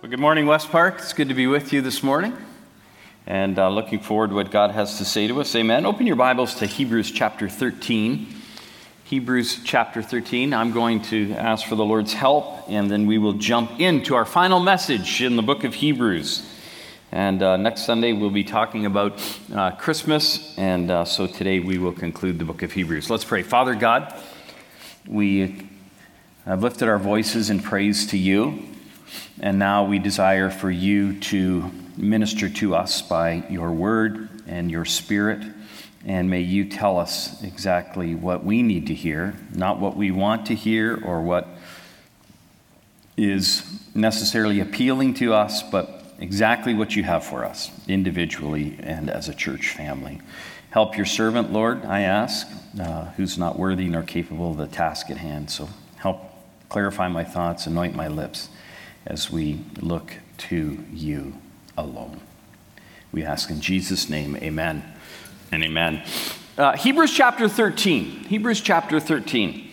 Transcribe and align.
Well, 0.00 0.10
good 0.10 0.20
morning, 0.20 0.46
West 0.46 0.70
Park. 0.70 0.98
It's 0.98 1.12
good 1.12 1.28
to 1.28 1.34
be 1.34 1.48
with 1.48 1.72
you 1.72 1.82
this 1.82 2.04
morning 2.04 2.32
and 3.26 3.58
uh, 3.58 3.68
looking 3.68 3.98
forward 3.98 4.30
to 4.30 4.36
what 4.36 4.52
God 4.52 4.70
has 4.70 4.98
to 4.98 5.04
say 5.04 5.26
to 5.26 5.40
us. 5.40 5.56
Amen. 5.56 5.84
Open 5.84 6.06
your 6.06 6.14
Bibles 6.14 6.54
to 6.60 6.66
Hebrews 6.66 7.10
chapter 7.10 7.48
13. 7.48 8.28
Hebrews 9.02 9.64
chapter 9.64 10.00
13. 10.00 10.54
I'm 10.54 10.70
going 10.70 11.02
to 11.02 11.32
ask 11.32 11.66
for 11.66 11.74
the 11.74 11.84
Lord's 11.84 12.12
help 12.12 12.70
and 12.70 12.88
then 12.88 13.08
we 13.08 13.18
will 13.18 13.32
jump 13.32 13.80
into 13.80 14.14
our 14.14 14.24
final 14.24 14.60
message 14.60 15.20
in 15.20 15.34
the 15.34 15.42
book 15.42 15.64
of 15.64 15.74
Hebrews. 15.74 16.48
And 17.10 17.42
uh, 17.42 17.56
next 17.56 17.84
Sunday 17.84 18.12
we'll 18.12 18.30
be 18.30 18.44
talking 18.44 18.86
about 18.86 19.20
uh, 19.52 19.72
Christmas, 19.72 20.56
and 20.56 20.92
uh, 20.92 21.04
so 21.06 21.26
today 21.26 21.58
we 21.58 21.78
will 21.78 21.90
conclude 21.90 22.38
the 22.38 22.44
book 22.44 22.62
of 22.62 22.70
Hebrews. 22.70 23.10
Let's 23.10 23.24
pray. 23.24 23.42
Father 23.42 23.74
God, 23.74 24.14
we 25.08 25.68
have 26.44 26.62
lifted 26.62 26.86
our 26.86 27.00
voices 27.00 27.50
in 27.50 27.58
praise 27.58 28.06
to 28.06 28.16
you. 28.16 28.62
And 29.40 29.58
now 29.58 29.84
we 29.84 29.98
desire 29.98 30.50
for 30.50 30.70
you 30.70 31.18
to 31.20 31.70
minister 31.96 32.48
to 32.48 32.74
us 32.74 33.02
by 33.02 33.44
your 33.48 33.70
word 33.70 34.28
and 34.46 34.70
your 34.70 34.84
spirit. 34.84 35.42
And 36.04 36.28
may 36.30 36.40
you 36.40 36.68
tell 36.68 36.98
us 36.98 37.42
exactly 37.42 38.14
what 38.14 38.44
we 38.44 38.62
need 38.62 38.86
to 38.88 38.94
hear, 38.94 39.34
not 39.52 39.78
what 39.78 39.96
we 39.96 40.10
want 40.10 40.46
to 40.46 40.54
hear 40.54 41.00
or 41.04 41.22
what 41.22 41.48
is 43.16 43.62
necessarily 43.94 44.60
appealing 44.60 45.14
to 45.14 45.34
us, 45.34 45.62
but 45.62 46.04
exactly 46.18 46.74
what 46.74 46.96
you 46.96 47.02
have 47.04 47.24
for 47.24 47.44
us 47.44 47.70
individually 47.86 48.76
and 48.80 49.10
as 49.10 49.28
a 49.28 49.34
church 49.34 49.70
family. 49.70 50.20
Help 50.70 50.96
your 50.96 51.06
servant, 51.06 51.52
Lord, 51.52 51.84
I 51.84 52.00
ask, 52.00 52.46
uh, 52.80 53.06
who's 53.16 53.38
not 53.38 53.58
worthy 53.58 53.86
nor 53.86 54.02
capable 54.02 54.50
of 54.50 54.56
the 54.56 54.66
task 54.66 55.10
at 55.10 55.16
hand. 55.16 55.50
So 55.50 55.68
help 55.96 56.20
clarify 56.68 57.08
my 57.08 57.24
thoughts, 57.24 57.66
anoint 57.66 57.94
my 57.94 58.08
lips 58.08 58.48
as 59.06 59.30
we 59.30 59.64
look 59.80 60.14
to 60.38 60.84
you 60.92 61.34
alone. 61.76 62.20
We 63.12 63.24
ask 63.24 63.50
in 63.50 63.60
Jesus' 63.60 64.08
name, 64.08 64.36
amen 64.36 64.84
and 65.50 65.64
amen. 65.64 66.02
Uh, 66.56 66.76
Hebrews 66.76 67.14
chapter 67.14 67.48
13. 67.48 68.24
Hebrews 68.24 68.60
chapter 68.60 69.00
13 69.00 69.70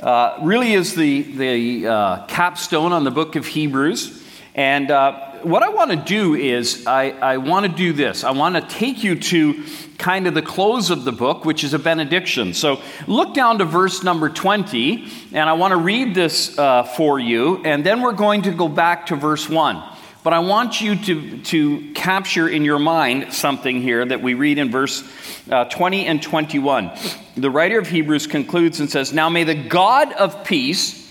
uh, 0.00 0.38
really 0.42 0.72
is 0.72 0.94
the, 0.94 1.22
the 1.22 1.86
uh, 1.86 2.26
capstone 2.26 2.92
on 2.92 3.04
the 3.04 3.10
book 3.10 3.36
of 3.36 3.46
Hebrews. 3.46 4.24
And 4.54 4.90
uh, 4.90 5.31
what 5.44 5.62
I 5.62 5.68
want 5.68 5.90
to 5.90 5.96
do 5.96 6.34
is, 6.34 6.86
I, 6.86 7.10
I 7.10 7.36
want 7.36 7.66
to 7.66 7.72
do 7.72 7.92
this. 7.92 8.24
I 8.24 8.30
want 8.30 8.56
to 8.56 8.60
take 8.62 9.02
you 9.04 9.16
to 9.16 9.64
kind 9.98 10.26
of 10.26 10.34
the 10.34 10.42
close 10.42 10.90
of 10.90 11.04
the 11.04 11.12
book, 11.12 11.44
which 11.44 11.64
is 11.64 11.74
a 11.74 11.78
benediction. 11.78 12.54
So 12.54 12.80
look 13.06 13.34
down 13.34 13.58
to 13.58 13.64
verse 13.64 14.02
number 14.02 14.28
20, 14.28 15.06
and 15.32 15.48
I 15.48 15.52
want 15.52 15.72
to 15.72 15.76
read 15.76 16.14
this 16.14 16.58
uh, 16.58 16.82
for 16.82 17.20
you, 17.20 17.62
and 17.64 17.84
then 17.84 18.00
we're 18.00 18.12
going 18.12 18.42
to 18.42 18.50
go 18.50 18.68
back 18.68 19.06
to 19.06 19.16
verse 19.16 19.48
1. 19.48 19.82
But 20.24 20.32
I 20.32 20.38
want 20.38 20.80
you 20.80 20.94
to, 20.96 21.42
to 21.42 21.92
capture 21.94 22.48
in 22.48 22.64
your 22.64 22.78
mind 22.78 23.32
something 23.32 23.82
here 23.82 24.04
that 24.04 24.22
we 24.22 24.34
read 24.34 24.58
in 24.58 24.70
verse 24.70 25.02
uh, 25.50 25.64
20 25.64 26.06
and 26.06 26.22
21. 26.22 26.92
The 27.36 27.50
writer 27.50 27.78
of 27.78 27.88
Hebrews 27.88 28.28
concludes 28.28 28.78
and 28.78 28.88
says, 28.88 29.12
Now 29.12 29.28
may 29.28 29.42
the 29.42 29.56
God 29.56 30.12
of 30.12 30.44
peace, 30.44 31.01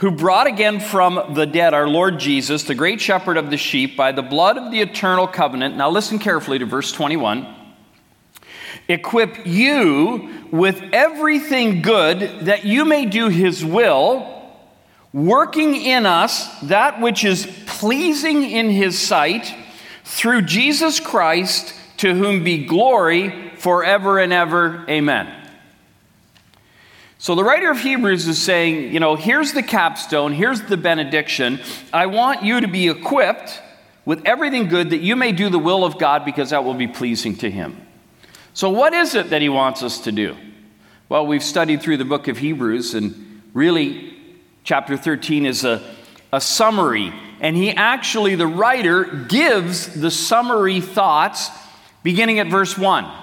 who 0.00 0.10
brought 0.10 0.46
again 0.46 0.80
from 0.80 1.34
the 1.34 1.44
dead 1.44 1.74
our 1.74 1.86
Lord 1.86 2.18
Jesus, 2.18 2.62
the 2.62 2.74
great 2.74 3.02
shepherd 3.02 3.36
of 3.36 3.50
the 3.50 3.58
sheep, 3.58 3.98
by 3.98 4.12
the 4.12 4.22
blood 4.22 4.56
of 4.56 4.70
the 4.70 4.80
eternal 4.80 5.26
covenant. 5.26 5.76
Now 5.76 5.90
listen 5.90 6.18
carefully 6.18 6.58
to 6.58 6.64
verse 6.64 6.90
21. 6.90 7.46
Equip 8.88 9.46
you 9.46 10.46
with 10.50 10.82
everything 10.94 11.82
good 11.82 12.46
that 12.46 12.64
you 12.64 12.86
may 12.86 13.04
do 13.04 13.28
his 13.28 13.62
will, 13.62 14.42
working 15.12 15.76
in 15.76 16.06
us 16.06 16.48
that 16.60 17.02
which 17.02 17.22
is 17.22 17.46
pleasing 17.66 18.42
in 18.42 18.70
his 18.70 18.98
sight, 18.98 19.54
through 20.04 20.42
Jesus 20.42 20.98
Christ, 20.98 21.74
to 21.98 22.14
whom 22.14 22.42
be 22.42 22.64
glory 22.64 23.50
forever 23.58 24.18
and 24.18 24.32
ever. 24.32 24.82
Amen. 24.88 25.39
So 27.20 27.34
the 27.34 27.44
writer 27.44 27.70
of 27.70 27.78
Hebrews 27.78 28.26
is 28.26 28.40
saying, 28.40 28.94
you 28.94 28.98
know, 28.98 29.14
here's 29.14 29.52
the 29.52 29.62
capstone, 29.62 30.32
here's 30.32 30.62
the 30.62 30.78
benediction. 30.78 31.60
I 31.92 32.06
want 32.06 32.44
you 32.44 32.62
to 32.62 32.66
be 32.66 32.88
equipped 32.88 33.60
with 34.06 34.22
everything 34.24 34.68
good 34.68 34.88
that 34.88 35.02
you 35.02 35.16
may 35.16 35.32
do 35.32 35.50
the 35.50 35.58
will 35.58 35.84
of 35.84 35.98
God 35.98 36.24
because 36.24 36.48
that 36.48 36.64
will 36.64 36.72
be 36.72 36.88
pleasing 36.88 37.36
to 37.36 37.50
Him. 37.50 37.86
So, 38.54 38.70
what 38.70 38.94
is 38.94 39.14
it 39.14 39.28
that 39.28 39.42
He 39.42 39.50
wants 39.50 39.82
us 39.82 40.00
to 40.04 40.12
do? 40.12 40.34
Well, 41.10 41.26
we've 41.26 41.42
studied 41.42 41.82
through 41.82 41.98
the 41.98 42.06
book 42.06 42.26
of 42.26 42.38
Hebrews, 42.38 42.94
and 42.94 43.42
really, 43.52 44.16
chapter 44.64 44.96
13 44.96 45.44
is 45.44 45.62
a, 45.62 45.82
a 46.32 46.40
summary. 46.40 47.12
And 47.42 47.54
he 47.54 47.70
actually, 47.70 48.34
the 48.34 48.46
writer, 48.46 49.04
gives 49.04 50.00
the 50.00 50.10
summary 50.10 50.80
thoughts 50.80 51.50
beginning 52.02 52.38
at 52.38 52.46
verse 52.46 52.78
1. 52.78 53.19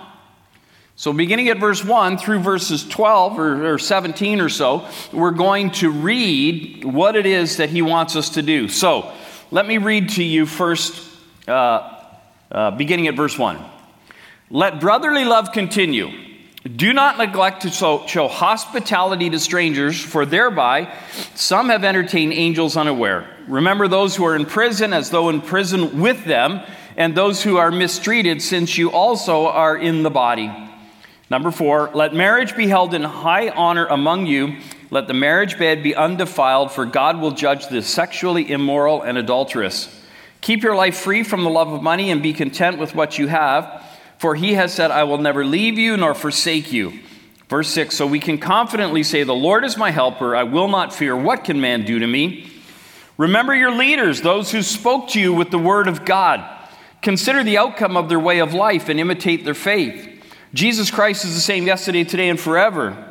So, 1.00 1.13
beginning 1.13 1.50
at 1.50 1.59
verse 1.59 1.85
1 1.85 2.18
through 2.18 2.40
verses 2.40 2.84
12 2.84 3.38
or, 3.38 3.74
or, 3.74 3.78
17 3.78 4.41
or 4.41 4.50
so, 4.50 4.90
we're 5.13 5.30
going 5.30 5.69
to 5.74 5.91
read 5.91 6.84
what 6.84 7.16
it 7.16 7.28
is 7.28 7.58
that 7.58 7.69
he 7.69 7.84
wants 7.84 8.16
us 8.16 8.30
to 8.30 8.41
do. 8.41 8.68
So, 8.68 9.13
let 9.52 9.68
me 9.68 9.78
read 9.78 10.09
to 10.09 10.24
you 10.24 10.47
first, 10.47 11.07
uh, 11.47 12.03
uh, 12.52 12.72
beginning 12.72 13.06
at 13.06 13.16
verse 13.16 13.38
1. 13.38 13.63
Let 14.50 14.80
brotherly 14.80 15.24
love 15.24 15.52
continue. 15.52 16.09
Do 16.63 16.91
not 16.94 17.19
neglect 17.19 17.62
to 17.62 17.69
show, 17.69 18.07
show 18.07 18.28
hospitality 18.28 19.30
to 19.30 19.38
strangers, 19.38 20.03
for 20.03 20.25
thereby 20.25 20.91
some 21.36 21.69
have 21.69 21.84
entertained 21.84 22.34
angels 22.34 22.75
unaware. 22.75 23.30
Remember 23.47 23.88
those 23.88 24.16
who 24.16 24.25
are 24.25 24.36
in 24.36 24.47
prison 24.47 24.94
as 24.94 25.12
though 25.12 25.30
in 25.30 25.41
prison 25.41 26.02
with 26.02 26.25
them, 26.25 26.62
and 26.96 27.13
those 27.13 27.44
who 27.44 27.57
are 27.57 27.69
mistreated, 27.69 28.41
since 28.41 28.80
you 28.80 28.90
also 28.90 29.46
are 29.46 29.78
in 29.78 30.02
the 30.02 30.09
body. 30.09 30.67
Number 31.30 31.52
four, 31.52 31.92
let 31.94 32.14
marriage 32.14 32.56
be 32.56 32.68
held 32.68 32.94
in 32.94 33.04
high 33.04 33.50
honor 33.50 33.86
among 33.86 34.28
you. 34.28 34.58
Let 34.90 35.08
the 35.08 35.14
marriage 35.14 35.60
bed 35.60 35.84
be 35.84 35.94
undefiled, 35.94 36.72
for 36.72 36.86
God 36.86 37.20
will 37.20 37.32
judge 37.32 37.68
the 37.68 37.82
sexually 37.82 38.50
immoral 38.50 39.02
and 39.02 39.18
adulterous. 39.18 39.94
Keep 40.40 40.64
your 40.64 40.76
life 40.76 40.96
free 40.96 41.24
from 41.24 41.44
the 41.44 41.50
love 41.50 41.68
of 41.68 41.84
money 41.84 42.10
and 42.10 42.24
be 42.24 42.32
content 42.32 42.78
with 42.78 42.96
what 42.96 43.18
you 43.18 43.28
have, 43.28 43.84
for 44.20 44.36
he 44.36 44.54
has 44.54 44.74
said, 44.74 44.92
I 44.92 45.04
will 45.04 45.18
never 45.18 45.44
leave 45.44 45.78
you 45.78 45.98
nor 45.98 46.16
forsake 46.16 46.72
you. 46.72 47.00
Verse 47.50 47.70
6 47.70 47.96
So 47.96 48.08
we 48.08 48.20
can 48.20 48.38
confidently 48.38 49.04
say, 49.04 49.24
The 49.24 49.34
Lord 49.34 49.66
is 49.66 49.78
my 49.78 49.92
helper. 49.92 50.36
I 50.36 50.44
will 50.44 50.70
not 50.70 50.94
fear. 50.94 51.16
What 51.16 51.44
can 51.44 51.60
man 51.60 51.84
do 51.84 52.00
to 52.00 52.08
me? 52.08 52.50
Remember 53.18 53.54
your 53.54 53.72
leaders, 53.72 54.22
those 54.22 54.52
who 54.52 54.62
spoke 54.62 55.10
to 55.10 55.20
you 55.20 55.34
with 55.34 55.50
the 55.50 55.60
word 55.60 55.88
of 55.88 56.06
God. 56.06 56.48
Consider 57.02 57.44
the 57.44 57.58
outcome 57.58 57.98
of 57.98 58.10
their 58.10 58.20
way 58.20 58.40
of 58.40 58.54
life 58.54 58.90
and 58.90 59.00
imitate 59.00 59.44
their 59.44 59.54
faith. 59.54 60.17
Jesus 60.53 60.90
Christ 60.90 61.25
is 61.25 61.34
the 61.34 61.41
same 61.41 61.66
yesterday, 61.66 62.03
today, 62.03 62.30
and 62.30 62.40
forever. 62.40 63.03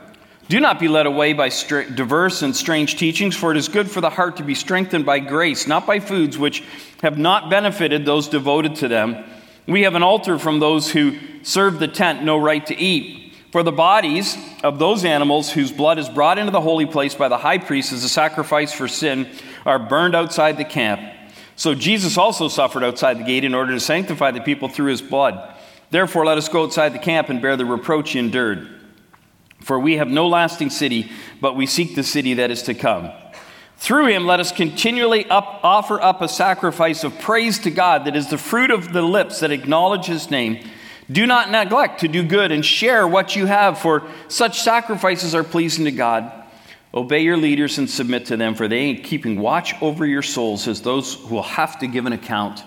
Do 0.48 0.60
not 0.60 0.78
be 0.78 0.86
led 0.86 1.06
away 1.06 1.32
by 1.32 1.48
diverse 1.48 2.42
and 2.42 2.54
strange 2.54 2.96
teachings, 2.96 3.36
for 3.36 3.50
it 3.50 3.56
is 3.56 3.68
good 3.68 3.90
for 3.90 4.00
the 4.00 4.10
heart 4.10 4.36
to 4.36 4.44
be 4.44 4.54
strengthened 4.54 5.04
by 5.04 5.18
grace, 5.18 5.66
not 5.66 5.86
by 5.86 5.98
foods 5.98 6.38
which 6.38 6.62
have 7.02 7.18
not 7.18 7.50
benefited 7.50 8.04
those 8.04 8.28
devoted 8.28 8.76
to 8.76 8.88
them. 8.88 9.24
We 9.66 9.82
have 9.82 9.96
an 9.96 10.04
altar 10.04 10.38
from 10.38 10.60
those 10.60 10.90
who 10.90 11.18
serve 11.42 11.80
the 11.80 11.88
tent 11.88 12.22
no 12.22 12.38
right 12.38 12.64
to 12.66 12.76
eat. 12.76 13.34
For 13.50 13.64
the 13.64 13.72
bodies 13.72 14.36
of 14.62 14.78
those 14.78 15.04
animals 15.04 15.50
whose 15.50 15.72
blood 15.72 15.98
is 15.98 16.08
brought 16.08 16.38
into 16.38 16.52
the 16.52 16.60
holy 16.60 16.86
place 16.86 17.14
by 17.14 17.28
the 17.28 17.38
high 17.38 17.58
priest 17.58 17.92
as 17.92 18.04
a 18.04 18.08
sacrifice 18.08 18.72
for 18.72 18.86
sin 18.86 19.28
are 19.64 19.78
burned 19.78 20.14
outside 20.14 20.56
the 20.56 20.64
camp. 20.64 21.00
So 21.56 21.74
Jesus 21.74 22.18
also 22.18 22.48
suffered 22.48 22.84
outside 22.84 23.18
the 23.18 23.24
gate 23.24 23.44
in 23.44 23.54
order 23.54 23.72
to 23.72 23.80
sanctify 23.80 24.30
the 24.30 24.40
people 24.40 24.68
through 24.68 24.90
his 24.90 25.02
blood. 25.02 25.55
Therefore, 25.90 26.24
let 26.24 26.38
us 26.38 26.48
go 26.48 26.64
outside 26.64 26.92
the 26.92 26.98
camp 26.98 27.28
and 27.28 27.40
bear 27.40 27.56
the 27.56 27.64
reproach 27.64 28.12
he 28.12 28.18
endured. 28.18 28.68
For 29.62 29.78
we 29.78 29.96
have 29.96 30.08
no 30.08 30.28
lasting 30.28 30.70
city, 30.70 31.10
but 31.40 31.56
we 31.56 31.66
seek 31.66 31.94
the 31.94 32.02
city 32.02 32.34
that 32.34 32.50
is 32.50 32.62
to 32.64 32.74
come. 32.74 33.10
Through 33.78 34.06
him, 34.08 34.26
let 34.26 34.40
us 34.40 34.52
continually 34.52 35.26
up, 35.26 35.60
offer 35.62 36.00
up 36.00 36.22
a 36.22 36.28
sacrifice 36.28 37.04
of 37.04 37.18
praise 37.18 37.58
to 37.60 37.70
God 37.70 38.06
that 38.06 38.16
is 38.16 38.30
the 38.30 38.38
fruit 38.38 38.70
of 38.70 38.92
the 38.92 39.02
lips 39.02 39.40
that 39.40 39.50
acknowledge 39.50 40.06
his 40.06 40.30
name. 40.30 40.66
Do 41.10 41.26
not 41.26 41.50
neglect 41.50 42.00
to 42.00 42.08
do 42.08 42.22
good 42.22 42.52
and 42.52 42.64
share 42.64 43.06
what 43.06 43.36
you 43.36 43.46
have, 43.46 43.78
for 43.78 44.08
such 44.28 44.60
sacrifices 44.60 45.34
are 45.34 45.44
pleasing 45.44 45.84
to 45.84 45.92
God. 45.92 46.32
Obey 46.94 47.20
your 47.20 47.36
leaders 47.36 47.78
and 47.78 47.88
submit 47.88 48.26
to 48.26 48.36
them, 48.36 48.54
for 48.54 48.66
they 48.66 48.78
ain't 48.78 49.04
keeping 49.04 49.38
watch 49.38 49.74
over 49.82 50.06
your 50.06 50.22
souls 50.22 50.66
as 50.66 50.80
those 50.80 51.14
who 51.14 51.34
will 51.34 51.42
have 51.42 51.78
to 51.80 51.86
give 51.86 52.06
an 52.06 52.12
account. 52.12 52.64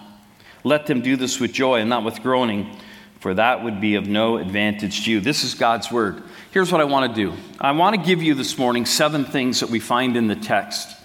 Let 0.63 0.85
them 0.85 1.01
do 1.01 1.15
this 1.15 1.39
with 1.39 1.51
joy 1.51 1.79
and 1.79 1.89
not 1.89 2.03
with 2.03 2.21
groaning 2.21 2.77
for 3.19 3.33
that 3.33 3.63
would 3.63 3.81
be 3.81 3.95
of 3.95 4.07
no 4.07 4.38
advantage 4.38 5.06
to 5.06 5.12
you. 5.12 5.19
This 5.19 5.44
is 5.44 5.54
God's 5.54 5.92
word. 5.92 6.24
Here's 6.51 6.71
what 6.71 6.81
I 6.81 6.86
want 6.86 7.13
to 7.13 7.21
do 7.21 7.38
I 7.60 7.71
want 7.71 7.95
to 7.95 8.01
give 8.01 8.24
you 8.24 8.33
this 8.33 8.57
morning 8.57 8.86
seven 8.86 9.25
things 9.25 9.60
that 9.60 9.69
we 9.69 9.80
find 9.80 10.18
in 10.18 10.27
the 10.27 10.36
text 10.36 10.95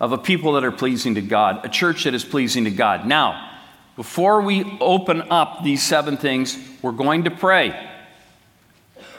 of 0.00 0.12
a 0.12 0.18
people 0.18 0.52
that 0.52 0.64
are 0.64 0.72
pleasing 0.72 1.16
to 1.16 1.20
God, 1.20 1.64
a 1.64 1.68
church 1.68 2.04
that 2.04 2.14
is 2.14 2.24
pleasing 2.24 2.64
to 2.64 2.70
God. 2.70 3.06
Now, 3.06 3.44
before 3.96 4.42
we 4.42 4.78
open 4.80 5.22
up 5.30 5.64
these 5.64 5.82
seven 5.82 6.16
things, 6.16 6.56
we're 6.82 6.92
going 6.92 7.24
to 7.24 7.32
pray. 7.32 7.90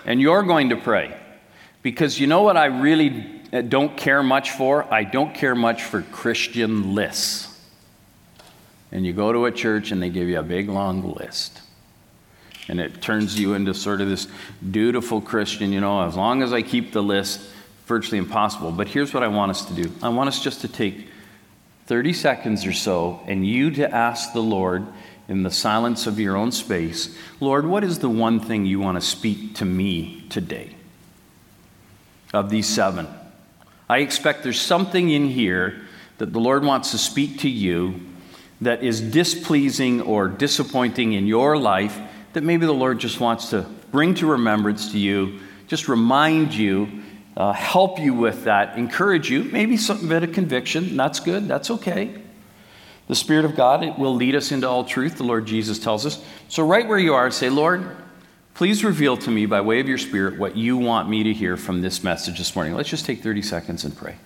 And 0.05 0.21
you're 0.21 0.43
going 0.43 0.69
to 0.69 0.77
pray. 0.77 1.15
Because 1.83 2.17
you 2.17 2.27
know 2.27 2.43
what 2.43 2.55
I 2.55 2.67
really 2.67 3.09
don't 3.67 3.97
care 3.97 4.23
much 4.23 4.51
for? 4.51 4.91
I 4.93 5.03
don't 5.03 5.35
care 5.35 5.55
much 5.55 5.83
for 5.83 6.01
Christian 6.03 6.95
lists. 6.95 7.47
and 8.91 9.05
you 9.05 9.13
go 9.13 9.31
to 9.31 9.45
a 9.45 9.51
church 9.51 9.91
and 9.91 10.01
they 10.01 10.09
give 10.09 10.27
you 10.27 10.39
a 10.39 10.43
big 10.43 10.69
long 10.69 11.13
list. 11.13 11.61
And 12.69 12.79
it 12.79 13.01
turns 13.01 13.39
you 13.39 13.55
into 13.55 13.73
sort 13.73 13.99
of 13.99 14.07
this 14.07 14.27
dutiful 14.71 15.21
Christian, 15.21 15.73
you 15.73 15.81
know, 15.81 16.07
as 16.07 16.15
long 16.15 16.43
as 16.43 16.53
I 16.53 16.61
keep 16.61 16.93
the 16.93 17.03
list, 17.03 17.41
virtually 17.87 18.19
impossible. 18.19 18.71
But 18.71 18.87
here's 18.87 19.13
what 19.13 19.23
I 19.23 19.27
want 19.27 19.49
us 19.49 19.65
to 19.65 19.73
do 19.73 19.91
I 20.01 20.09
want 20.09 20.29
us 20.29 20.41
just 20.41 20.61
to 20.61 20.67
take 20.67 21.07
30 21.87 22.13
seconds 22.13 22.65
or 22.67 22.73
so 22.73 23.19
and 23.25 23.45
you 23.45 23.71
to 23.71 23.93
ask 23.93 24.31
the 24.31 24.41
Lord 24.41 24.85
in 25.27 25.43
the 25.43 25.51
silence 25.51 26.05
of 26.07 26.19
your 26.19 26.35
own 26.35 26.51
space, 26.51 27.15
Lord, 27.39 27.65
what 27.65 27.83
is 27.83 27.99
the 27.99 28.09
one 28.09 28.39
thing 28.39 28.65
you 28.65 28.79
want 28.79 28.99
to 28.99 29.05
speak 29.05 29.55
to 29.55 29.65
me 29.65 30.23
today? 30.29 30.75
Of 32.31 32.51
these 32.51 32.67
seven. 32.67 33.07
I 33.89 33.99
expect 33.99 34.43
there's 34.43 34.61
something 34.61 35.09
in 35.09 35.29
here 35.29 35.81
that 36.19 36.31
the 36.31 36.39
Lord 36.39 36.63
wants 36.63 36.91
to 36.91 36.99
speak 36.99 37.39
to 37.39 37.49
you 37.49 38.01
that 38.61 38.83
is 38.83 39.01
displeasing 39.01 40.01
or 40.01 40.27
disappointing 40.27 41.13
in 41.13 41.25
your 41.25 41.57
life 41.57 41.99
that 42.33 42.43
maybe 42.43 42.65
the 42.65 42.73
Lord 42.73 42.99
just 42.99 43.19
wants 43.19 43.49
to 43.49 43.65
bring 43.91 44.13
to 44.15 44.27
remembrance 44.27 44.91
to 44.91 44.99
you, 44.99 45.39
just 45.67 45.87
remind 45.87 46.53
you, 46.53 47.03
uh, 47.35 47.53
help 47.53 47.99
you 47.99 48.13
with 48.13 48.43
that, 48.43 48.77
encourage 48.77 49.29
you, 49.29 49.45
maybe 49.45 49.77
some 49.77 50.07
bit 50.07 50.23
of 50.23 50.33
conviction. 50.33 50.97
That's 50.97 51.19
good, 51.19 51.47
that's 51.47 51.71
okay. 51.71 52.21
The 53.07 53.15
Spirit 53.15 53.45
of 53.45 53.55
God 53.55 53.83
it 53.83 53.97
will 53.97 54.13
lead 54.13 54.35
us 54.35 54.51
into 54.51 54.67
all 54.67 54.83
truth, 54.83 55.17
the 55.17 55.23
Lord 55.23 55.45
Jesus 55.47 55.79
tells 55.79 56.05
us. 56.05 56.23
So, 56.47 56.65
right 56.65 56.87
where 56.87 56.99
you 56.99 57.15
are, 57.15 57.31
say, 57.31 57.49
Lord, 57.49 57.95
please 58.53 58.83
reveal 58.83 59.17
to 59.17 59.31
me 59.31 59.45
by 59.45 59.61
way 59.61 59.79
of 59.79 59.87
your 59.87 59.97
Spirit 59.97 60.37
what 60.37 60.55
you 60.55 60.77
want 60.77 61.09
me 61.09 61.23
to 61.23 61.33
hear 61.33 61.57
from 61.57 61.81
this 61.81 62.03
message 62.03 62.37
this 62.37 62.55
morning. 62.55 62.75
Let's 62.75 62.89
just 62.89 63.05
take 63.05 63.23
30 63.23 63.41
seconds 63.41 63.83
and 63.83 63.95
pray. 63.95 64.17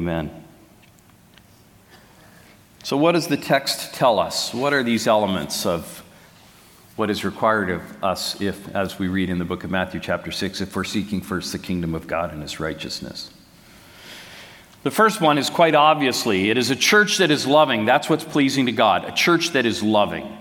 Amen. 0.00 0.30
So, 2.82 2.96
what 2.96 3.12
does 3.12 3.28
the 3.28 3.36
text 3.36 3.92
tell 3.92 4.18
us? 4.18 4.54
What 4.54 4.72
are 4.72 4.82
these 4.82 5.06
elements 5.06 5.66
of 5.66 6.02
what 6.96 7.10
is 7.10 7.22
required 7.22 7.68
of 7.68 7.82
us 8.02 8.40
if, 8.40 8.74
as 8.74 8.98
we 8.98 9.08
read 9.08 9.28
in 9.28 9.38
the 9.38 9.44
book 9.44 9.62
of 9.62 9.70
Matthew, 9.70 10.00
chapter 10.00 10.30
6, 10.30 10.62
if 10.62 10.74
we're 10.74 10.84
seeking 10.84 11.20
first 11.20 11.52
the 11.52 11.58
kingdom 11.58 11.94
of 11.94 12.06
God 12.06 12.32
and 12.32 12.40
his 12.40 12.58
righteousness? 12.58 13.30
The 14.84 14.90
first 14.90 15.20
one 15.20 15.36
is 15.36 15.50
quite 15.50 15.74
obviously 15.74 16.48
it 16.48 16.56
is 16.56 16.70
a 16.70 16.76
church 16.76 17.18
that 17.18 17.30
is 17.30 17.46
loving. 17.46 17.84
That's 17.84 18.08
what's 18.08 18.24
pleasing 18.24 18.64
to 18.64 18.72
God, 18.72 19.04
a 19.04 19.12
church 19.12 19.50
that 19.50 19.66
is 19.66 19.82
loving. 19.82 20.34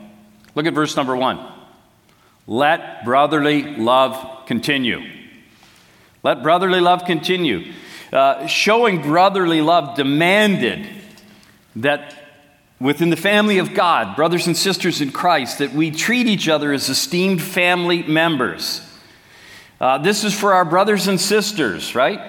Look 0.56 0.67
at 0.67 0.73
verse 0.73 0.95
number 0.95 1.17
one. 1.17 1.45
Let 2.47 3.03
brotherly 3.03 3.75
love 3.75 4.45
continue. 4.45 5.01
Let 6.23 6.44
brotherly 6.44 6.79
love 6.79 7.03
continue. 7.03 7.73
Uh, 8.11 8.47
showing 8.47 9.01
brotherly 9.01 9.61
love 9.61 9.95
demanded 9.95 10.88
that 11.75 12.15
within 12.79 13.09
the 13.09 13.17
family 13.17 13.57
of 13.59 13.73
God, 13.73 14.15
brothers 14.15 14.47
and 14.47 14.56
sisters 14.57 15.01
in 15.01 15.11
Christ, 15.11 15.59
that 15.59 15.73
we 15.73 15.91
treat 15.91 16.27
each 16.27 16.47
other 16.47 16.71
as 16.71 16.89
esteemed 16.89 17.41
family 17.41 18.03
members. 18.03 18.81
Uh, 19.79 19.97
this 19.97 20.23
is 20.23 20.33
for 20.33 20.53
our 20.53 20.65
brothers 20.65 21.07
and 21.07 21.19
sisters, 21.19 21.95
right? 21.95 22.19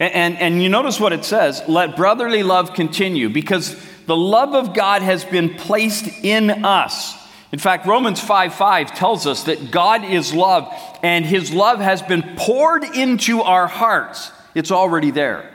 And, 0.00 0.14
and, 0.14 0.38
and 0.38 0.62
you 0.62 0.68
notice 0.68 0.98
what 0.98 1.12
it 1.12 1.24
says 1.24 1.62
let 1.68 1.96
brotherly 1.96 2.42
love 2.42 2.74
continue 2.74 3.28
because 3.28 3.76
the 4.06 4.16
love 4.16 4.54
of 4.54 4.74
God 4.74 5.02
has 5.02 5.24
been 5.24 5.54
placed 5.54 6.06
in 6.24 6.64
us. 6.64 7.16
In 7.52 7.58
fact, 7.58 7.86
Romans 7.86 8.18
5 8.18 8.54
5 8.54 8.94
tells 8.94 9.26
us 9.26 9.44
that 9.44 9.70
God 9.70 10.04
is 10.04 10.32
love 10.32 10.72
and 11.02 11.24
his 11.24 11.52
love 11.52 11.80
has 11.80 12.02
been 12.02 12.34
poured 12.36 12.82
into 12.82 13.42
our 13.42 13.66
hearts. 13.66 14.32
It's 14.54 14.70
already 14.70 15.10
there. 15.10 15.50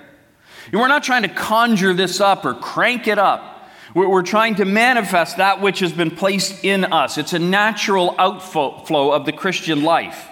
And 0.72 0.82
we're 0.82 0.88
not 0.88 1.04
trying 1.04 1.24
to 1.24 1.30
conjure 1.30 1.94
this 1.94 2.20
up 2.20 2.46
or 2.46 2.54
crank 2.54 3.08
it 3.08 3.18
up. 3.18 3.70
We're, 3.96 4.22
trying 4.22 4.56
to 4.56 4.66
manifest 4.66 5.38
that 5.38 5.62
which 5.62 5.80
has 5.80 5.92
been 5.92 6.12
placed 6.12 6.64
in 6.64 6.84
us. 6.84 7.18
It's 7.18 7.34
a 7.34 7.40
natural 7.40 8.14
outflow 8.20 9.12
of 9.12 9.26
the 9.26 9.32
Christian 9.32 9.82
life. 9.84 10.28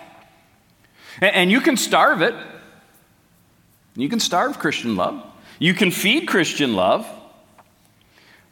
And, 1.20 1.50
you 1.50 1.62
can 1.62 1.78
starve 1.78 2.22
it. 2.22 2.36
You 3.96 4.10
can 4.10 4.20
starve 4.20 4.60
Christian 4.60 4.96
love. 4.96 5.24
You 5.58 5.74
can 5.74 5.90
feed 5.90 6.28
Christian 6.28 6.76
love. 6.76 7.08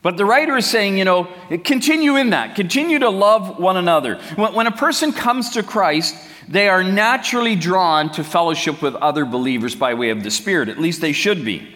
But 0.02 0.18
the 0.18 0.26
writer 0.26 0.58
is 0.58 0.66
saying, 0.66 0.98
you 0.98 1.06
know, 1.06 1.30
continue 1.64 2.16
in 2.16 2.32
that. 2.32 2.56
Continue 2.56 3.00
to 3.00 3.10
love 3.10 3.60
one 3.60 3.78
another. 3.78 4.16
When 4.36 4.68
a 4.68 4.72
person 4.72 5.12
comes 5.12 5.52
to 5.52 5.64
Christ, 5.64 6.16
they 6.48 6.68
are 6.68 6.84
naturally 6.84 7.56
drawn 7.56 8.12
to 8.14 8.24
fellowship 8.24 8.82
with 8.82 8.96
other 8.96 9.26
believers 9.26 9.76
by 9.76 9.94
way 9.94 10.10
of 10.10 10.24
the 10.24 10.32
Spirit. 10.32 10.70
At 10.70 10.80
least 10.80 11.02
they 11.02 11.14
should 11.14 11.46
be. 11.46 11.68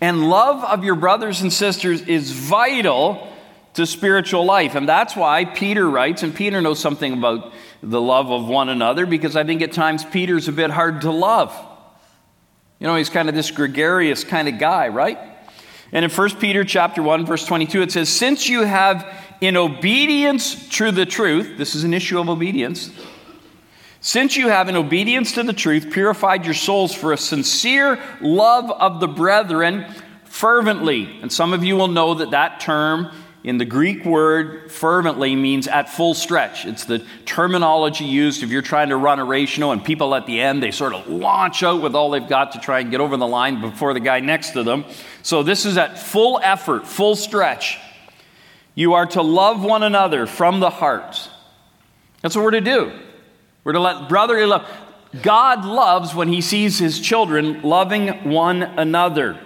And 0.00 0.28
love 0.28 0.64
of 0.64 0.84
your 0.84 0.94
brothers 0.94 1.40
and 1.40 1.52
sisters 1.52 2.02
is 2.02 2.30
vital 2.30 3.28
to 3.74 3.86
spiritual 3.86 4.44
life. 4.44 4.74
And 4.74 4.88
that's 4.88 5.16
why 5.16 5.44
Peter 5.44 5.88
writes, 5.88 6.22
and 6.22 6.34
Peter 6.34 6.60
knows 6.60 6.78
something 6.78 7.12
about 7.12 7.52
the 7.82 8.00
love 8.00 8.30
of 8.30 8.46
one 8.46 8.68
another 8.68 9.06
because 9.06 9.36
I 9.36 9.44
think 9.44 9.62
at 9.62 9.72
times 9.72 10.04
Peter's 10.04 10.48
a 10.48 10.52
bit 10.52 10.70
hard 10.70 11.02
to 11.02 11.10
love. 11.10 11.54
You 12.78 12.86
know, 12.86 12.96
he's 12.96 13.10
kind 13.10 13.28
of 13.28 13.34
this 13.34 13.50
gregarious 13.50 14.24
kind 14.24 14.48
of 14.48 14.58
guy, 14.58 14.88
right? 14.88 15.18
And 15.92 16.04
in 16.04 16.10
1 16.10 16.36
Peter 16.36 16.64
chapter 16.64 17.02
1 17.02 17.26
verse 17.26 17.44
22 17.44 17.82
it 17.82 17.92
says, 17.92 18.08
"Since 18.08 18.48
you 18.48 18.62
have 18.62 19.06
in 19.40 19.56
obedience 19.56 20.68
to 20.70 20.90
the 20.90 21.06
truth, 21.06 21.56
this 21.56 21.74
is 21.74 21.84
an 21.84 21.94
issue 21.94 22.20
of 22.20 22.28
obedience, 22.28 22.90
since 24.00 24.36
you 24.36 24.48
have, 24.48 24.68
in 24.68 24.76
obedience 24.76 25.32
to 25.32 25.42
the 25.42 25.52
truth, 25.52 25.92
purified 25.92 26.46
your 26.46 26.54
souls 26.54 26.94
for 26.94 27.12
a 27.12 27.18
sincere 27.18 28.02
love 28.20 28.70
of 28.70 28.98
the 28.98 29.08
brethren 29.08 29.86
fervently. 30.24 31.20
And 31.20 31.30
some 31.30 31.52
of 31.52 31.62
you 31.64 31.76
will 31.76 31.88
know 31.88 32.14
that 32.14 32.30
that 32.30 32.60
term 32.60 33.12
in 33.42 33.58
the 33.58 33.64
Greek 33.64 34.04
word 34.04 34.70
fervently 34.70 35.34
means 35.34 35.66
at 35.66 35.88
full 35.88 36.14
stretch. 36.14 36.66
It's 36.66 36.84
the 36.84 37.04
terminology 37.24 38.04
used 38.04 38.42
if 38.42 38.50
you're 38.50 38.62
trying 38.62 38.90
to 38.90 38.96
run 38.96 39.18
a 39.18 39.24
ratio 39.24 39.70
and 39.70 39.84
people 39.84 40.14
at 40.14 40.26
the 40.26 40.40
end, 40.40 40.62
they 40.62 40.70
sort 40.70 40.94
of 40.94 41.06
launch 41.06 41.62
out 41.62 41.82
with 41.82 41.94
all 41.94 42.10
they've 42.10 42.26
got 42.26 42.52
to 42.52 42.58
try 42.58 42.80
and 42.80 42.90
get 42.90 43.00
over 43.00 43.16
the 43.16 43.26
line 43.26 43.60
before 43.60 43.92
the 43.92 44.00
guy 44.00 44.20
next 44.20 44.50
to 44.50 44.62
them. 44.62 44.84
So 45.22 45.42
this 45.42 45.66
is 45.66 45.76
at 45.76 45.98
full 45.98 46.40
effort, 46.42 46.86
full 46.86 47.16
stretch. 47.16 47.78
You 48.74 48.94
are 48.94 49.06
to 49.06 49.20
love 49.22 49.62
one 49.62 49.82
another 49.82 50.26
from 50.26 50.60
the 50.60 50.70
heart. 50.70 51.28
That's 52.22 52.36
what 52.36 52.44
we're 52.44 52.50
to 52.52 52.60
do. 52.60 52.92
We're 53.64 53.72
to 53.72 53.80
let 53.80 54.08
brotherly 54.08 54.46
love. 54.46 54.68
God 55.22 55.64
loves 55.64 56.14
when 56.14 56.28
he 56.28 56.40
sees 56.40 56.78
his 56.78 57.00
children 57.00 57.62
loving 57.62 58.30
one 58.30 58.62
another. 58.62 59.38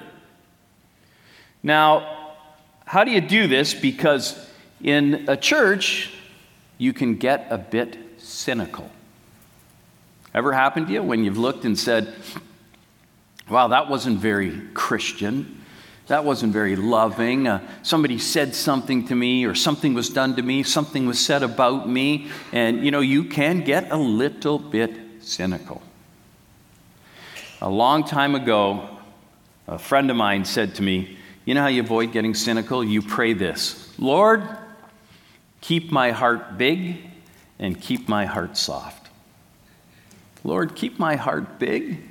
Now, 1.63 2.37
how 2.85 3.05
do 3.05 3.11
you 3.11 3.21
do 3.21 3.47
this? 3.47 3.73
Because 3.73 4.49
in 4.83 5.25
a 5.29 5.37
church, 5.37 6.13
you 6.77 6.93
can 6.93 7.17
get 7.17 7.47
a 7.51 7.57
bit 7.57 7.97
cynical. 8.19 8.91
Ever 10.35 10.53
happened 10.53 10.89
to 10.89 10.93
you 10.93 11.03
when 11.03 11.25
you've 11.25 11.39
looked 11.39 11.65
and 11.65 11.79
said, 11.79 12.15
wow, 13.49 13.69
that 13.69 13.89
wasn't 13.89 14.19
very 14.19 14.61
Christian? 14.75 15.64
That 16.07 16.25
wasn't 16.25 16.53
very 16.53 16.77
loving. 16.77 17.49
Uh, 17.49 17.67
somebody 17.83 18.19
said 18.19 18.55
something 18.55 19.07
to 19.09 19.15
me, 19.15 19.47
or 19.47 19.55
something 19.55 19.95
was 19.95 20.11
done 20.11 20.37
to 20.37 20.43
me, 20.43 20.63
something 20.63 21.07
was 21.07 21.19
said 21.19 21.43
about 21.43 21.89
me, 21.89 22.29
and 22.53 22.85
you 22.85 22.91
know, 22.91 23.01
you 23.01 23.25
can 23.25 23.61
get 23.61 23.91
a 23.91 23.97
little 23.97 24.59
bit 24.59 24.93
cynical. 25.21 25.83
A 27.63 27.71
long 27.71 28.05
time 28.05 28.35
ago, 28.35 28.89
a 29.67 29.79
friend 29.79 30.11
of 30.11 30.17
mine 30.17 30.45
said 30.45 30.75
to 30.75 30.83
me, 30.83 31.17
You 31.47 31.55
know 31.55 31.63
how 31.63 31.69
you 31.69 31.81
avoid 31.81 32.13
getting 32.13 32.35
cynical? 32.35 32.85
You 32.85 33.01
pray 33.01 33.33
this 33.33 33.99
Lord, 33.99 34.47
keep 35.63 35.91
my 35.91 36.11
heart 36.11 36.59
big 36.59 36.99
and 37.59 37.81
keep 37.81 38.09
my 38.09 38.27
heart 38.27 38.59
soft. 38.59 39.09
Lord, 40.43 40.75
keep 40.75 40.99
my 40.99 41.17
heart 41.17 41.59
big, 41.59 42.03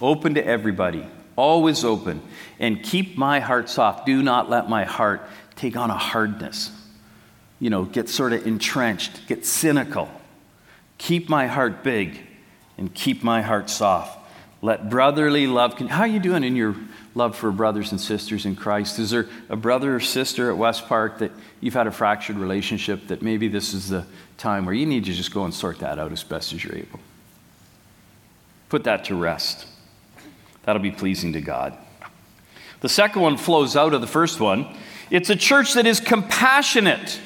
open 0.00 0.32
to 0.34 0.46
everybody 0.46 1.06
always 1.36 1.84
open, 1.84 2.22
and 2.58 2.82
keep 2.82 3.16
my 3.16 3.40
heart 3.40 3.68
soft. 3.68 4.06
Do 4.06 4.22
not 4.22 4.50
let 4.50 4.68
my 4.68 4.84
heart 4.84 5.22
take 5.56 5.76
on 5.76 5.90
a 5.90 5.96
hardness, 5.96 6.70
you 7.60 7.70
know, 7.70 7.84
get 7.84 8.08
sort 8.08 8.32
of 8.32 8.46
entrenched, 8.46 9.26
get 9.26 9.46
cynical. 9.46 10.10
Keep 10.98 11.28
my 11.28 11.46
heart 11.46 11.82
big 11.82 12.20
and 12.78 12.92
keep 12.92 13.22
my 13.22 13.42
heart 13.42 13.68
soft. 13.70 14.18
Let 14.62 14.88
brotherly 14.88 15.46
love. 15.46 15.76
Con- 15.76 15.88
How 15.88 16.02
are 16.02 16.06
you 16.06 16.20
doing 16.20 16.44
in 16.44 16.56
your 16.56 16.74
love 17.14 17.36
for 17.36 17.50
brothers 17.50 17.92
and 17.92 18.00
sisters 18.00 18.46
in 18.46 18.56
Christ? 18.56 18.98
Is 18.98 19.10
there 19.10 19.28
a 19.48 19.56
brother 19.56 19.94
or 19.94 20.00
sister 20.00 20.50
at 20.50 20.56
West 20.56 20.86
Park 20.86 21.18
that 21.18 21.32
you've 21.60 21.74
had 21.74 21.86
a 21.86 21.92
fractured 21.92 22.36
relationship 22.36 23.08
that 23.08 23.22
maybe 23.22 23.48
this 23.48 23.74
is 23.74 23.88
the 23.88 24.06
time 24.38 24.64
where 24.64 24.74
you 24.74 24.86
need 24.86 25.04
to 25.04 25.12
just 25.12 25.32
go 25.32 25.44
and 25.44 25.52
sort 25.52 25.80
that 25.80 25.98
out 25.98 26.12
as 26.12 26.24
best 26.24 26.52
as 26.52 26.64
you're 26.64 26.76
able? 26.76 27.00
Put 28.68 28.84
that 28.84 29.04
to 29.06 29.14
rest. 29.14 29.66
That'll 30.64 30.82
be 30.82 30.90
pleasing 30.90 31.32
to 31.34 31.40
God. 31.40 31.76
The 32.80 32.88
second 32.88 33.22
one 33.22 33.36
flows 33.36 33.76
out 33.76 33.94
of 33.94 34.00
the 34.00 34.06
first 34.06 34.40
one. 34.40 34.66
It's 35.10 35.30
a 35.30 35.36
church 35.36 35.74
that 35.74 35.86
is 35.86 36.00
compassionate. 36.00 37.20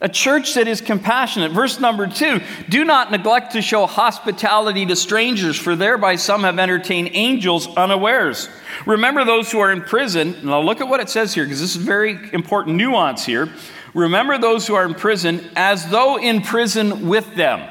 A 0.00 0.08
church 0.08 0.54
that 0.54 0.68
is 0.68 0.80
compassionate. 0.80 1.50
Verse 1.50 1.80
number 1.80 2.06
two 2.06 2.40
do 2.68 2.84
not 2.84 3.10
neglect 3.10 3.52
to 3.52 3.62
show 3.62 3.86
hospitality 3.86 4.86
to 4.86 4.94
strangers, 4.94 5.58
for 5.58 5.74
thereby 5.74 6.14
some 6.14 6.42
have 6.42 6.58
entertained 6.58 7.10
angels 7.12 7.68
unawares. 7.76 8.48
Remember 8.86 9.24
those 9.24 9.50
who 9.50 9.58
are 9.58 9.72
in 9.72 9.82
prison. 9.82 10.36
Now 10.44 10.60
look 10.60 10.80
at 10.80 10.88
what 10.88 11.00
it 11.00 11.08
says 11.08 11.34
here, 11.34 11.44
because 11.44 11.60
this 11.60 11.74
is 11.74 11.82
very 11.82 12.16
important 12.32 12.76
nuance 12.76 13.24
here. 13.24 13.48
Remember 13.92 14.38
those 14.38 14.66
who 14.68 14.74
are 14.74 14.84
in 14.84 14.94
prison 14.94 15.44
as 15.56 15.90
though 15.90 16.16
in 16.16 16.42
prison 16.42 17.08
with 17.08 17.34
them. 17.34 17.68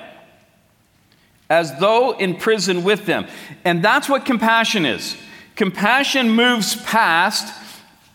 As 1.50 1.80
though 1.80 2.12
in 2.18 2.36
prison 2.36 2.84
with 2.84 3.06
them. 3.06 3.28
And 3.64 3.84
that's 3.84 4.10
what 4.10 4.26
compassion 4.26 4.86
is. 4.86 5.16
Compassion 5.56 6.32
moves 6.32 6.76
past 6.84 7.54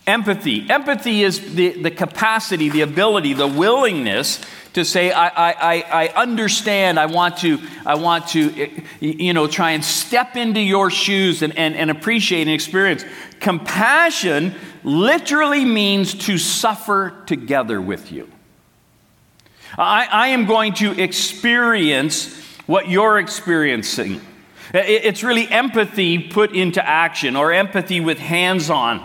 Empathy. 0.06 0.68
Empathy 0.68 1.22
is 1.22 1.54
the, 1.54 1.80
the 1.80 1.90
capacity, 1.90 2.68
the 2.68 2.80
ability, 2.80 3.34
the 3.34 3.46
willingness 3.46 4.40
to 4.72 4.84
say, 4.84 5.12
I, 5.12 5.28
I, 5.28 5.84
I 5.92 6.08
understand, 6.08 6.98
I 6.98 7.06
want 7.06 7.36
to, 7.38 7.60
I 7.86 7.94
want 7.94 8.28
to, 8.28 8.52
eh, 8.60 8.80
you 9.00 9.32
know, 9.32 9.46
try 9.46 9.72
and 9.72 9.84
step 9.84 10.34
into 10.34 10.60
your 10.60 10.90
shoes 10.90 11.42
and, 11.42 11.56
and, 11.56 11.76
and 11.76 11.88
appreciate 11.90 12.42
and 12.42 12.50
experience. 12.50 13.04
Compassion 13.38 14.54
literally 14.82 15.64
means 15.64 16.14
to 16.26 16.36
suffer 16.36 17.14
together 17.26 17.80
with 17.80 18.10
you. 18.10 18.28
I, 19.78 20.08
I 20.10 20.28
am 20.28 20.46
going 20.46 20.74
to 20.74 21.00
experience 21.00 22.26
what 22.72 22.88
you're 22.88 23.18
experiencing. 23.18 24.18
It's 24.72 25.22
really 25.22 25.46
empathy 25.46 26.18
put 26.18 26.56
into 26.56 26.82
action 26.82 27.36
or 27.36 27.52
empathy 27.52 28.00
with 28.00 28.18
hands 28.18 28.70
on. 28.70 29.00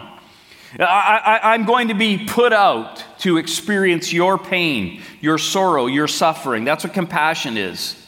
I, 0.80 1.54
am 1.54 1.66
going 1.66 1.90
to 1.90 1.94
be 1.94 2.18
put 2.18 2.54
out 2.54 3.04
to 3.20 3.36
experience 3.36 4.14
your 4.14 4.38
pain, 4.38 5.02
your 5.20 5.38
sorrow, 5.38 5.88
your 5.88 6.08
suffering. 6.08 6.64
That's 6.64 6.86
what 6.86 6.94
compassion 6.94 7.58
is. 7.58 8.02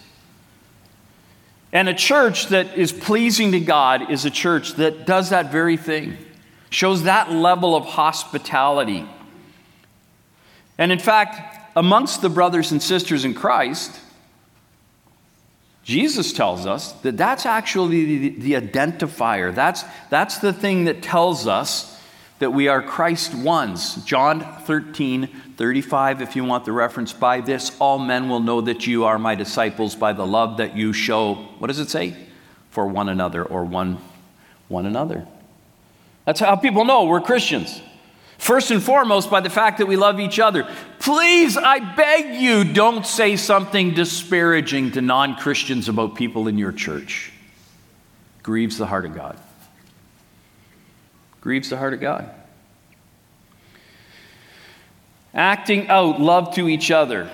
And 1.73 1.89
a 1.89 1.93
church 1.93 2.47
that 2.47 2.77
is 2.77 2.93
pleasing 2.93 3.51
to 3.51 3.59
God 3.59 4.09
is 4.09 4.23
a 4.23 4.31
church 4.31 4.75
that 4.75 5.05
does 5.05 5.31
that 5.31 5.51
very 5.51 5.75
thing, 5.75 6.17
shows 6.69 7.03
that 7.03 7.33
level 7.33 7.75
of 7.75 7.83
hospitality. 7.83 9.05
And 10.77 10.93
in 10.93 10.99
fact, 10.99 11.73
amongst 11.75 12.21
the 12.21 12.29
brothers 12.29 12.71
and 12.71 12.81
sisters 12.81 13.25
in 13.25 13.33
Christ, 13.33 13.99
Jesus 15.89 16.33
tells 16.33 16.67
us 16.67 16.91
that 17.01 17.17
that's 17.17 17.47
actually 17.47 18.29
the, 18.29 18.29
the 18.29 18.53
identifier. 18.53 19.53
That's, 19.53 19.83
that's 20.11 20.37
the 20.37 20.53
thing 20.53 20.85
that 20.85 21.01
tells 21.01 21.47
us 21.47 21.99
that 22.37 22.51
we 22.51 22.67
are 22.67 22.83
Christ 22.83 23.33
ones. 23.33 23.95
John 24.05 24.41
13, 24.65 25.27
35, 25.57 26.21
if 26.21 26.35
you 26.35 26.43
want 26.43 26.65
the 26.65 26.73
reference, 26.73 27.11
by 27.11 27.41
this 27.41 27.75
all 27.79 27.97
men 27.97 28.29
will 28.29 28.39
know 28.39 28.61
that 28.61 28.85
you 28.85 29.05
are 29.05 29.17
my 29.17 29.33
disciples 29.33 29.95
by 29.95 30.13
the 30.13 30.27
love 30.27 30.57
that 30.57 30.77
you 30.77 30.93
show, 30.93 31.33
what 31.57 31.69
does 31.69 31.79
it 31.79 31.89
say? 31.89 32.15
For 32.69 32.85
one 32.85 33.09
another 33.09 33.43
or 33.43 33.65
one, 33.65 33.97
one 34.67 34.85
another. 34.85 35.25
That's 36.25 36.39
how 36.39 36.55
people 36.55 36.85
know 36.85 37.05
we're 37.05 37.19
Christians. 37.19 37.81
First 38.39 38.71
and 38.71 38.81
foremost, 38.81 39.29
by 39.29 39.41
the 39.41 39.49
fact 39.49 39.77
that 39.77 39.85
we 39.85 39.95
love 39.95 40.19
each 40.19 40.39
other. 40.39 40.67
Please, 40.97 41.55
I 41.55 41.79
beg 41.95 42.41
you, 42.41 42.63
don't 42.63 43.05
say 43.05 43.35
something 43.35 43.93
disparaging 43.93 44.93
to 44.93 45.01
non 45.01 45.35
Christians 45.35 45.87
about 45.87 46.15
people 46.15 46.47
in 46.47 46.57
your 46.57 46.71
church. 46.71 47.31
Grieves 48.41 48.77
the 48.77 48.87
heart 48.87 49.05
of 49.05 49.13
God 49.13 49.37
grieves 51.41 51.69
the 51.69 51.77
heart 51.77 51.93
of 51.93 52.01
God. 52.01 52.29
Acting 55.33 55.87
out 55.87 56.19
love 56.19 56.55
to 56.55 56.67
each 56.67 56.91
other. 56.91 57.29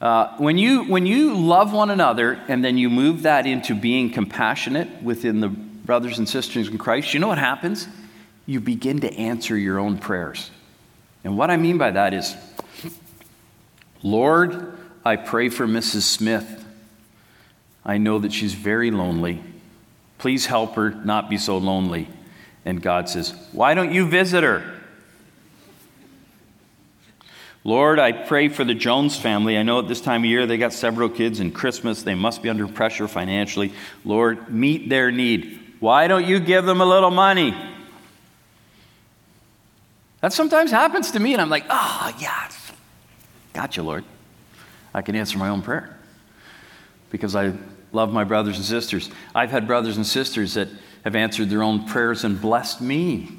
Uh, 0.00 0.36
when, 0.36 0.58
you, 0.58 0.84
when 0.84 1.06
you 1.06 1.34
love 1.34 1.72
one 1.72 1.90
another 1.90 2.40
and 2.48 2.64
then 2.64 2.78
you 2.78 2.90
move 2.90 3.22
that 3.22 3.46
into 3.46 3.74
being 3.74 4.10
compassionate 4.10 5.02
within 5.02 5.40
the 5.40 5.48
brothers 5.48 6.18
and 6.18 6.28
sisters 6.28 6.68
in 6.68 6.78
Christ, 6.78 7.14
you 7.14 7.20
know 7.20 7.28
what 7.28 7.38
happens? 7.38 7.88
You 8.46 8.60
begin 8.60 9.00
to 9.00 9.12
answer 9.14 9.56
your 9.56 9.78
own 9.78 9.98
prayers. 9.98 10.50
And 11.24 11.38
what 11.38 11.50
I 11.50 11.56
mean 11.56 11.78
by 11.78 11.92
that 11.92 12.12
is, 12.12 12.36
Lord, 14.02 14.76
I 15.04 15.16
pray 15.16 15.48
for 15.48 15.66
Mrs. 15.66 16.02
Smith. 16.02 16.64
I 17.84 17.98
know 17.98 18.18
that 18.18 18.32
she's 18.32 18.54
very 18.54 18.90
lonely. 18.90 19.42
Please 20.18 20.46
help 20.46 20.74
her 20.74 20.90
not 20.90 21.30
be 21.30 21.38
so 21.38 21.58
lonely. 21.58 22.08
And 22.64 22.80
God 22.80 23.08
says, 23.08 23.34
Why 23.52 23.74
don't 23.74 23.92
you 23.92 24.06
visit 24.06 24.42
her? 24.42 24.70
Lord, 27.66 27.98
I 27.98 28.12
pray 28.12 28.48
for 28.48 28.62
the 28.62 28.74
Jones 28.74 29.18
family. 29.18 29.56
I 29.56 29.62
know 29.62 29.78
at 29.78 29.88
this 29.88 30.02
time 30.02 30.22
of 30.22 30.26
year 30.26 30.46
they 30.46 30.58
got 30.58 30.74
several 30.74 31.08
kids 31.08 31.40
and 31.40 31.54
Christmas. 31.54 32.02
They 32.02 32.14
must 32.14 32.42
be 32.42 32.50
under 32.50 32.68
pressure 32.68 33.08
financially. 33.08 33.72
Lord, 34.04 34.50
meet 34.50 34.90
their 34.90 35.10
need. 35.10 35.60
Why 35.80 36.06
don't 36.06 36.26
you 36.26 36.40
give 36.40 36.66
them 36.66 36.82
a 36.82 36.84
little 36.84 37.10
money? 37.10 37.54
That 40.24 40.32
sometimes 40.32 40.70
happens 40.70 41.10
to 41.10 41.20
me, 41.20 41.34
and 41.34 41.42
I'm 41.42 41.50
like, 41.50 41.66
oh, 41.68 42.16
yeah, 42.18 42.48
gotcha, 43.52 43.82
Lord. 43.82 44.06
I 44.94 45.02
can 45.02 45.16
answer 45.16 45.36
my 45.36 45.50
own 45.50 45.60
prayer 45.60 45.98
because 47.10 47.36
I 47.36 47.52
love 47.92 48.10
my 48.10 48.24
brothers 48.24 48.56
and 48.56 48.64
sisters. 48.64 49.10
I've 49.34 49.50
had 49.50 49.66
brothers 49.66 49.98
and 49.98 50.06
sisters 50.06 50.54
that 50.54 50.68
have 51.04 51.14
answered 51.14 51.50
their 51.50 51.62
own 51.62 51.84
prayers 51.84 52.24
and 52.24 52.40
blessed 52.40 52.80
me. 52.80 53.36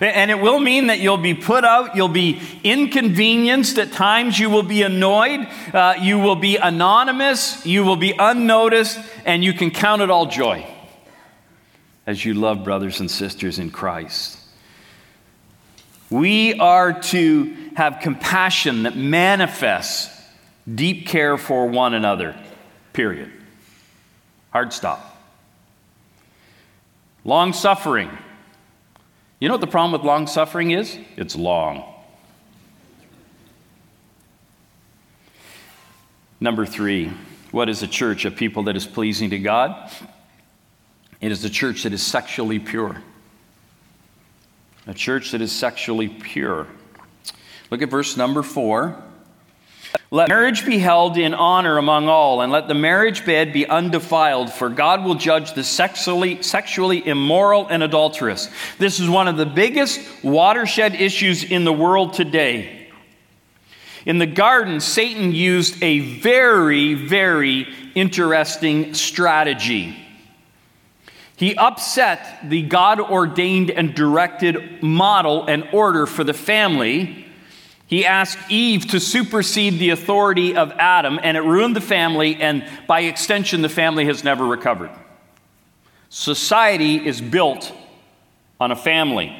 And 0.00 0.28
it 0.28 0.40
will 0.40 0.58
mean 0.58 0.88
that 0.88 0.98
you'll 0.98 1.18
be 1.18 1.34
put 1.34 1.62
out, 1.62 1.94
you'll 1.94 2.08
be 2.08 2.40
inconvenienced, 2.64 3.78
at 3.78 3.92
times 3.92 4.40
you 4.40 4.50
will 4.50 4.64
be 4.64 4.82
annoyed, 4.82 5.46
uh, 5.72 5.94
you 6.00 6.18
will 6.18 6.34
be 6.34 6.56
anonymous, 6.56 7.64
you 7.64 7.84
will 7.84 7.94
be 7.94 8.12
unnoticed, 8.18 8.98
and 9.24 9.44
you 9.44 9.52
can 9.52 9.70
count 9.70 10.02
it 10.02 10.10
all 10.10 10.26
joy 10.26 10.66
as 12.08 12.24
you 12.24 12.34
love 12.34 12.64
brothers 12.64 12.98
and 12.98 13.08
sisters 13.08 13.60
in 13.60 13.70
Christ. 13.70 14.35
We 16.10 16.54
are 16.54 17.00
to 17.00 17.54
have 17.76 17.98
compassion 18.00 18.84
that 18.84 18.96
manifests 18.96 20.12
deep 20.72 21.06
care 21.06 21.36
for 21.36 21.66
one 21.66 21.94
another, 21.94 22.36
period. 22.92 23.30
Hard 24.50 24.72
stop. 24.72 25.16
Long 27.24 27.52
suffering. 27.52 28.10
You 29.40 29.48
know 29.48 29.54
what 29.54 29.60
the 29.60 29.66
problem 29.66 29.92
with 29.92 30.06
long 30.06 30.26
suffering 30.26 30.70
is? 30.70 30.96
It's 31.16 31.36
long. 31.36 31.84
Number 36.40 36.66
three, 36.66 37.10
what 37.50 37.68
is 37.68 37.82
a 37.82 37.88
church? 37.88 38.24
A 38.24 38.30
people 38.30 38.64
that 38.64 38.76
is 38.76 38.86
pleasing 38.86 39.30
to 39.30 39.38
God? 39.38 39.90
It 41.20 41.32
is 41.32 41.44
a 41.44 41.50
church 41.50 41.82
that 41.82 41.92
is 41.92 42.02
sexually 42.02 42.58
pure. 42.58 43.02
A 44.86 44.94
church 44.94 45.32
that 45.32 45.40
is 45.40 45.50
sexually 45.50 46.08
pure. 46.08 46.68
Look 47.70 47.82
at 47.82 47.90
verse 47.90 48.16
number 48.16 48.42
four. 48.42 49.02
Let 50.12 50.28
marriage 50.28 50.64
be 50.64 50.78
held 50.78 51.16
in 51.16 51.34
honor 51.34 51.78
among 51.78 52.08
all, 52.08 52.40
and 52.40 52.52
let 52.52 52.68
the 52.68 52.74
marriage 52.74 53.26
bed 53.26 53.52
be 53.52 53.66
undefiled, 53.66 54.52
for 54.52 54.68
God 54.68 55.04
will 55.04 55.16
judge 55.16 55.54
the 55.54 55.64
sexually, 55.64 56.42
sexually 56.42 57.04
immoral 57.04 57.66
and 57.66 57.82
adulterous. 57.82 58.48
This 58.78 59.00
is 59.00 59.08
one 59.08 59.26
of 59.26 59.36
the 59.36 59.46
biggest 59.46 60.00
watershed 60.22 60.94
issues 60.94 61.42
in 61.42 61.64
the 61.64 61.72
world 61.72 62.12
today. 62.14 62.88
In 64.04 64.18
the 64.18 64.26
garden, 64.26 64.80
Satan 64.80 65.32
used 65.32 65.82
a 65.82 65.98
very, 66.20 66.94
very 66.94 67.66
interesting 67.96 68.94
strategy. 68.94 70.05
He 71.36 71.54
upset 71.54 72.48
the 72.48 72.62
God 72.62 72.98
ordained 72.98 73.70
and 73.70 73.94
directed 73.94 74.82
model 74.82 75.46
and 75.46 75.68
order 75.72 76.06
for 76.06 76.24
the 76.24 76.34
family 76.34 77.26
he 77.86 78.04
asked 78.04 78.38
Eve 78.50 78.88
to 78.88 78.98
supersede 78.98 79.78
the 79.78 79.90
authority 79.90 80.56
of 80.56 80.72
Adam, 80.72 81.20
and 81.22 81.36
it 81.36 81.42
ruined 81.42 81.76
the 81.76 81.80
family, 81.80 82.34
and 82.36 82.68
by 82.88 83.02
extension, 83.02 83.62
the 83.62 83.68
family 83.68 84.06
has 84.06 84.24
never 84.24 84.44
recovered. 84.44 84.90
Society 86.08 87.06
is 87.06 87.20
built 87.20 87.72
on 88.60 88.72
a 88.72 88.76
family. 88.76 89.32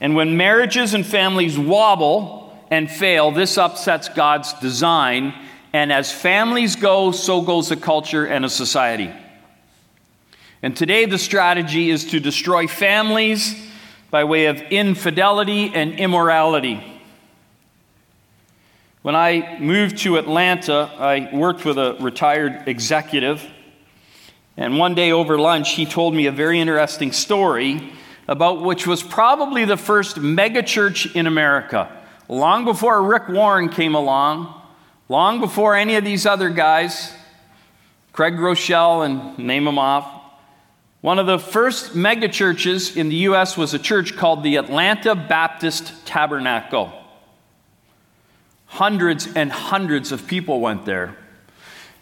And 0.00 0.14
when 0.14 0.36
marriages 0.36 0.94
and 0.94 1.04
families 1.04 1.58
wobble 1.58 2.56
and 2.70 2.88
fail, 2.88 3.32
this 3.32 3.58
upsets 3.58 4.08
God's 4.08 4.52
design 4.54 5.34
And 5.74 5.90
as 5.90 6.12
families 6.12 6.76
go, 6.76 7.12
so 7.12 7.40
goes 7.40 7.70
the 7.70 7.76
culture 7.76 8.26
and 8.26 8.44
a 8.44 8.50
society. 8.50 9.10
And 10.62 10.76
today, 10.76 11.06
the 11.06 11.18
strategy 11.18 11.90
is 11.90 12.04
to 12.06 12.20
destroy 12.20 12.68
families 12.68 13.54
by 14.12 14.22
way 14.22 14.46
of 14.46 14.60
infidelity 14.62 15.72
and 15.74 15.98
immorality. 15.98 16.80
When 19.02 19.16
I 19.16 19.58
moved 19.58 19.98
to 19.98 20.18
Atlanta, 20.18 20.88
I 20.96 21.28
worked 21.34 21.64
with 21.64 21.78
a 21.78 21.96
retired 21.98 22.68
executive. 22.68 23.44
And 24.56 24.78
one 24.78 24.94
day 24.94 25.10
over 25.10 25.36
lunch, 25.36 25.70
he 25.74 25.84
told 25.84 26.14
me 26.14 26.26
a 26.26 26.32
very 26.32 26.60
interesting 26.60 27.10
story 27.10 27.92
about 28.28 28.62
which 28.62 28.86
was 28.86 29.02
probably 29.02 29.64
the 29.64 29.76
first 29.76 30.18
megachurch 30.18 31.16
in 31.16 31.26
America. 31.26 31.90
Long 32.28 32.64
before 32.64 33.02
Rick 33.02 33.28
Warren 33.28 33.68
came 33.68 33.96
along, 33.96 34.54
long 35.08 35.40
before 35.40 35.74
any 35.74 35.96
of 35.96 36.04
these 36.04 36.24
other 36.24 36.50
guys, 36.50 37.12
Craig 38.12 38.34
Groeschel 38.34 39.04
and 39.04 39.36
name 39.38 39.64
them 39.64 39.80
off, 39.80 40.21
one 41.02 41.18
of 41.18 41.26
the 41.26 41.38
first 41.38 41.94
megachurches 41.94 42.96
in 42.96 43.08
the 43.08 43.16
U.S. 43.16 43.56
was 43.56 43.74
a 43.74 43.78
church 43.78 44.16
called 44.16 44.44
the 44.44 44.54
Atlanta 44.54 45.16
Baptist 45.16 45.92
Tabernacle. 46.06 46.92
Hundreds 48.66 49.26
and 49.34 49.50
hundreds 49.50 50.12
of 50.12 50.28
people 50.28 50.60
went 50.60 50.86
there. 50.86 51.16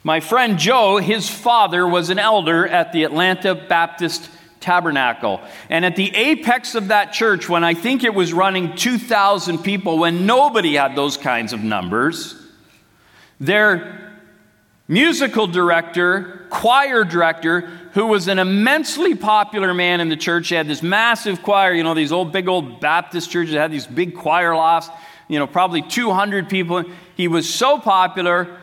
My 0.05 0.21
friend 0.21 0.59
Joe, 0.59 0.99
his 0.99 1.31
father 1.31 1.89
was 1.89 2.11
an 2.11 2.19
elder 2.19 2.69
at 2.69 2.93
the 2.93 3.05
Atlanta 3.05 3.55
Baptist 3.55 4.29
Tabernacle. 4.61 5.41
And 5.71 5.87
at 5.87 5.97
the 5.97 6.15
apex 6.15 6.75
of 6.75 6.89
that 6.89 7.15
church, 7.15 7.49
when 7.49 7.65
I 7.65 7.73
think 7.73 8.05
it 8.05 8.15
was 8.15 8.35
running 8.35 8.77
2,000 8.77 9.59
people, 9.59 9.99
when 9.99 10.27
nobody 10.27 10.75
had 10.75 10.95
those 10.95 11.17
kinds 11.17 11.55
of 11.55 11.63
numbers, 11.63 12.35
their 13.41 14.00
musical 14.91 15.47
director, 15.47 16.47
choir 16.51 17.05
director, 17.05 17.63
who 17.95 18.07
was 18.07 18.29
an 18.29 18.39
immensely 18.39 19.15
popular 19.15 19.73
man 19.73 20.01
in 20.01 20.11
the 20.11 20.17
church, 20.17 20.49
he 20.49 20.55
had 20.55 20.69
this 20.69 20.83
massive 20.83 21.43
choir, 21.43 21.73
you 21.73 21.83
know, 21.83 21.95
these 21.95 22.13
old, 22.13 22.33
big 22.33 22.49
old 22.49 22.81
Baptist 22.81 23.31
churches 23.31 23.55
had 23.55 23.73
these 23.73 23.87
big 23.87 24.15
choir 24.15 24.55
lofts 24.55 24.91
you 25.31 25.39
know, 25.39 25.47
probably 25.47 25.81
200 25.81 26.51
people. 26.51 26.85
He 27.17 27.29
was 27.29 27.49
so 27.49 27.79
popular, 27.79 28.59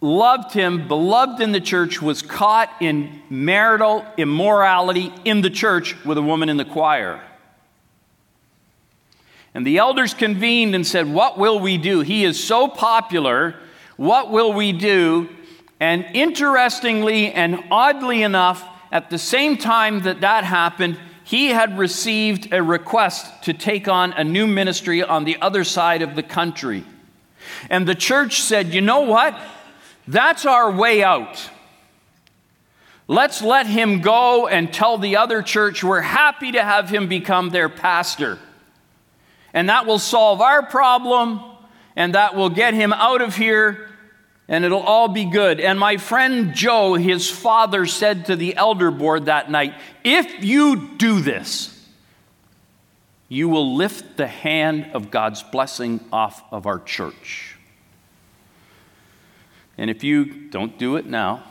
loved 0.00 0.52
him, 0.52 0.88
beloved 0.88 1.40
in 1.40 1.52
the 1.52 1.60
church, 1.60 2.02
was 2.02 2.22
caught 2.22 2.70
in 2.80 3.22
marital 3.30 4.04
immorality 4.16 5.14
in 5.24 5.42
the 5.42 5.48
church 5.48 5.94
with 6.04 6.18
a 6.18 6.22
woman 6.22 6.48
in 6.48 6.56
the 6.56 6.64
choir. 6.64 7.22
And 9.54 9.64
the 9.64 9.78
elders 9.78 10.12
convened 10.12 10.74
and 10.74 10.84
said, 10.84 11.06
What 11.06 11.38
will 11.38 11.60
we 11.60 11.78
do? 11.78 12.00
He 12.00 12.24
is 12.24 12.42
so 12.42 12.66
popular. 12.66 13.54
What 13.96 14.32
will 14.32 14.52
we 14.52 14.72
do? 14.72 15.28
And 15.80 16.06
interestingly 16.14 17.32
and 17.32 17.64
oddly 17.70 18.22
enough, 18.22 18.66
at 18.90 19.10
the 19.10 19.18
same 19.18 19.56
time 19.56 20.00
that 20.02 20.22
that 20.22 20.44
happened, 20.44 20.98
he 21.24 21.48
had 21.48 21.76
received 21.76 22.52
a 22.52 22.62
request 22.62 23.42
to 23.44 23.52
take 23.52 23.88
on 23.88 24.12
a 24.12 24.24
new 24.24 24.46
ministry 24.46 25.02
on 25.02 25.24
the 25.24 25.36
other 25.40 25.64
side 25.64 26.02
of 26.02 26.14
the 26.14 26.22
country. 26.22 26.84
And 27.68 27.86
the 27.86 27.94
church 27.94 28.40
said, 28.40 28.72
You 28.72 28.80
know 28.80 29.00
what? 29.00 29.38
That's 30.08 30.46
our 30.46 30.70
way 30.70 31.02
out. 31.02 31.50
Let's 33.08 33.42
let 33.42 33.66
him 33.66 34.00
go 34.00 34.46
and 34.46 34.72
tell 34.72 34.98
the 34.98 35.16
other 35.16 35.42
church 35.42 35.84
we're 35.84 36.00
happy 36.00 36.52
to 36.52 36.62
have 36.62 36.88
him 36.88 37.08
become 37.08 37.50
their 37.50 37.68
pastor. 37.68 38.38
And 39.52 39.68
that 39.68 39.86
will 39.86 39.98
solve 39.98 40.40
our 40.40 40.64
problem, 40.64 41.40
and 41.94 42.14
that 42.14 42.34
will 42.34 42.50
get 42.50 42.74
him 42.74 42.92
out 42.92 43.20
of 43.20 43.36
here 43.36 43.88
and 44.48 44.64
it'll 44.64 44.80
all 44.80 45.08
be 45.08 45.24
good. 45.24 45.60
And 45.60 45.78
my 45.78 45.96
friend 45.96 46.54
Joe, 46.54 46.94
his 46.94 47.28
father, 47.28 47.86
said 47.86 48.26
to 48.26 48.36
the 48.36 48.56
elder 48.56 48.90
board 48.90 49.26
that 49.26 49.50
night 49.50 49.74
if 50.04 50.44
you 50.44 50.88
do 50.96 51.20
this, 51.20 51.72
you 53.28 53.48
will 53.48 53.74
lift 53.74 54.16
the 54.16 54.28
hand 54.28 54.90
of 54.94 55.10
God's 55.10 55.42
blessing 55.42 56.00
off 56.12 56.42
of 56.52 56.66
our 56.66 56.78
church. 56.78 57.56
And 59.78 59.90
if 59.90 60.04
you 60.04 60.48
don't 60.48 60.78
do 60.78 60.96
it 60.96 61.06
now, 61.06 61.42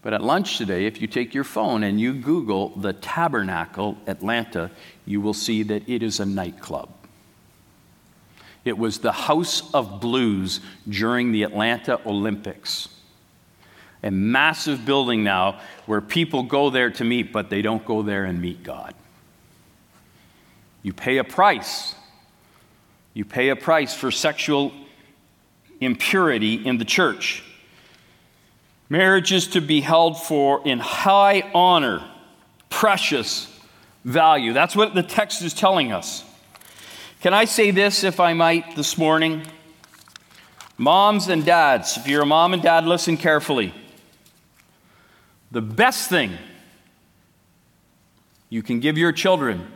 but 0.00 0.14
at 0.14 0.22
lunch 0.22 0.56
today, 0.58 0.86
if 0.86 1.00
you 1.02 1.06
take 1.06 1.34
your 1.34 1.44
phone 1.44 1.82
and 1.82 2.00
you 2.00 2.14
Google 2.14 2.70
the 2.70 2.92
Tabernacle 2.92 3.98
Atlanta, 4.06 4.70
you 5.04 5.20
will 5.20 5.34
see 5.34 5.62
that 5.64 5.88
it 5.88 6.02
is 6.02 6.18
a 6.18 6.24
nightclub. 6.24 6.88
It 8.68 8.76
was 8.76 8.98
the 8.98 9.12
House 9.12 9.72
of 9.72 10.00
Blues 10.00 10.60
during 10.86 11.32
the 11.32 11.42
Atlanta 11.42 11.98
Olympics. 12.06 12.88
A 14.02 14.10
massive 14.10 14.84
building 14.84 15.24
now 15.24 15.60
where 15.86 16.02
people 16.02 16.42
go 16.42 16.68
there 16.68 16.90
to 16.90 17.04
meet, 17.04 17.32
but 17.32 17.48
they 17.48 17.62
don't 17.62 17.84
go 17.84 18.02
there 18.02 18.24
and 18.26 18.40
meet 18.40 18.62
God. 18.62 18.94
You 20.82 20.92
pay 20.92 21.16
a 21.16 21.24
price. 21.24 21.94
You 23.14 23.24
pay 23.24 23.48
a 23.48 23.56
price 23.56 23.94
for 23.94 24.10
sexual 24.10 24.72
impurity 25.80 26.54
in 26.54 26.76
the 26.76 26.84
church. 26.84 27.42
Marriage 28.90 29.32
is 29.32 29.48
to 29.48 29.60
be 29.60 29.80
held 29.80 30.20
for 30.20 30.60
in 30.66 30.78
high 30.78 31.50
honor, 31.54 32.08
precious 32.68 33.50
value. 34.04 34.52
That's 34.52 34.76
what 34.76 34.94
the 34.94 35.02
text 35.02 35.40
is 35.40 35.54
telling 35.54 35.90
us. 35.90 36.22
Can 37.20 37.34
I 37.34 37.46
say 37.46 37.72
this, 37.72 38.04
if 38.04 38.20
I 38.20 38.32
might, 38.32 38.76
this 38.76 38.96
morning? 38.96 39.42
Moms 40.76 41.26
and 41.26 41.44
dads, 41.44 41.96
if 41.96 42.06
you're 42.06 42.22
a 42.22 42.26
mom 42.26 42.54
and 42.54 42.62
dad, 42.62 42.84
listen 42.84 43.16
carefully. 43.16 43.74
The 45.50 45.60
best 45.60 46.08
thing 46.08 46.38
you 48.48 48.62
can 48.62 48.78
give 48.78 48.96
your 48.96 49.10
children 49.10 49.66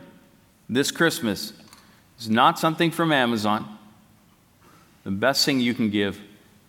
this 0.69 0.89
Christmas 0.89 1.51
is 2.17 2.29
not 2.29 2.57
something 2.57 2.91
from 2.91 3.11
Amazon. 3.11 3.77
The 5.03 5.11
best 5.11 5.45
thing 5.45 5.59
you 5.59 5.73
can 5.73 5.89
give 5.89 6.21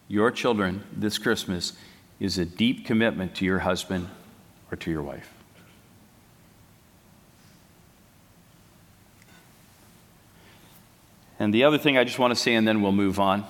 your 0.09 0.33
children 0.33 0.83
this 0.93 1.19
Christmas 1.19 1.75
is 2.19 2.37
a 2.37 2.45
deep 2.45 2.85
commitment 2.85 3.37
to 3.37 3.45
your 3.45 3.61
husband 3.61 4.09
or 4.73 4.77
to 4.79 4.91
your 4.91 5.03
wife. 5.03 5.34
And 11.39 11.53
the 11.53 11.65
other 11.65 11.79
thing 11.79 11.99
I 11.99 12.05
just 12.05 12.19
want 12.19 12.31
to 12.31 12.41
say, 12.41 12.55
and 12.55 12.67
then 12.67 12.81
we'll 12.81 12.93
move 12.93 13.19
on, 13.19 13.45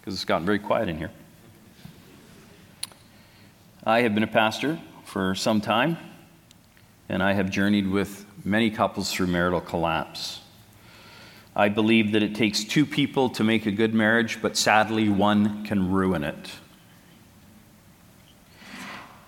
because 0.00 0.14
it's 0.14 0.24
gotten 0.24 0.44
very 0.44 0.58
quiet 0.58 0.88
in 0.88 0.98
here. 0.98 1.10
I 3.84 4.02
have 4.02 4.14
been 4.14 4.24
a 4.24 4.28
pastor 4.28 4.78
for 5.04 5.34
some 5.34 5.60
time, 5.60 5.96
and 7.08 7.22
I 7.22 7.34
have 7.34 7.50
journeyed 7.50 7.88
with 7.88 8.26
many 8.44 8.70
couples 8.70 9.12
through 9.12 9.28
marital 9.28 9.60
collapse. 9.60 10.40
I 11.56 11.68
believe 11.68 12.12
that 12.12 12.22
it 12.22 12.34
takes 12.34 12.64
two 12.64 12.84
people 12.84 13.28
to 13.30 13.44
make 13.44 13.66
a 13.66 13.70
good 13.70 13.94
marriage, 13.94 14.42
but 14.42 14.56
sadly, 14.56 15.08
one 15.08 15.64
can 15.64 15.92
ruin 15.92 16.24
it. 16.24 16.50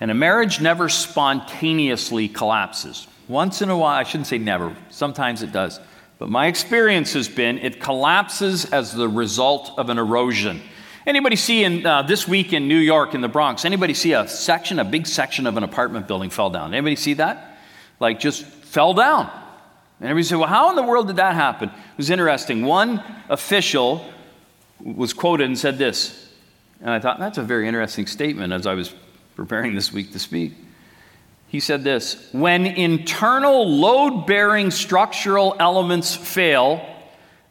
And 0.01 0.11
a 0.11 0.15
marriage 0.15 0.61
never 0.61 0.89
spontaneously 0.89 2.29
collapses. 2.29 3.07
Once 3.29 3.63
in 3.63 3.71
a 3.71 3.77
while, 3.79 3.99
I 3.99 4.03
shouldn't 4.03 4.27
say 4.27 4.39
never, 4.39 4.75
sometimes 4.91 5.43
it 5.43 5.53
does. 5.53 5.79
But 6.19 6.31
my 6.31 6.47
experience 6.47 7.13
has 7.13 7.29
been 7.29 7.59
it 7.59 7.81
collapses 7.81 8.65
as 8.67 8.93
the 8.93 9.09
result 9.09 9.73
of 9.79 9.91
an 9.91 9.99
erosion. 9.99 10.63
Anybody 11.07 11.37
see 11.37 11.63
in 11.63 11.87
uh, 11.87 12.03
this 12.03 12.27
week 12.27 12.53
in 12.53 12.67
New 12.69 12.79
York 12.79 13.15
in 13.15 13.21
the 13.21 13.29
Bronx? 13.29 13.65
Anybody 13.65 13.95
see 13.95 14.13
a 14.13 14.27
section, 14.27 14.79
a 14.79 14.85
big 14.85 15.07
section 15.07 15.47
of 15.47 15.57
an 15.57 15.63
apartment 15.63 16.09
building 16.09 16.31
fell 16.31 16.51
down? 16.51 16.75
Anybody 16.75 16.97
see 16.97 17.15
that? 17.15 17.59
Like 18.01 18.19
just 18.19 18.45
fell 18.45 18.95
down. 18.95 19.31
And 20.01 20.09
everybody 20.09 20.25
said, 20.25 20.39
"Well, 20.39 20.49
how 20.49 20.71
in 20.71 20.77
the 20.77 20.83
world 20.83 21.07
did 21.07 21.17
that 21.17 21.35
happen?" 21.35 21.69
It 21.69 21.97
was 21.97 22.11
interesting. 22.11 22.65
One 22.65 23.03
official 23.29 24.05
was 24.83 25.13
quoted 25.13 25.47
and 25.47 25.59
said 25.59 25.79
this, 25.79 26.31
and 26.81 26.91
I 26.91 26.99
thought 26.99 27.19
that's 27.19 27.39
a 27.39 27.43
very 27.43 27.67
interesting 27.69 28.07
statement 28.07 28.53
as 28.53 28.67
I 28.67 28.75
was 28.75 28.95
preparing 29.37 29.75
this 29.75 29.93
week 29.93 30.13
to 30.13 30.19
speak. 30.19 30.55
He 31.57 31.61
said 31.61 31.85
this 31.85 32.29
When 32.33 32.67
internal 32.67 33.67
load 33.67 34.27
bearing 34.27 34.71
structural 34.71 35.57
elements 35.59 36.15
fail, 36.15 36.87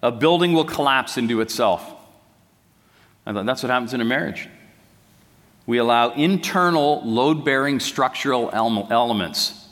a 0.04 0.12
building 0.12 0.54
will 0.54 0.64
collapse 0.64 1.18
into 1.18 1.42
itself. 1.42 1.92
I 3.26 3.34
thought 3.34 3.48
that's 3.48 3.64
what 3.64 3.72
happens 3.72 3.96
in 3.96 4.02
a 4.02 4.06
marriage. 4.06 4.48
We 5.66 5.80
allow 5.80 6.12
internal 6.12 7.02
load 7.04 7.44
bearing 7.44 7.80
structural 7.80 8.52
elements 8.54 9.68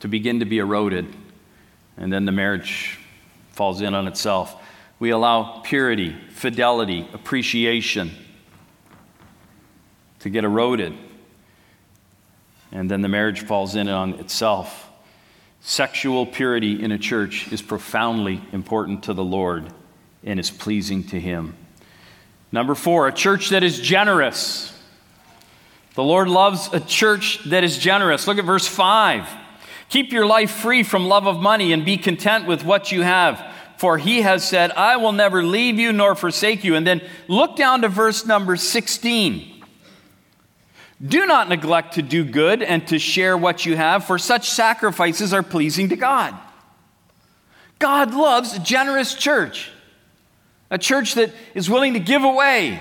to 0.00 0.08
begin 0.08 0.40
to 0.40 0.46
be 0.46 0.56
eroded, 0.56 1.04
and 1.98 2.10
then 2.10 2.24
the 2.24 2.32
marriage 2.32 2.98
falls 3.50 3.82
in 3.82 3.92
on 3.92 4.08
itself. 4.08 4.56
We 4.98 5.10
allow 5.10 5.60
purity, 5.62 6.16
fidelity, 6.30 7.06
appreciation 7.12 8.12
to 10.20 10.30
get 10.30 10.44
eroded 10.44 10.94
and 12.76 12.90
then 12.90 13.00
the 13.00 13.08
marriage 13.08 13.40
falls 13.40 13.74
in 13.74 13.88
on 13.88 14.12
itself. 14.20 14.90
Sexual 15.62 16.26
purity 16.26 16.82
in 16.82 16.92
a 16.92 16.98
church 16.98 17.50
is 17.50 17.62
profoundly 17.62 18.42
important 18.52 19.04
to 19.04 19.14
the 19.14 19.24
Lord 19.24 19.72
and 20.22 20.38
is 20.38 20.50
pleasing 20.50 21.02
to 21.04 21.18
Him. 21.18 21.56
Number 22.52 22.74
four, 22.74 23.08
a 23.08 23.12
church 23.12 23.48
that 23.48 23.62
is 23.62 23.80
generous. 23.80 24.78
The 25.94 26.04
Lord 26.04 26.28
loves 26.28 26.68
a 26.74 26.80
church 26.80 27.42
that 27.44 27.64
is 27.64 27.78
generous. 27.78 28.26
Look 28.26 28.36
at 28.36 28.44
verse 28.44 28.66
5. 28.66 29.26
Keep 29.88 30.12
your 30.12 30.26
life 30.26 30.50
free 30.50 30.82
from 30.82 31.08
love 31.08 31.26
of 31.26 31.40
money 31.40 31.72
and 31.72 31.82
be 31.82 31.96
content 31.96 32.46
with 32.46 32.62
what 32.62 32.92
you 32.92 33.00
have. 33.00 33.54
For 33.78 33.96
he 33.96 34.20
has 34.20 34.46
said, 34.46 34.70
I 34.72 34.98
will 34.98 35.12
never 35.12 35.42
leave 35.42 35.78
you 35.78 35.94
nor 35.94 36.14
forsake 36.14 36.62
you. 36.62 36.74
And 36.74 36.86
then 36.86 37.00
look 37.26 37.56
down 37.56 37.80
to 37.80 37.88
verse 37.88 38.26
number 38.26 38.56
16. 38.56 39.55
Do 41.04 41.26
not 41.26 41.48
neglect 41.48 41.94
to 41.94 42.02
do 42.02 42.24
good 42.24 42.62
and 42.62 42.86
to 42.88 42.98
share 42.98 43.36
what 43.36 43.66
you 43.66 43.76
have, 43.76 44.04
for 44.04 44.18
such 44.18 44.50
sacrifices 44.50 45.32
are 45.32 45.42
pleasing 45.42 45.90
to 45.90 45.96
God. 45.96 46.34
God 47.78 48.14
loves 48.14 48.54
a 48.54 48.58
generous 48.60 49.14
church, 49.14 49.70
a 50.70 50.78
church 50.78 51.14
that 51.14 51.32
is 51.54 51.68
willing 51.68 51.92
to 51.92 52.00
give 52.00 52.24
away. 52.24 52.80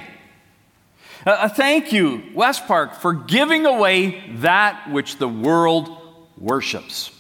A 1.26 1.50
thank 1.50 1.92
you, 1.92 2.24
West 2.34 2.68
Park, 2.68 2.96
for 2.96 3.14
giving 3.14 3.66
away 3.66 4.24
that 4.38 4.92
which 4.92 5.18
the 5.18 5.28
world 5.28 5.90
worships. 6.38 7.12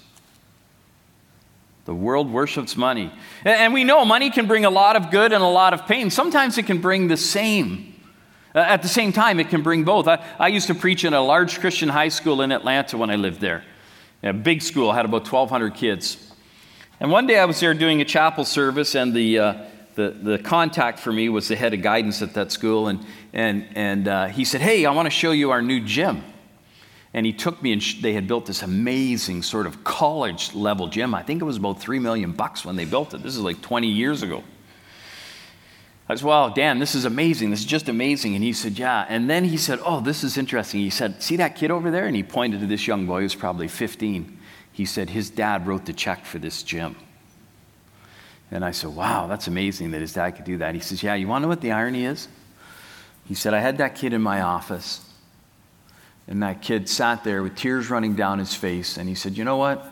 The 1.85 1.93
world 1.93 2.31
worships 2.31 2.77
money. 2.77 3.11
And 3.43 3.73
we 3.73 3.83
know 3.83 4.05
money 4.05 4.29
can 4.29 4.47
bring 4.47 4.63
a 4.63 4.69
lot 4.69 4.95
of 4.95 5.11
good 5.11 5.33
and 5.33 5.43
a 5.43 5.47
lot 5.47 5.73
of 5.73 5.87
pain. 5.87 6.09
Sometimes 6.09 6.57
it 6.57 6.67
can 6.67 6.79
bring 6.79 7.07
the 7.07 7.17
same. 7.17 7.94
Uh, 8.55 8.59
at 8.59 8.81
the 8.81 8.87
same 8.87 9.11
time, 9.11 9.41
it 9.41 9.49
can 9.49 9.61
bring 9.61 9.83
both. 9.83 10.07
I, 10.07 10.25
I, 10.39 10.47
used 10.47 10.67
to 10.67 10.75
preach 10.75 11.03
in 11.03 11.13
a 11.13 11.19
large 11.19 11.59
Christian 11.59 11.89
high 11.89 12.07
school 12.07 12.41
in 12.41 12.53
Atlanta 12.53 12.97
when 12.97 13.09
I 13.09 13.17
lived 13.17 13.41
there. 13.41 13.65
A 14.23 14.31
big 14.31 14.61
school, 14.61 14.93
had 14.93 15.03
about 15.03 15.29
1,200 15.29 15.75
kids. 15.75 16.31
And 17.01 17.11
one 17.11 17.27
day 17.27 17.37
I 17.37 17.43
was 17.43 17.59
there 17.59 17.73
doing 17.73 17.99
a 17.99 18.05
chapel 18.05 18.45
service, 18.45 18.95
and 18.95 19.13
the, 19.13 19.39
uh, 19.39 19.53
the, 19.95 20.11
the 20.11 20.37
contact 20.39 20.99
for 20.99 21.11
me 21.11 21.27
was 21.27 21.49
the 21.49 21.57
head 21.57 21.73
of 21.73 21.81
guidance 21.81 22.21
at 22.21 22.33
that 22.35 22.53
school. 22.53 22.87
And, 22.87 23.05
and, 23.33 23.67
and 23.75 24.07
uh, 24.07 24.27
he 24.27 24.45
said, 24.45 24.61
Hey, 24.61 24.85
I 24.85 24.91
want 24.91 25.07
to 25.07 25.11
show 25.11 25.31
you 25.31 25.51
our 25.51 25.61
new 25.61 25.81
gym. 25.81 26.23
And 27.13 27.25
he 27.25 27.33
took 27.33 27.61
me, 27.61 27.73
and 27.73 27.83
sh- 27.83 28.01
they 28.01 28.13
had 28.13 28.25
built 28.25 28.45
this 28.45 28.63
amazing 28.63 29.43
sort 29.43 29.67
of 29.67 29.83
college 29.83 30.55
level 30.55 30.87
gym. 30.87 31.13
I 31.13 31.23
think 31.23 31.41
it 31.41 31.45
was 31.45 31.57
about 31.57 31.81
three 31.81 31.99
million 31.99 32.31
bucks 32.31 32.63
when 32.63 32.77
they 32.77 32.85
built 32.85 33.13
it. 33.13 33.21
This 33.21 33.35
is 33.35 33.41
like 33.41 33.61
20 33.61 33.87
years 33.87 34.23
ago. 34.23 34.43
I 36.07 36.15
said, 36.15 36.25
Wow, 36.25 36.49
Dan, 36.49 36.79
this 36.79 36.93
is 36.93 37.05
amazing. 37.05 37.49
This 37.49 37.61
is 37.61 37.65
just 37.65 37.89
amazing. 37.89 38.35
And 38.35 38.43
he 38.43 38.53
said, 38.53 38.77
Yeah. 38.77 39.05
And 39.09 39.29
then 39.29 39.45
he 39.45 39.57
said, 39.57 39.79
Oh, 39.83 40.01
this 40.01 40.23
is 40.23 40.37
interesting. 40.37 40.81
He 40.81 40.89
said, 40.89 41.21
See 41.21 41.37
that 41.37 41.55
kid 41.55 41.71
over 41.71 41.89
there? 41.89 42.05
And 42.05 42.15
he 42.15 42.23
pointed 42.23 42.59
to 42.59 42.67
this 42.67 42.85
young 42.85 43.07
boy 43.07 43.17
who 43.17 43.23
was 43.23 43.35
probably 43.35 43.67
15. 43.67 44.37
He 44.71 44.85
said, 44.85 45.09
His 45.09 45.29
dad 45.29 45.65
wrote 45.65 45.85
the 45.85 45.93
check 45.93 46.25
for 46.25 46.37
this 46.37 46.61
gym. 46.61 46.95
And 48.51 48.63
I 48.63 48.71
said, 48.71 48.91
Wow, 48.91 49.25
that's 49.27 49.47
amazing 49.47 49.91
that 49.91 50.01
his 50.01 50.13
dad 50.13 50.31
could 50.31 50.45
do 50.45 50.57
that. 50.57 50.75
He 50.75 50.81
says, 50.81 51.01
Yeah, 51.01 51.15
you 51.15 51.27
want 51.27 51.41
to 51.41 51.43
know 51.43 51.49
what 51.49 51.61
the 51.61 51.71
irony 51.71 52.05
is? 52.05 52.27
He 53.25 53.33
said, 53.33 53.55
I 53.55 53.59
had 53.59 53.79
that 53.79 53.95
kid 53.95 54.13
in 54.13 54.21
my 54.21 54.41
office. 54.41 55.01
And 56.27 56.43
that 56.43 56.61
kid 56.61 56.87
sat 56.87 57.23
there 57.23 57.41
with 57.41 57.55
tears 57.55 57.89
running 57.89 58.15
down 58.15 58.37
his 58.37 58.53
face. 58.53 58.97
And 58.97 59.09
he 59.09 59.15
said, 59.15 59.37
You 59.37 59.43
know 59.43 59.57
what? 59.57 59.91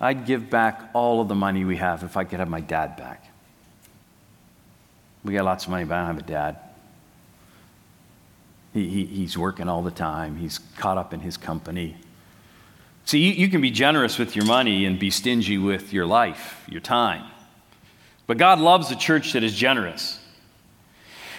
I'd 0.00 0.26
give 0.26 0.48
back 0.48 0.90
all 0.94 1.20
of 1.20 1.28
the 1.28 1.34
money 1.34 1.64
we 1.64 1.76
have 1.76 2.04
if 2.04 2.16
I 2.16 2.24
could 2.24 2.38
have 2.38 2.48
my 2.48 2.60
dad 2.60 2.96
back. 2.96 3.31
We 5.24 5.34
got 5.34 5.44
lots 5.44 5.64
of 5.64 5.70
money, 5.70 5.84
but 5.84 5.94
I 5.94 5.98
don't 5.98 6.16
have 6.16 6.24
a 6.24 6.28
dad. 6.28 6.56
He, 8.74 8.88
he, 8.88 9.06
he's 9.06 9.36
working 9.36 9.68
all 9.68 9.82
the 9.82 9.90
time, 9.90 10.36
he's 10.36 10.58
caught 10.76 10.98
up 10.98 11.12
in 11.12 11.20
his 11.20 11.36
company. 11.36 11.96
See, 13.04 13.18
you, 13.18 13.32
you 13.32 13.48
can 13.48 13.60
be 13.60 13.70
generous 13.70 14.18
with 14.18 14.36
your 14.36 14.44
money 14.44 14.86
and 14.86 14.98
be 14.98 15.10
stingy 15.10 15.58
with 15.58 15.92
your 15.92 16.06
life, 16.06 16.64
your 16.68 16.80
time. 16.80 17.28
But 18.26 18.38
God 18.38 18.60
loves 18.60 18.90
a 18.90 18.96
church 18.96 19.32
that 19.32 19.42
is 19.42 19.54
generous. 19.54 20.20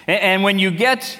And, 0.07 0.19
and 0.21 0.43
when 0.43 0.59
you 0.59 0.71
get 0.71 1.17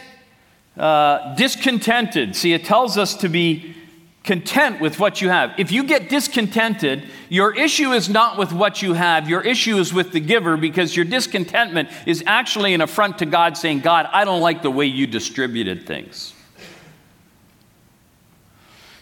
uh, 0.77 1.35
discontented. 1.35 2.35
See, 2.35 2.53
it 2.53 2.65
tells 2.65 2.97
us 2.97 3.15
to 3.17 3.29
be 3.29 3.75
content 4.23 4.79
with 4.79 4.99
what 4.99 5.21
you 5.21 5.29
have. 5.29 5.53
If 5.57 5.71
you 5.71 5.83
get 5.83 6.09
discontented, 6.09 7.09
your 7.27 7.53
issue 7.53 7.91
is 7.91 8.07
not 8.07 8.37
with 8.37 8.53
what 8.53 8.81
you 8.81 8.93
have, 8.93 9.29
your 9.29 9.41
issue 9.41 9.77
is 9.77 9.93
with 9.93 10.13
the 10.13 10.21
giver 10.21 10.55
because 10.55 10.95
your 10.95 11.05
discontentment 11.05 11.89
is 12.05 12.23
actually 12.25 12.73
an 12.73 12.81
affront 12.81 13.19
to 13.19 13.25
God 13.25 13.57
saying, 13.57 13.81
God, 13.81 14.07
I 14.11 14.23
don't 14.23 14.41
like 14.41 14.61
the 14.61 14.71
way 14.71 14.85
you 14.85 15.07
distributed 15.07 15.85
things. 15.85 16.33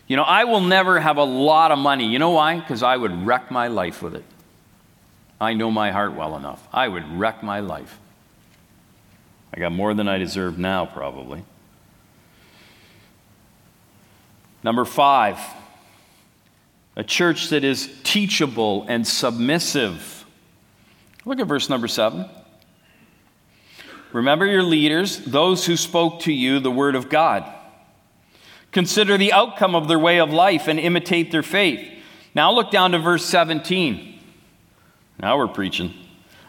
You 0.07 0.17
know, 0.17 0.23
I 0.23 0.43
will 0.43 0.61
never 0.61 0.99
have 0.99 1.17
a 1.17 1.23
lot 1.23 1.71
of 1.71 1.77
money. 1.77 2.07
You 2.07 2.19
know 2.19 2.31
why? 2.31 2.59
Because 2.59 2.83
I 2.83 2.97
would 2.97 3.25
wreck 3.25 3.51
my 3.51 3.67
life 3.67 4.01
with 4.01 4.15
it. 4.15 4.25
I 5.39 5.53
know 5.53 5.71
my 5.71 5.91
heart 5.91 6.13
well 6.13 6.35
enough. 6.35 6.67
I 6.73 6.87
would 6.87 7.07
wreck 7.17 7.43
my 7.43 7.61
life. 7.61 7.99
I 9.53 9.59
got 9.59 9.71
more 9.71 9.93
than 9.93 10.07
I 10.07 10.17
deserve 10.17 10.57
now, 10.57 10.85
probably. 10.85 11.43
Number 14.63 14.85
five, 14.85 15.39
a 16.95 17.03
church 17.03 17.49
that 17.49 17.63
is 17.63 17.89
teachable 18.03 18.85
and 18.87 19.07
submissive. 19.07 20.25
Look 21.25 21.39
at 21.39 21.47
verse 21.47 21.69
number 21.69 21.87
seven. 21.87 22.29
Remember 24.13 24.45
your 24.45 24.63
leaders, 24.63 25.19
those 25.19 25.65
who 25.65 25.77
spoke 25.77 26.21
to 26.21 26.33
you 26.33 26.59
the 26.59 26.71
word 26.71 26.95
of 26.95 27.09
God. 27.09 27.45
Consider 28.71 29.17
the 29.17 29.33
outcome 29.33 29.75
of 29.75 29.87
their 29.87 29.99
way 29.99 30.19
of 30.19 30.31
life 30.31 30.67
and 30.67 30.79
imitate 30.79 31.31
their 31.31 31.43
faith. 31.43 31.87
Now 32.33 32.51
look 32.51 32.71
down 32.71 32.91
to 32.91 32.99
verse 32.99 33.25
17. 33.25 34.19
Now 35.19 35.37
we're 35.37 35.47
preaching. 35.47 35.93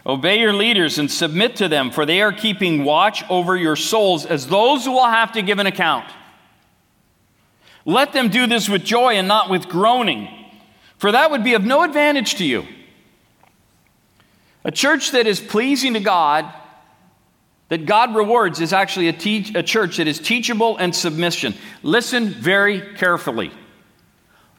Obey 0.05 0.39
your 0.39 0.53
leaders 0.53 0.99
and 0.99 1.09
submit 1.09 1.55
to 1.57 1.69
them, 1.69 1.89
for 1.89 2.05
they 2.05 2.21
are 2.21 2.33
keeping 2.33 2.83
watch 2.83 3.23
over 3.29 3.55
your 3.55 3.75
souls 3.75 4.25
as 4.25 4.47
those 4.47 4.83
who 4.83 4.91
will 4.91 5.05
have 5.05 5.31
to 5.33 5.41
give 5.41 5.59
an 5.59 5.67
account. 5.67 6.09
Let 7.85 8.13
them 8.13 8.29
do 8.29 8.47
this 8.47 8.69
with 8.69 8.83
joy 8.83 9.15
and 9.15 9.27
not 9.27 9.49
with 9.49 9.67
groaning, 9.67 10.29
for 10.97 11.11
that 11.11 11.31
would 11.31 11.43
be 11.43 11.53
of 11.53 11.65
no 11.65 11.83
advantage 11.83 12.35
to 12.35 12.45
you. 12.45 12.65
A 14.63 14.71
church 14.71 15.11
that 15.11 15.27
is 15.27 15.41
pleasing 15.41 15.93
to 15.93 15.99
God, 15.99 16.51
that 17.67 17.85
God 17.85 18.15
rewards, 18.15 18.61
is 18.61 18.71
actually 18.71 19.09
a, 19.09 19.59
a 19.59 19.63
church 19.63 19.97
that 19.97 20.07
is 20.07 20.19
teachable 20.19 20.77
and 20.77 20.95
submission. 20.95 21.53
Listen 21.81 22.29
very 22.29 22.95
carefully. 22.95 23.51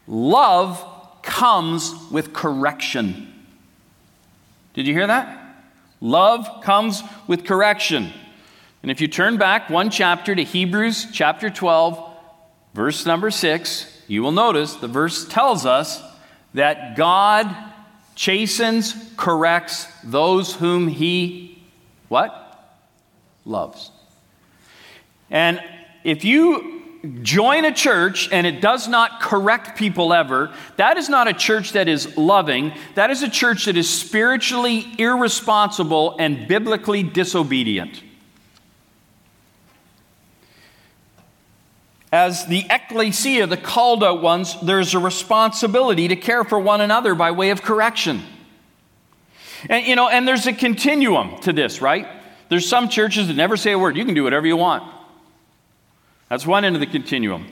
Love 0.07 0.85
comes 1.23 1.95
with 2.11 2.35
correction. 2.35 3.33
Did 4.75 4.87
you 4.87 4.93
hear 4.93 5.07
that? 5.07 5.41
Love 6.03 6.63
comes 6.63 7.03
with 7.27 7.47
correction. 7.47 8.13
And 8.83 8.91
if 8.91 9.01
you 9.01 9.09
turn 9.09 9.39
back 9.39 9.71
one 9.71 9.89
chapter 9.89 10.35
to 10.35 10.45
Hebrews 10.45 11.07
chapter 11.11 11.49
12, 11.49 12.14
verse 12.75 13.07
number 13.07 13.31
six, 13.31 14.03
you 14.07 14.23
will 14.23 14.33
notice 14.33 14.75
the 14.75 14.89
verse 14.89 15.27
tells 15.27 15.65
us 15.65 16.03
that 16.53 16.97
God 16.97 17.55
chastens, 18.15 18.95
corrects 19.17 19.87
those 20.05 20.55
whom 20.55 20.89
he 20.89 21.55
what? 22.09 22.41
Loves. 23.45 23.91
And 25.31 25.61
if 26.05 26.25
you 26.25 26.83
join 27.23 27.65
a 27.65 27.73
church 27.73 28.31
and 28.31 28.47
it 28.47 28.61
does 28.61 28.87
not 28.87 29.21
correct 29.21 29.77
people 29.77 30.13
ever, 30.13 30.55
that 30.77 30.97
is 30.97 31.09
not 31.09 31.27
a 31.27 31.33
church 31.33 31.73
that 31.73 31.89
is 31.89 32.17
loving. 32.17 32.73
That 32.95 33.11
is 33.11 33.25
a 33.25 33.29
church 33.29 33.65
that 33.65 33.77
is 33.77 33.91
spiritually 33.91 34.87
irresponsible 34.97 36.15
and 36.21 36.47
biblically 36.47 37.03
disobedient. 37.03 38.04
As 42.15 42.47
the 42.47 42.65
ecclesia, 42.71 43.45
the 43.45 43.57
called 43.57 44.05
out 44.05 44.23
ones, 44.23 44.57
there's 44.63 44.95
a 44.95 45.01
responsibility 45.01 46.07
to 46.07 46.15
care 46.15 46.45
for 46.45 46.61
one 46.61 46.81
another 46.81 47.13
by 47.13 47.33
way 47.33 47.51
of 47.51 47.61
correction. 47.61 48.23
And, 49.69 49.85
you 49.85 49.97
know, 49.97 50.09
and 50.09 50.27
there's 50.29 50.47
a 50.47 50.53
continuum 50.53 51.41
to 51.41 51.53
this, 51.53 51.83
right? 51.83 52.07
There's 52.51 52.69
some 52.69 52.89
churches 52.89 53.27
that 53.27 53.35
never 53.35 53.57
say 53.57 53.73
a 53.73 53.79
word. 53.81 53.97
You 53.97 54.05
can 54.05 54.15
do 54.15 54.23
whatever 54.23 54.47
you 54.47 54.57
want. 54.57 54.85
That's 56.29 56.47
one 56.47 56.65
end 56.65 56.77
of 56.77 56.81
the 56.81 56.87
continuum. 56.87 57.49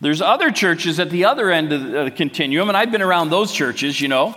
There's 0.00 0.22
other 0.22 0.50
churches 0.50 0.98
at 0.98 1.10
the 1.10 1.26
other 1.26 1.50
end 1.50 1.70
of 1.70 1.82
the 2.06 2.10
continuum, 2.10 2.70
and 2.70 2.78
I've 2.78 2.90
been 2.90 3.02
around 3.02 3.28
those 3.28 3.52
churches, 3.52 4.00
you 4.00 4.08
know, 4.08 4.34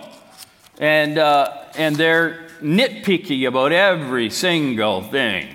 and, 0.78 1.16
uh, 1.16 1.64
and 1.74 1.96
they're 1.96 2.48
nitpicky 2.60 3.48
about 3.48 3.72
every 3.72 4.28
single 4.28 5.04
thing. 5.04 5.48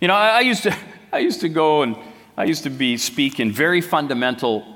You 0.00 0.06
know, 0.06 0.14
I, 0.14 0.28
I 0.28 0.40
used 0.42 0.62
to, 0.62 0.76
I 1.12 1.18
used 1.18 1.40
to 1.40 1.48
go 1.48 1.82
and 1.82 1.96
I 2.36 2.44
used 2.44 2.64
to 2.64 2.70
be 2.70 2.96
speak 2.96 3.40
in 3.40 3.50
very 3.50 3.80
fundamental 3.80 4.66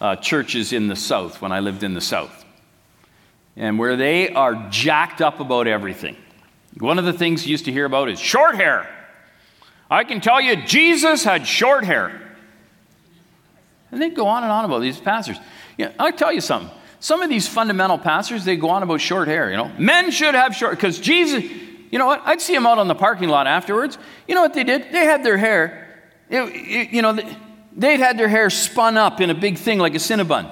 uh, 0.00 0.16
churches 0.16 0.72
in 0.72 0.88
the 0.88 0.96
South 0.96 1.42
when 1.42 1.52
I 1.52 1.60
lived 1.60 1.82
in 1.82 1.94
the 1.94 2.00
South, 2.00 2.44
and 3.56 3.78
where 3.78 3.96
they 3.96 4.30
are 4.30 4.68
jacked 4.70 5.20
up 5.20 5.40
about 5.40 5.66
everything. 5.66 6.16
One 6.78 6.98
of 6.98 7.04
the 7.04 7.12
things 7.12 7.46
you 7.46 7.50
used 7.50 7.64
to 7.64 7.72
hear 7.72 7.84
about 7.84 8.08
is 8.08 8.20
short 8.20 8.54
hair. 8.54 8.88
I 9.90 10.04
can 10.04 10.20
tell 10.20 10.40
you, 10.40 10.56
Jesus 10.64 11.24
had 11.24 11.46
short 11.46 11.84
hair. 11.84 12.22
And 13.90 14.02
they 14.02 14.10
go 14.10 14.26
on 14.26 14.42
and 14.42 14.52
on 14.52 14.64
about 14.66 14.82
these 14.82 15.00
pastors. 15.00 15.38
Yeah, 15.78 15.92
I'll 15.98 16.12
tell 16.12 16.30
you 16.30 16.42
something. 16.42 16.70
Some 17.00 17.22
of 17.22 17.30
these 17.30 17.48
fundamental 17.48 17.98
pastors, 17.98 18.44
they 18.44 18.56
go 18.56 18.68
on 18.68 18.82
about 18.82 19.00
short 19.00 19.28
hair, 19.28 19.50
you 19.50 19.56
know. 19.56 19.72
Men 19.78 20.10
should 20.10 20.34
have 20.34 20.54
short, 20.54 20.72
because 20.72 20.98
Jesus, 20.98 21.42
You 21.90 21.98
know 21.98 22.06
what? 22.06 22.22
I'd 22.24 22.40
see 22.40 22.54
them 22.54 22.66
out 22.66 22.78
on 22.78 22.88
the 22.88 22.94
parking 22.94 23.28
lot 23.28 23.46
afterwards. 23.46 23.98
You 24.26 24.34
know 24.34 24.42
what 24.42 24.54
they 24.54 24.64
did? 24.64 24.92
They 24.92 25.04
had 25.04 25.24
their 25.24 25.38
hair, 25.38 25.87
it, 26.30 26.42
it, 26.42 26.90
you 26.90 27.02
know, 27.02 27.18
they'd 27.76 28.00
had 28.00 28.18
their 28.18 28.28
hair 28.28 28.50
spun 28.50 28.96
up 28.96 29.20
in 29.20 29.30
a 29.30 29.34
big 29.34 29.58
thing 29.58 29.78
like 29.78 29.94
a 29.94 29.98
Cinnabon 29.98 30.50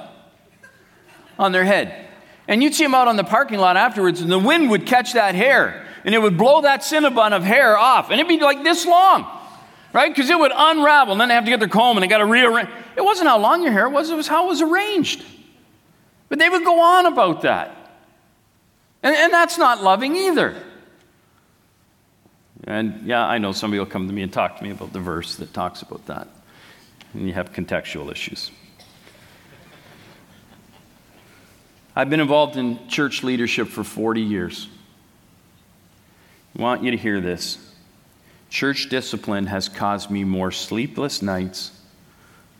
on 1.38 1.52
their 1.52 1.64
head. 1.64 2.08
And 2.48 2.62
you'd 2.62 2.74
see 2.74 2.84
them 2.84 2.94
out 2.94 3.08
on 3.08 3.16
the 3.16 3.24
parking 3.24 3.58
lot 3.58 3.76
afterwards, 3.76 4.20
and 4.20 4.30
the 4.30 4.38
wind 4.38 4.70
would 4.70 4.86
catch 4.86 5.14
that 5.14 5.34
hair, 5.34 5.86
and 6.04 6.14
it 6.14 6.22
would 6.22 6.38
blow 6.38 6.62
that 6.62 6.80
Cinnabon 6.80 7.32
of 7.32 7.42
hair 7.42 7.76
off, 7.76 8.10
and 8.10 8.20
it'd 8.20 8.28
be 8.28 8.38
like 8.38 8.62
this 8.62 8.86
long, 8.86 9.26
right? 9.92 10.14
Because 10.14 10.30
it 10.30 10.38
would 10.38 10.52
unravel, 10.54 11.12
and 11.12 11.20
then 11.20 11.28
they 11.28 11.34
have 11.34 11.44
to 11.44 11.50
get 11.50 11.58
their 11.58 11.68
comb, 11.68 11.96
and 11.96 12.04
they 12.04 12.08
got 12.08 12.18
to 12.18 12.26
rearrange. 12.26 12.68
It 12.96 13.04
wasn't 13.04 13.28
how 13.28 13.38
long 13.38 13.62
your 13.62 13.72
hair 13.72 13.88
was, 13.88 14.10
it 14.10 14.16
was 14.16 14.28
how 14.28 14.46
it 14.46 14.48
was 14.48 14.62
arranged. 14.62 15.24
But 16.28 16.38
they 16.38 16.48
would 16.48 16.64
go 16.64 16.80
on 16.80 17.06
about 17.06 17.42
that. 17.42 17.74
And, 19.02 19.14
and 19.14 19.32
that's 19.32 19.58
not 19.58 19.82
loving 19.82 20.16
either. 20.16 20.54
And 22.66 23.06
yeah, 23.06 23.24
I 23.24 23.38
know 23.38 23.52
somebody 23.52 23.78
will 23.78 23.86
come 23.86 24.08
to 24.08 24.12
me 24.12 24.22
and 24.22 24.32
talk 24.32 24.58
to 24.58 24.64
me 24.64 24.70
about 24.70 24.92
the 24.92 25.00
verse 25.00 25.36
that 25.36 25.54
talks 25.54 25.82
about 25.82 26.04
that. 26.06 26.28
And 27.14 27.26
you 27.26 27.32
have 27.32 27.52
contextual 27.52 28.10
issues. 28.10 28.50
I've 31.94 32.10
been 32.10 32.20
involved 32.20 32.56
in 32.56 32.88
church 32.88 33.22
leadership 33.22 33.68
for 33.68 33.84
40 33.84 34.20
years. 34.20 34.68
I 36.58 36.62
want 36.62 36.82
you 36.82 36.90
to 36.90 36.96
hear 36.96 37.20
this. 37.20 37.58
Church 38.50 38.88
discipline 38.88 39.46
has 39.46 39.68
caused 39.68 40.10
me 40.10 40.24
more 40.24 40.50
sleepless 40.50 41.22
nights, 41.22 41.70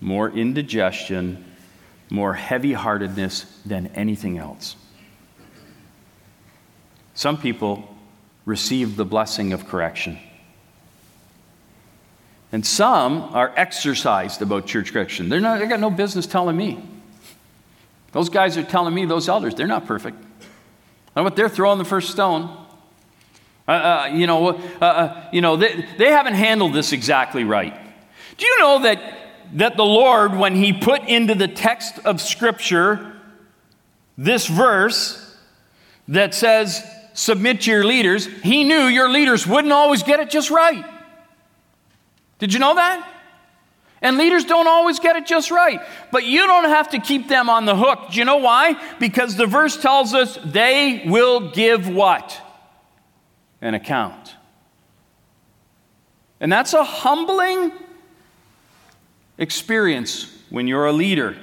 more 0.01 0.31
indigestion, 0.31 1.45
more 2.11 2.35
heavy 2.35 2.73
heartedness 2.73 3.61
than 3.67 3.89
anything 3.89 4.39
else. 4.39 4.77
Some 7.15 7.37
people 7.39 7.96
receive 8.47 8.97
the 8.97 9.05
blessing 9.05 9.53
of 9.53 9.69
correction. 9.69 10.19
And 12.53 12.65
some 12.65 13.21
are 13.35 13.53
exercised 13.57 14.41
about 14.41 14.67
church 14.67 14.93
correction. 14.93 15.29
They're 15.29 15.41
not, 15.41 15.59
they 15.59 15.67
got 15.67 15.81
no 15.81 15.91
business 15.91 16.27
telling 16.27 16.57
me. 16.57 16.83
Those 18.13 18.31
guys 18.31 18.57
are 18.57 18.63
telling 18.63 18.95
me, 18.95 19.05
those 19.05 19.29
elders, 19.29 19.55
they're 19.55 19.67
not 19.67 19.85
perfect. 19.85 20.17
I 21.15 21.23
what 21.23 21.35
they're 21.35 21.49
throwing 21.49 21.79
the 21.79 21.85
first 21.85 22.11
stone. 22.11 22.57
Uh, 23.67 23.71
uh, 23.71 24.11
you 24.13 24.27
know, 24.27 24.49
uh, 24.49 24.85
uh, 24.85 25.29
you 25.33 25.41
know 25.41 25.57
they, 25.57 25.85
they 25.99 26.11
haven't 26.11 26.35
handled 26.35 26.73
this 26.73 26.93
exactly 26.93 27.43
right. 27.43 27.75
Do 28.37 28.47
you 28.47 28.59
know 28.61 28.83
that, 28.83 29.01
that 29.55 29.77
the 29.77 29.85
Lord, 29.85 30.37
when 30.37 30.55
He 30.55 30.73
put 30.73 31.03
into 31.09 31.35
the 31.35 31.49
text 31.49 31.99
of 32.05 32.21
Scripture 32.21 33.15
this 34.17 34.47
verse 34.47 35.37
that 36.09 36.35
says, 36.35 36.87
submit 37.17 37.63
to 37.63 37.71
your 37.71 37.85
leaders, 37.85 38.27
He 38.45 38.63
knew 38.63 38.85
your 38.85 39.11
leaders 39.11 39.47
wouldn't 39.47 39.73
always 39.73 40.05
get 40.05 40.21
it 40.21 40.31
just 40.31 40.51
right. 40.51 40.85
Did 42.39 42.53
you 42.53 42.61
know 42.61 42.77
that? 42.77 43.15
And 44.03 44.19
leaders 44.19 44.45
don't 44.45 44.69
always 44.69 45.01
get 45.01 45.17
it 45.17 45.27
just 45.27 45.51
right. 45.51 45.81
But 46.13 46.25
you 46.25 46.47
don't 46.47 46.65
have 46.65 46.91
to 46.91 47.01
keep 47.01 47.29
them 47.29 47.49
on 47.49 47.65
the 47.65 47.75
hook. 47.75 48.11
Do 48.13 48.19
you 48.19 48.25
know 48.27 48.37
why? 48.37 48.81
Because 49.01 49.37
the 49.37 49.47
verse 49.47 49.77
tells 49.77 50.13
us 50.13 50.39
they 50.45 51.03
will 51.07 51.51
give 51.51 51.89
what? 51.89 52.41
An 53.63 53.73
account. 53.73 54.35
And 56.39 56.53
that's 56.53 56.75
a 56.75 56.85
humbling 56.85 57.73
experience 59.39 60.31
when 60.51 60.69
you're 60.69 60.87
a 60.87 60.93
leader. 60.93 61.37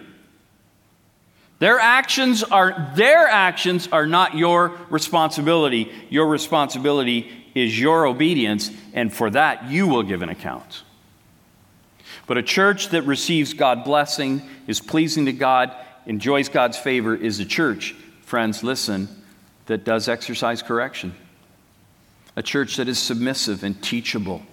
Their 1.63 1.80
actions 1.80 2.43
are 2.43 2.91
their 2.93 3.26
actions 3.26 3.88
are 3.89 4.06
not 4.06 4.36
your 4.36 4.78
responsibility. 4.89 5.89
Your 6.10 6.28
responsibility 6.28 7.32
is 7.56 7.80
your 7.80 8.06
obedience, 8.06 8.69
and 8.93 9.13
for 9.13 9.30
that 9.30 9.71
you 9.71 9.88
will 9.88 10.04
give 10.04 10.21
an 10.23 10.28
account. 10.28 10.84
But 12.28 12.38
a 12.38 12.43
church 12.43 12.89
that 12.89 13.04
receives 13.04 13.54
God 13.54 13.86
blessing, 13.86 14.41
is 14.67 14.82
pleasing 14.82 15.23
to 15.28 15.32
God, 15.32 15.73
enjoys 16.06 16.49
God's 16.49 16.78
favor, 16.78 17.15
is 17.15 17.39
a 17.39 17.45
church, 17.45 17.95
friends, 18.23 18.62
listen, 18.62 19.08
that 19.67 19.86
does 19.86 20.10
exercise 20.10 20.62
correction. 20.62 21.15
A 22.36 22.43
church 22.43 22.76
that 22.76 22.89
is 22.89 22.99
submissive 22.99 23.63
and 23.63 23.82
teachable. 23.82 24.43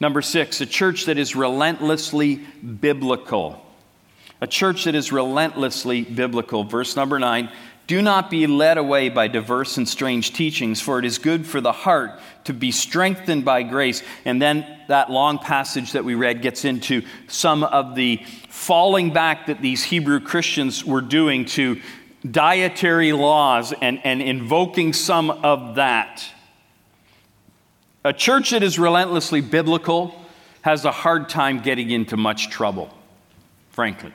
Number 0.00 0.20
six, 0.20 0.60
a 0.60 0.66
church 0.66 1.06
that 1.06 1.16
is 1.16 1.34
relentlessly 1.34 2.36
biblical. 2.36 3.64
A 4.40 4.46
church 4.46 4.84
that 4.84 4.94
is 4.94 5.10
relentlessly 5.12 6.02
biblical. 6.02 6.64
Verse 6.64 6.94
number 6.96 7.18
nine 7.18 7.50
do 7.88 8.02
not 8.02 8.28
be 8.28 8.46
led 8.46 8.76
away 8.76 9.08
by 9.08 9.28
diverse 9.28 9.78
and 9.78 9.88
strange 9.88 10.34
teachings, 10.34 10.78
for 10.78 10.98
it 10.98 11.06
is 11.06 11.16
good 11.16 11.46
for 11.46 11.62
the 11.62 11.72
heart 11.72 12.20
to 12.44 12.52
be 12.52 12.70
strengthened 12.70 13.46
by 13.46 13.62
grace. 13.62 14.02
And 14.26 14.42
then 14.42 14.66
that 14.88 15.10
long 15.10 15.38
passage 15.38 15.92
that 15.92 16.04
we 16.04 16.14
read 16.14 16.42
gets 16.42 16.66
into 16.66 17.02
some 17.28 17.64
of 17.64 17.94
the 17.94 18.22
falling 18.50 19.14
back 19.14 19.46
that 19.46 19.62
these 19.62 19.82
Hebrew 19.82 20.20
Christians 20.20 20.84
were 20.84 21.00
doing 21.00 21.46
to 21.46 21.80
dietary 22.30 23.12
laws 23.12 23.72
and, 23.72 24.00
and 24.04 24.20
invoking 24.20 24.92
some 24.92 25.30
of 25.30 25.76
that. 25.76 26.30
A 28.04 28.12
church 28.12 28.50
that 28.50 28.62
is 28.62 28.78
relentlessly 28.78 29.40
biblical 29.40 30.14
has 30.60 30.84
a 30.84 30.92
hard 30.92 31.30
time 31.30 31.60
getting 31.60 31.90
into 31.90 32.18
much 32.18 32.50
trouble, 32.50 32.92
frankly. 33.70 34.12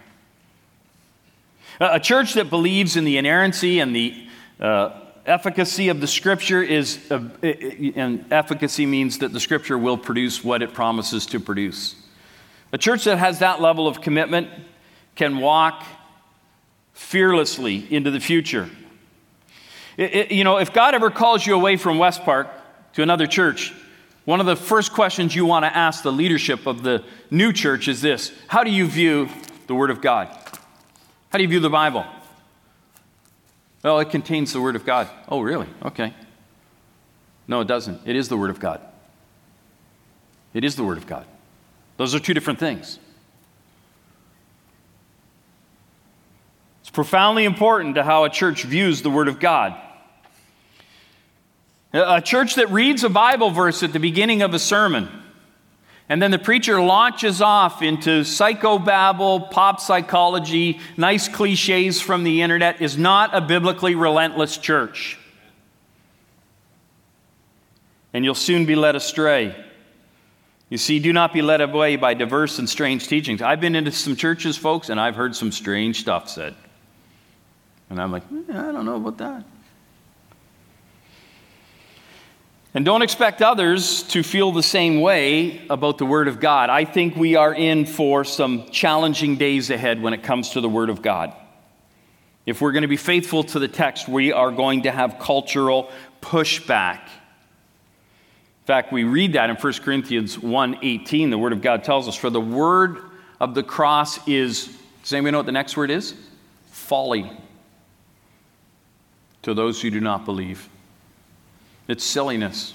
A 1.91 1.99
church 1.99 2.35
that 2.35 2.49
believes 2.49 2.95
in 2.95 3.03
the 3.03 3.17
inerrancy 3.17 3.81
and 3.81 3.93
the 3.93 4.15
uh, 4.57 5.01
efficacy 5.25 5.89
of 5.89 5.99
the 5.99 6.07
scripture 6.07 6.63
is, 6.63 7.11
uh, 7.11 7.21
and 7.43 8.25
efficacy 8.31 8.85
means 8.85 9.17
that 9.17 9.33
the 9.33 9.39
scripture 9.41 9.77
will 9.77 9.97
produce 9.97 10.45
what 10.45 10.61
it 10.61 10.73
promises 10.73 11.25
to 11.25 11.41
produce. 11.41 11.95
A 12.71 12.77
church 12.77 13.03
that 13.03 13.17
has 13.17 13.39
that 13.39 13.59
level 13.59 13.85
of 13.85 13.99
commitment 13.99 14.47
can 15.15 15.39
walk 15.39 15.83
fearlessly 16.93 17.85
into 17.93 18.11
the 18.11 18.21
future. 18.21 18.69
It, 19.97 20.15
it, 20.15 20.31
you 20.31 20.45
know, 20.45 20.59
if 20.59 20.71
God 20.71 20.95
ever 20.95 21.11
calls 21.11 21.45
you 21.45 21.53
away 21.53 21.75
from 21.75 21.97
West 21.97 22.23
Park 22.23 22.47
to 22.93 23.03
another 23.03 23.27
church, 23.27 23.73
one 24.23 24.39
of 24.39 24.45
the 24.45 24.55
first 24.55 24.93
questions 24.93 25.35
you 25.35 25.45
want 25.45 25.65
to 25.65 25.75
ask 25.75 26.01
the 26.01 26.13
leadership 26.13 26.65
of 26.65 26.81
the 26.81 27.03
new 27.29 27.51
church 27.51 27.89
is 27.89 28.01
this 28.01 28.31
How 28.47 28.63
do 28.63 28.71
you 28.71 28.87
view 28.87 29.27
the 29.67 29.75
Word 29.75 29.89
of 29.89 29.99
God? 29.99 30.42
How 31.33 31.39
do 31.39 31.43
you 31.45 31.49
view 31.49 31.59
the 31.59 31.67
Bible? 31.67 32.05
Well, 33.81 33.99
it 33.99 34.11
contains 34.11 34.53
the 34.53 34.61
Word 34.61 34.75
of 34.75 34.85
God. 34.85 35.09
Oh, 35.27 35.41
really? 35.41 35.65
Okay. 35.83 36.13
No, 37.47 37.61
it 37.61 37.67
doesn't. 37.67 38.01
It 38.05 38.15
is 38.15 38.29
the 38.29 38.37
Word 38.37 38.51
of 38.51 38.59
God. 38.59 38.79
It 40.53 40.63
is 40.63 40.75
the 40.75 40.83
Word 40.83 40.99
of 40.99 41.07
God. 41.07 41.25
Those 41.97 42.13
are 42.13 42.19
two 42.19 42.35
different 42.35 42.59
things. 42.59 42.99
It's 46.81 46.91
profoundly 46.91 47.45
important 47.45 47.95
to 47.95 48.03
how 48.03 48.25
a 48.25 48.29
church 48.29 48.63
views 48.63 49.01
the 49.01 49.09
Word 49.09 49.27
of 49.27 49.39
God. 49.39 49.75
A 51.93 52.21
church 52.21 52.53
that 52.55 52.69
reads 52.69 53.03
a 53.03 53.09
Bible 53.09 53.49
verse 53.49 53.81
at 53.81 53.91
the 53.91 53.99
beginning 53.99 54.43
of 54.43 54.53
a 54.53 54.59
sermon 54.59 55.22
and 56.09 56.21
then 56.21 56.31
the 56.31 56.39
preacher 56.39 56.81
launches 56.81 57.41
off 57.41 57.81
into 57.81 58.21
psychobabble, 58.21 59.49
pop 59.49 59.79
psychology, 59.79 60.79
nice 60.97 61.27
cliches 61.27 62.01
from 62.01 62.23
the 62.23 62.41
internet 62.41 62.81
is 62.81 62.97
not 62.97 63.33
a 63.33 63.41
biblically 63.41 63.95
relentless 63.95 64.57
church. 64.57 65.17
And 68.13 68.25
you'll 68.25 68.35
soon 68.35 68.65
be 68.65 68.75
led 68.75 68.95
astray. 68.95 69.55
You 70.69 70.77
see, 70.77 70.99
do 70.99 71.13
not 71.13 71.33
be 71.33 71.41
led 71.41 71.61
away 71.61 71.95
by 71.95 72.13
diverse 72.15 72.59
and 72.59 72.69
strange 72.69 73.07
teachings. 73.07 73.41
I've 73.41 73.61
been 73.61 73.75
into 73.75 73.91
some 73.91 74.15
churches, 74.15 74.57
folks, 74.57 74.89
and 74.89 74.99
I've 74.99 75.15
heard 75.15 75.35
some 75.35 75.51
strange 75.51 75.99
stuff 75.99 76.29
said. 76.29 76.55
And 77.89 78.01
I'm 78.01 78.11
like, 78.11 78.23
eh, 78.23 78.59
I 78.59 78.71
don't 78.71 78.85
know 78.85 78.95
about 78.95 79.17
that. 79.19 79.43
And 82.75 82.83
don't 82.83 83.03
expect 83.03 83.43
others 83.43 84.01
to 84.03 84.23
feel 84.23 84.51
the 84.51 84.63
same 84.63 84.99
way 84.99 85.61
about 85.69 85.99
the 85.99 86.05
Word 86.05 86.27
of 86.27 86.39
God. 86.39 86.71
I 86.71 86.85
think 86.85 87.15
we 87.15 87.35
are 87.35 87.53
in 87.53 87.85
for 87.85 88.23
some 88.23 88.67
challenging 88.69 89.35
days 89.35 89.69
ahead 89.69 90.01
when 90.01 90.13
it 90.13 90.23
comes 90.23 90.51
to 90.51 90.61
the 90.61 90.69
Word 90.69 90.89
of 90.89 91.03
God. 91.03 91.35
If 92.47 92.61
we're 92.61 92.71
going 92.71 92.81
to 92.81 92.87
be 92.87 92.97
faithful 92.97 93.43
to 93.45 93.59
the 93.59 93.67
text, 93.67 94.07
we 94.07 94.31
are 94.31 94.51
going 94.51 94.83
to 94.83 94.91
have 94.91 95.19
cultural 95.19 95.91
pushback. 96.21 97.01
In 97.03 98.65
fact, 98.65 98.91
we 98.91 99.03
read 99.03 99.33
that 99.33 99.51
in 99.51 99.55
1 99.55 99.73
Corinthians 99.83 100.37
1:18. 100.37 101.29
The 101.29 101.37
Word 101.37 101.53
of 101.53 101.61
God 101.61 101.83
tells 101.83 102.07
us, 102.07 102.15
For 102.15 102.31
the 102.31 102.41
word 102.41 102.97
of 103.39 103.53
the 103.53 103.63
cross 103.63 104.25
is, 104.27 104.75
does 105.03 105.13
anybody 105.13 105.31
know 105.33 105.39
what 105.39 105.45
the 105.45 105.51
next 105.51 105.77
word 105.77 105.91
is? 105.91 106.15
Folly 106.71 107.29
to 109.43 109.53
those 109.53 109.81
who 109.81 109.91
do 109.91 109.99
not 109.99 110.25
believe. 110.25 110.69
It's 111.87 112.03
silliness. 112.03 112.73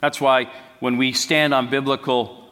That's 0.00 0.20
why 0.20 0.50
when 0.80 0.96
we 0.96 1.12
stand 1.12 1.54
on 1.54 1.70
biblical 1.70 2.48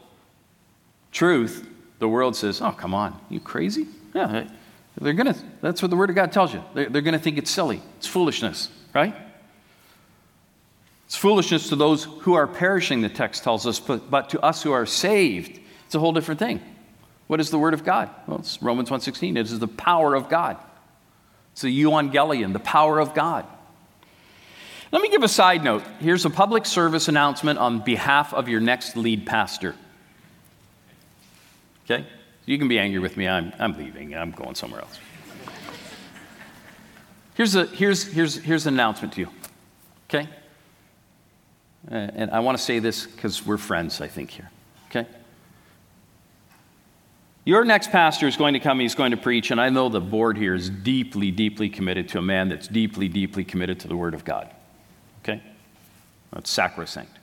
truth, 1.12 1.68
the 1.98 2.08
world 2.08 2.36
says, 2.36 2.60
Oh, 2.60 2.72
come 2.72 2.94
on, 2.94 3.18
you 3.28 3.40
crazy? 3.40 3.86
Yeah, 4.14 4.48
they're 5.00 5.12
gonna, 5.12 5.36
that's 5.60 5.82
what 5.82 5.90
the 5.90 5.96
Word 5.96 6.10
of 6.10 6.16
God 6.16 6.32
tells 6.32 6.52
you. 6.52 6.62
They're, 6.74 6.88
they're 6.88 7.02
gonna 7.02 7.18
think 7.18 7.38
it's 7.38 7.50
silly, 7.50 7.82
it's 7.98 8.06
foolishness, 8.06 8.68
right? 8.94 9.14
It's 11.06 11.16
foolishness 11.16 11.70
to 11.70 11.76
those 11.76 12.04
who 12.04 12.34
are 12.34 12.46
perishing, 12.46 13.00
the 13.00 13.08
text 13.08 13.42
tells 13.42 13.66
us, 13.66 13.80
but, 13.80 14.10
but 14.10 14.30
to 14.30 14.40
us 14.40 14.62
who 14.62 14.70
are 14.70 14.86
saved, 14.86 15.58
it's 15.86 15.94
a 15.96 15.98
whole 15.98 16.12
different 16.12 16.38
thing. 16.38 16.60
What 17.26 17.40
is 17.40 17.50
the 17.50 17.58
word 17.58 17.74
of 17.74 17.84
God? 17.84 18.10
Well, 18.26 18.38
it's 18.38 18.62
Romans 18.62 18.90
1.16. 18.90 19.32
It 19.32 19.38
is 19.38 19.58
the 19.58 19.68
power 19.68 20.14
of 20.14 20.28
God. 20.28 20.56
It's 21.52 21.62
the 21.62 21.82
euangelion, 21.82 22.52
the 22.52 22.60
power 22.60 23.00
of 23.00 23.14
God. 23.14 23.44
Let 24.92 25.02
me 25.02 25.08
give 25.08 25.22
a 25.22 25.28
side 25.28 25.62
note. 25.62 25.84
Here's 26.00 26.24
a 26.24 26.30
public 26.30 26.66
service 26.66 27.06
announcement 27.08 27.58
on 27.58 27.80
behalf 27.80 28.34
of 28.34 28.48
your 28.48 28.60
next 28.60 28.96
lead 28.96 29.24
pastor. 29.24 29.76
Okay? 31.84 32.04
You 32.46 32.58
can 32.58 32.66
be 32.66 32.78
angry 32.78 32.98
with 32.98 33.16
me. 33.16 33.28
I'm, 33.28 33.52
I'm 33.58 33.76
leaving. 33.76 34.16
I'm 34.16 34.32
going 34.32 34.56
somewhere 34.56 34.80
else. 34.80 34.98
Here's, 37.34 37.54
a, 37.54 37.66
here's, 37.66 38.02
here's, 38.02 38.36
here's 38.36 38.66
an 38.66 38.74
announcement 38.74 39.14
to 39.14 39.20
you. 39.20 39.28
Okay? 40.08 40.28
Uh, 41.90 41.94
and 41.94 42.30
I 42.32 42.40
want 42.40 42.58
to 42.58 42.62
say 42.62 42.80
this 42.80 43.06
because 43.06 43.46
we're 43.46 43.56
friends, 43.56 44.00
I 44.00 44.08
think, 44.08 44.30
here. 44.30 44.50
Okay? 44.88 45.06
Your 47.44 47.64
next 47.64 47.90
pastor 47.90 48.26
is 48.26 48.36
going 48.36 48.54
to 48.54 48.60
come, 48.60 48.80
he's 48.80 48.94
going 48.96 49.12
to 49.12 49.16
preach, 49.16 49.50
and 49.50 49.60
I 49.60 49.70
know 49.70 49.88
the 49.88 50.00
board 50.00 50.36
here 50.36 50.54
is 50.54 50.68
deeply, 50.68 51.30
deeply 51.30 51.68
committed 51.70 52.08
to 52.10 52.18
a 52.18 52.22
man 52.22 52.48
that's 52.48 52.68
deeply, 52.68 53.08
deeply 53.08 53.44
committed 53.44 53.80
to 53.80 53.88
the 53.88 53.96
Word 53.96 54.14
of 54.14 54.24
God. 54.24 54.50
That's 56.32 56.50
sacrosanct. 56.50 57.16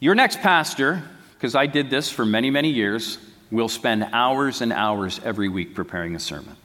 Your 0.00 0.14
next 0.14 0.40
pastor, 0.40 1.02
because 1.34 1.54
I 1.54 1.66
did 1.66 1.88
this 1.88 2.10
for 2.10 2.26
many, 2.26 2.50
many 2.50 2.70
years, 2.70 3.18
will 3.50 3.68
spend 3.68 4.06
hours 4.12 4.60
and 4.60 4.72
hours 4.72 5.20
every 5.24 5.48
week 5.48 5.74
preparing 5.74 6.14
a 6.14 6.18
sermon. 6.18 6.56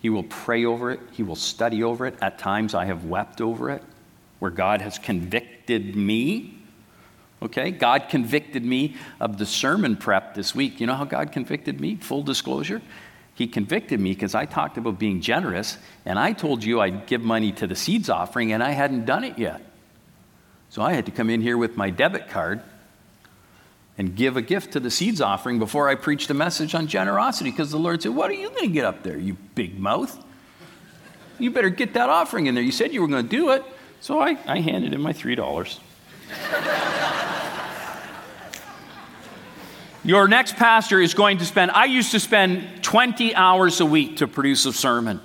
He 0.00 0.10
will 0.10 0.22
pray 0.24 0.64
over 0.64 0.90
it, 0.90 1.00
he 1.12 1.22
will 1.22 1.36
study 1.36 1.82
over 1.82 2.06
it. 2.06 2.16
At 2.20 2.38
times, 2.38 2.74
I 2.74 2.86
have 2.86 3.04
wept 3.04 3.40
over 3.40 3.70
it, 3.70 3.82
where 4.38 4.50
God 4.50 4.80
has 4.80 4.98
convicted 4.98 5.94
me. 5.94 6.58
Okay, 7.42 7.70
God 7.70 8.08
convicted 8.08 8.64
me 8.64 8.96
of 9.20 9.38
the 9.38 9.46
sermon 9.46 9.96
prep 9.96 10.34
this 10.34 10.54
week. 10.54 10.80
You 10.80 10.86
know 10.86 10.94
how 10.94 11.04
God 11.04 11.32
convicted 11.32 11.80
me? 11.80 11.96
Full 11.96 12.22
disclosure. 12.22 12.80
He 13.34 13.46
convicted 13.46 13.98
me 13.98 14.12
because 14.12 14.34
I 14.34 14.44
talked 14.44 14.76
about 14.76 14.98
being 14.98 15.20
generous, 15.20 15.78
and 16.04 16.18
I 16.18 16.32
told 16.32 16.62
you 16.62 16.80
I'd 16.80 17.06
give 17.06 17.22
money 17.22 17.52
to 17.52 17.66
the 17.66 17.74
seeds 17.74 18.10
offering, 18.10 18.52
and 18.52 18.62
I 18.62 18.72
hadn't 18.72 19.06
done 19.06 19.24
it 19.24 19.38
yet. 19.38 19.62
So 20.68 20.82
I 20.82 20.92
had 20.92 21.06
to 21.06 21.12
come 21.12 21.30
in 21.30 21.40
here 21.40 21.56
with 21.56 21.76
my 21.76 21.90
debit 21.90 22.28
card 22.28 22.62
and 23.98 24.14
give 24.16 24.36
a 24.36 24.42
gift 24.42 24.72
to 24.72 24.80
the 24.80 24.90
seeds 24.90 25.20
offering 25.20 25.58
before 25.58 25.88
I 25.88 25.94
preached 25.94 26.30
a 26.30 26.34
message 26.34 26.74
on 26.74 26.86
generosity 26.86 27.50
because 27.50 27.70
the 27.70 27.78
Lord 27.78 28.02
said, 28.02 28.14
What 28.14 28.30
are 28.30 28.34
you 28.34 28.48
going 28.50 28.68
to 28.68 28.72
get 28.72 28.84
up 28.84 29.02
there, 29.02 29.18
you 29.18 29.36
big 29.54 29.78
mouth? 29.78 30.18
You 31.38 31.50
better 31.50 31.70
get 31.70 31.94
that 31.94 32.08
offering 32.08 32.46
in 32.46 32.54
there. 32.54 32.64
You 32.64 32.72
said 32.72 32.92
you 32.92 33.02
were 33.02 33.08
going 33.08 33.24
to 33.24 33.28
do 33.28 33.50
it. 33.50 33.64
So 34.00 34.20
I, 34.20 34.38
I 34.46 34.60
handed 34.60 34.94
him 34.94 35.02
my 35.02 35.12
$3. 35.12 35.78
Your 40.04 40.26
next 40.26 40.56
pastor 40.56 41.00
is 41.00 41.14
going 41.14 41.38
to 41.38 41.44
spend, 41.44 41.70
I 41.70 41.84
used 41.84 42.10
to 42.10 42.18
spend 42.18 42.82
20 42.82 43.36
hours 43.36 43.80
a 43.80 43.86
week 43.86 44.16
to 44.16 44.26
produce 44.26 44.66
a 44.66 44.72
sermon. 44.72 45.20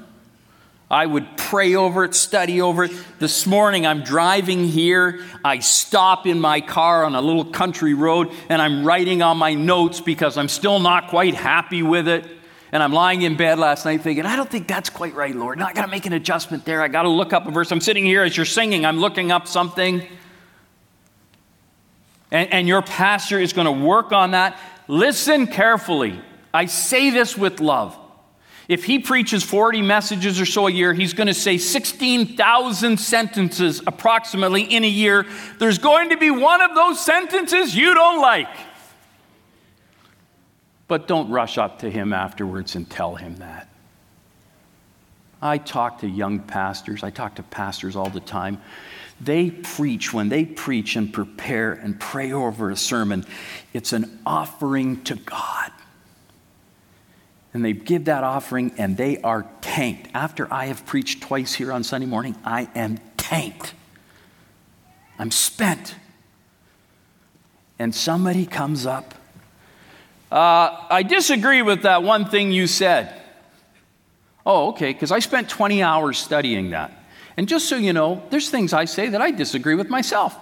I 0.90 1.06
would 1.06 1.36
pray 1.36 1.74
over 1.74 2.04
it, 2.04 2.14
study 2.14 2.62
over 2.62 2.84
it. 2.84 2.92
This 3.18 3.48
morning 3.48 3.88
I'm 3.88 4.04
driving 4.04 4.66
here. 4.66 5.26
I 5.44 5.60
stop 5.60 6.28
in 6.28 6.40
my 6.40 6.62
car 6.62 7.06
on 7.06 7.16
a 7.16 7.22
little 7.22 7.44
country 7.44 7.96
road 7.96 8.32
and 8.50 8.62
I'm 8.62 8.86
writing 8.86 9.24
on 9.24 9.38
my 9.38 9.56
notes 9.56 10.00
because 10.00 10.38
I'm 10.38 10.48
still 10.48 10.80
not 10.80 11.08
quite 11.08 11.34
happy 11.34 11.82
with 11.82 12.08
it. 12.08 12.26
And 12.72 12.84
I'm 12.84 12.94
lying 12.94 13.24
in 13.24 13.36
bed 13.36 13.58
last 13.58 13.84
night 13.84 14.02
thinking, 14.02 14.28
I 14.28 14.36
don't 14.36 14.50
think 14.50 14.68
that's 14.68 14.92
quite 14.92 15.16
right, 15.16 15.36
Lord. 15.36 15.60
I 15.60 15.74
got 15.74 15.86
to 15.86 15.92
make 15.92 16.06
an 16.06 16.14
adjustment 16.14 16.66
there. 16.66 16.84
I 16.84 16.88
got 16.88 17.04
to 17.04 17.10
look 17.10 17.34
up 17.34 17.48
a 17.48 17.52
verse. 17.52 17.72
I'm 17.72 17.82
sitting 17.82 18.06
here 18.06 18.24
as 18.24 18.38
you're 18.38 18.46
singing, 18.46 18.86
I'm 18.86 19.00
looking 19.00 19.32
up 19.32 19.48
something. 19.48 20.08
And, 22.32 22.52
and 22.52 22.68
your 22.68 22.82
pastor 22.82 23.40
is 23.40 23.54
going 23.54 23.66
to 23.66 23.86
work 23.86 24.12
on 24.12 24.32
that. 24.32 24.60
Listen 24.88 25.48
carefully. 25.48 26.22
I 26.54 26.66
say 26.66 27.10
this 27.10 27.38
with 27.38 27.60
love. 27.60 27.98
If 28.68 28.84
he 28.84 29.00
preaches 29.00 29.44
40 29.44 29.82
messages 29.82 30.42
or 30.42 30.46
so 30.46 30.68
a 30.68 30.72
year, 30.72 30.94
he's 30.94 31.14
going 31.14 31.28
to 31.28 31.34
say 31.34 31.58
16,000 31.58 33.00
sentences 33.00 33.82
approximately 33.88 34.64
in 34.64 34.84
a 34.84 34.90
year. 34.90 35.26
There's 35.58 35.78
going 35.78 36.10
to 36.10 36.18
be 36.18 36.32
one 36.32 36.62
of 36.62 36.76
those 36.76 37.04
sentences 37.04 37.76
you 37.76 37.94
don't 37.94 38.22
like. 38.22 38.50
But 40.90 41.08
don't 41.08 41.30
rush 41.30 41.58
up 41.58 41.80
to 41.80 41.90
him 41.90 42.12
afterwards 42.12 42.76
and 42.76 42.90
tell 42.90 43.16
him 43.16 43.38
that. 43.38 43.70
I 45.42 45.60
talk 45.60 46.00
to 46.00 46.08
young 46.08 46.40
pastors, 46.40 47.04
I 47.04 47.10
talk 47.10 47.36
to 47.36 47.44
pastors 47.44 47.96
all 47.96 48.10
the 48.10 48.20
time. 48.20 48.60
They 49.20 49.50
preach, 49.50 50.14
when 50.14 50.30
they 50.30 50.46
preach 50.46 50.96
and 50.96 51.12
prepare 51.12 51.74
and 51.74 52.00
pray 52.00 52.32
over 52.32 52.70
a 52.70 52.78
sermon, 52.78 53.26
it's 53.74 53.94
an 53.94 54.20
offering 54.26 55.04
to 55.06 55.16
God 55.16 55.72
and 57.58 57.66
they 57.66 57.74
give 57.74 58.06
that 58.06 58.24
offering 58.24 58.72
and 58.78 58.98
they 58.98 59.20
are 59.22 59.48
tanked. 59.62 60.10
After 60.14 60.52
I 60.54 60.68
have 60.68 60.86
preached 60.86 61.24
twice 61.24 61.56
here 61.56 61.72
on 61.72 61.84
Sunday 61.84 62.06
morning, 62.06 62.36
I 62.46 62.70
am 62.76 63.00
tanked. 63.18 63.74
I'm 65.18 65.32
spent. 65.32 65.96
And 67.80 67.96
somebody 67.96 68.46
comes 68.46 68.86
up. 68.86 69.16
Uh, 70.32 70.86
I 70.88 71.02
disagree 71.02 71.64
with 71.64 71.82
that 71.82 72.04
one 72.04 72.26
thing 72.26 72.52
you 72.52 72.68
said. 72.68 73.20
Oh, 74.46 74.70
okay, 74.70 74.94
because 74.94 75.12
I 75.12 75.18
spent 75.18 75.50
20 75.50 75.82
hours 75.82 76.20
studying 76.20 76.70
that. 76.70 76.92
And 77.38 77.48
just 77.48 77.70
so 77.70 77.78
you 77.78 77.94
know, 77.94 78.24
there's 78.32 78.50
things 78.50 78.74
I 78.74 78.86
say 78.86 79.10
that 79.10 79.22
I 79.22 79.30
disagree 79.32 79.76
with 79.76 79.90
myself. 79.90 80.36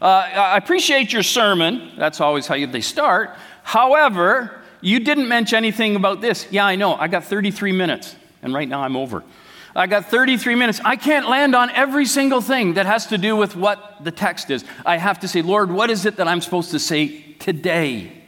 Uh, 0.00 0.06
I 0.06 0.56
appreciate 0.56 1.12
your 1.12 1.22
sermon. 1.22 1.92
That's 1.96 2.20
always 2.20 2.46
how 2.46 2.54
they 2.66 2.80
start. 2.80 3.30
However, 3.62 4.60
you 4.80 5.00
didn't 5.00 5.28
mention 5.28 5.56
anything 5.56 5.96
about 5.96 6.20
this. 6.20 6.46
Yeah, 6.50 6.64
I 6.64 6.76
know. 6.76 6.94
I 6.94 7.08
got 7.08 7.24
33 7.24 7.72
minutes, 7.72 8.14
and 8.42 8.52
right 8.52 8.68
now 8.68 8.82
I'm 8.82 8.96
over. 8.96 9.24
I 9.74 9.86
got 9.86 10.06
33 10.06 10.54
minutes. 10.54 10.80
I 10.84 10.96
can't 10.96 11.28
land 11.28 11.56
on 11.56 11.70
every 11.70 12.06
single 12.06 12.40
thing 12.40 12.74
that 12.74 12.86
has 12.86 13.08
to 13.08 13.18
do 13.18 13.34
with 13.34 13.56
what 13.56 14.04
the 14.04 14.12
text 14.12 14.50
is. 14.50 14.64
I 14.86 14.98
have 14.98 15.20
to 15.20 15.28
say, 15.28 15.42
Lord, 15.42 15.70
what 15.70 15.90
is 15.90 16.06
it 16.06 16.16
that 16.16 16.28
I'm 16.28 16.40
supposed 16.40 16.70
to 16.72 16.78
say 16.78 17.22
today? 17.38 18.23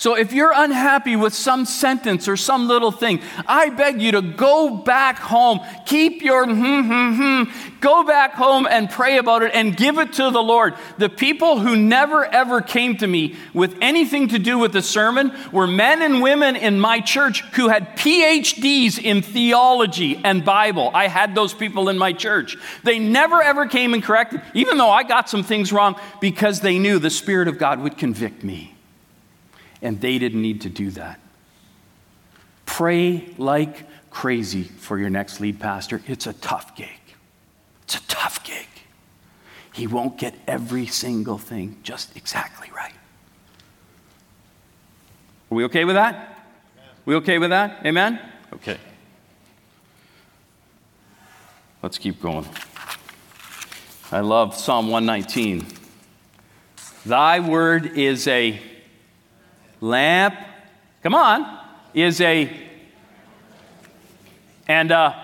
So 0.00 0.14
if 0.14 0.32
you're 0.32 0.54
unhappy 0.54 1.14
with 1.14 1.34
some 1.34 1.66
sentence 1.66 2.26
or 2.26 2.34
some 2.34 2.68
little 2.68 2.90
thing, 2.90 3.20
I 3.46 3.68
beg 3.68 4.00
you 4.00 4.12
to 4.12 4.22
go 4.22 4.78
back 4.78 5.18
home. 5.18 5.60
Keep 5.84 6.22
your 6.22 6.46
hmm, 6.46 6.54
hmm, 6.54 7.12
hmm. 7.16 7.78
Go 7.80 8.02
back 8.04 8.32
home 8.32 8.66
and 8.66 8.88
pray 8.88 9.18
about 9.18 9.42
it 9.42 9.50
and 9.52 9.76
give 9.76 9.98
it 9.98 10.14
to 10.14 10.30
the 10.30 10.42
Lord. 10.42 10.72
The 10.96 11.10
people 11.10 11.58
who 11.58 11.76
never 11.76 12.24
ever 12.24 12.62
came 12.62 12.96
to 12.96 13.06
me 13.06 13.36
with 13.52 13.76
anything 13.82 14.28
to 14.28 14.38
do 14.38 14.58
with 14.58 14.72
the 14.72 14.80
sermon 14.80 15.36
were 15.52 15.66
men 15.66 16.00
and 16.00 16.22
women 16.22 16.56
in 16.56 16.80
my 16.80 17.00
church 17.00 17.42
who 17.52 17.68
had 17.68 17.98
PhDs 17.98 18.98
in 18.98 19.20
theology 19.20 20.18
and 20.24 20.42
Bible. 20.42 20.90
I 20.94 21.08
had 21.08 21.34
those 21.34 21.52
people 21.52 21.90
in 21.90 21.98
my 21.98 22.14
church. 22.14 22.56
They 22.84 22.98
never 22.98 23.42
ever 23.42 23.66
came 23.66 23.92
and 23.92 24.02
corrected, 24.02 24.40
even 24.54 24.78
though 24.78 24.90
I 24.90 25.02
got 25.02 25.28
some 25.28 25.42
things 25.42 25.74
wrong, 25.74 26.00
because 26.22 26.60
they 26.60 26.78
knew 26.78 26.98
the 26.98 27.10
Spirit 27.10 27.48
of 27.48 27.58
God 27.58 27.80
would 27.80 27.98
convict 27.98 28.42
me 28.42 28.76
and 29.82 30.00
they 30.00 30.18
didn't 30.18 30.42
need 30.42 30.60
to 30.62 30.68
do 30.68 30.90
that. 30.92 31.20
Pray 32.66 33.34
like 33.38 33.86
crazy 34.10 34.64
for 34.64 34.98
your 34.98 35.10
next 35.10 35.40
lead 35.40 35.58
pastor. 35.60 36.02
It's 36.06 36.26
a 36.26 36.32
tough 36.34 36.76
gig. 36.76 37.00
It's 37.84 37.96
a 37.96 38.06
tough 38.06 38.44
gig. 38.44 38.66
He 39.72 39.86
won't 39.86 40.18
get 40.18 40.34
every 40.46 40.86
single 40.86 41.38
thing 41.38 41.76
just 41.82 42.16
exactly 42.16 42.70
right. 42.74 42.92
Are 45.50 45.54
we 45.54 45.64
okay 45.64 45.84
with 45.84 45.96
that? 45.96 46.44
We 47.04 47.14
okay 47.16 47.38
with 47.38 47.50
that? 47.50 47.84
Amen? 47.84 48.20
Okay. 48.52 48.78
Let's 51.82 51.98
keep 51.98 52.20
going. 52.20 52.46
I 54.12 54.20
love 54.20 54.54
Psalm 54.54 54.90
119. 54.90 55.66
Thy 57.06 57.40
word 57.40 57.86
is 57.96 58.28
a 58.28 58.60
lamp, 59.80 60.34
come 61.02 61.14
on, 61.14 61.58
is 61.94 62.20
a, 62.20 62.50
and 64.68 64.92
uh, 64.92 65.14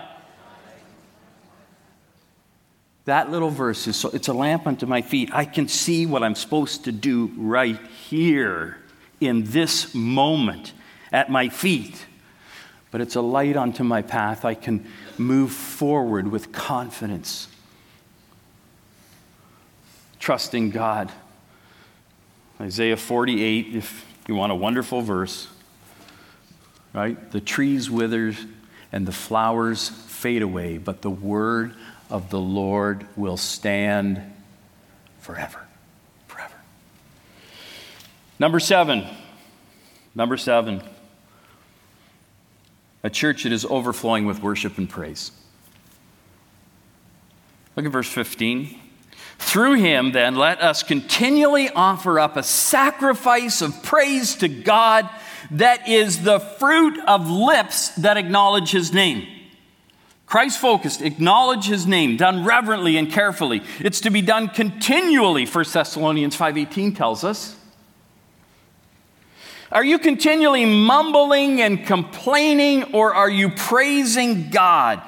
that 3.05 3.31
little 3.31 3.49
verse 3.49 3.87
is 3.87 3.95
so, 3.95 4.09
it's 4.09 4.27
a 4.27 4.33
lamp 4.33 4.67
unto 4.67 4.85
my 4.85 5.01
feet. 5.01 5.29
I 5.33 5.45
can 5.45 5.67
see 5.67 6.05
what 6.05 6.23
I'm 6.23 6.35
supposed 6.35 6.83
to 6.85 6.91
do 6.91 7.31
right 7.37 7.79
here 8.09 8.77
in 9.21 9.45
this 9.45 9.95
moment 9.95 10.73
at 11.11 11.29
my 11.29 11.49
feet. 11.49 12.05
But 12.91 13.01
it's 13.01 13.15
a 13.15 13.21
light 13.21 13.55
unto 13.55 13.83
my 13.83 14.01
path. 14.01 14.45
I 14.45 14.55
can 14.55 14.85
move 15.17 15.51
forward 15.51 16.29
with 16.29 16.51
confidence, 16.51 17.47
trusting 20.19 20.71
God. 20.71 21.11
Isaiah 22.59 22.97
48, 22.97 23.75
if 23.75 24.05
you 24.27 24.35
want 24.35 24.51
a 24.51 24.55
wonderful 24.55 25.01
verse, 25.01 25.47
right? 26.93 27.31
The 27.31 27.41
trees 27.41 27.89
wither 27.89 28.33
and 28.91 29.07
the 29.07 29.11
flowers 29.11 29.89
fade 29.89 30.41
away, 30.41 30.77
but 30.77 31.01
the 31.01 31.09
word 31.09 31.73
of 32.09 32.29
the 32.29 32.39
Lord 32.39 33.05
will 33.15 33.37
stand 33.37 34.21
forever. 35.19 35.59
Forever. 36.27 36.55
Number 38.39 38.59
seven. 38.59 39.05
Number 40.15 40.37
seven. 40.37 40.81
A 43.03 43.09
church 43.09 43.43
that 43.43 43.51
is 43.51 43.65
overflowing 43.65 44.25
with 44.25 44.41
worship 44.41 44.77
and 44.77 44.89
praise. 44.89 45.31
Look 47.75 47.85
at 47.85 47.91
verse 47.91 48.09
15. 48.09 48.79
Through 49.39 49.75
him, 49.75 50.11
then, 50.11 50.35
let 50.35 50.61
us 50.61 50.83
continually 50.83 51.69
offer 51.69 52.19
up 52.19 52.37
a 52.37 52.43
sacrifice 52.43 53.61
of 53.61 53.83
praise 53.83 54.35
to 54.35 54.47
God 54.47 55.09
that 55.51 55.87
is 55.87 56.23
the 56.23 56.39
fruit 56.39 56.99
of 57.07 57.29
lips 57.29 57.89
that 57.95 58.17
acknowledge 58.17 58.71
his 58.71 58.91
name. 58.93 59.27
Christ 60.25 60.59
focused, 60.59 61.01
acknowledge 61.01 61.65
his 61.65 61.87
name, 61.87 62.17
done 62.17 62.43
reverently 62.43 62.97
and 62.97 63.09
carefully. 63.09 63.61
It's 63.79 64.01
to 64.01 64.09
be 64.09 64.21
done 64.21 64.49
continually, 64.49 65.45
1 65.45 65.73
Thessalonians 65.73 66.35
5:18 66.35 66.93
tells 66.93 67.23
us. 67.23 67.55
Are 69.71 69.83
you 69.83 69.99
continually 69.99 70.65
mumbling 70.65 71.61
and 71.61 71.85
complaining 71.85 72.93
or 72.93 73.13
are 73.13 73.29
you 73.29 73.49
praising 73.49 74.49
God? 74.49 75.01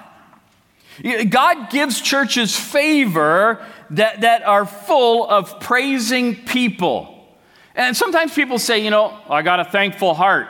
God 1.29 1.69
gives 1.69 2.01
churches 2.01 2.57
favor 2.57 3.65
that, 3.91 4.21
that 4.21 4.43
are 4.43 4.65
full 4.65 5.27
of 5.27 5.59
praising 5.59 6.35
people. 6.35 7.15
And 7.75 7.95
sometimes 7.95 8.33
people 8.33 8.59
say, 8.59 8.83
you 8.83 8.89
know, 8.89 9.17
I 9.29 9.41
got 9.41 9.59
a 9.59 9.65
thankful 9.65 10.13
heart. 10.13 10.47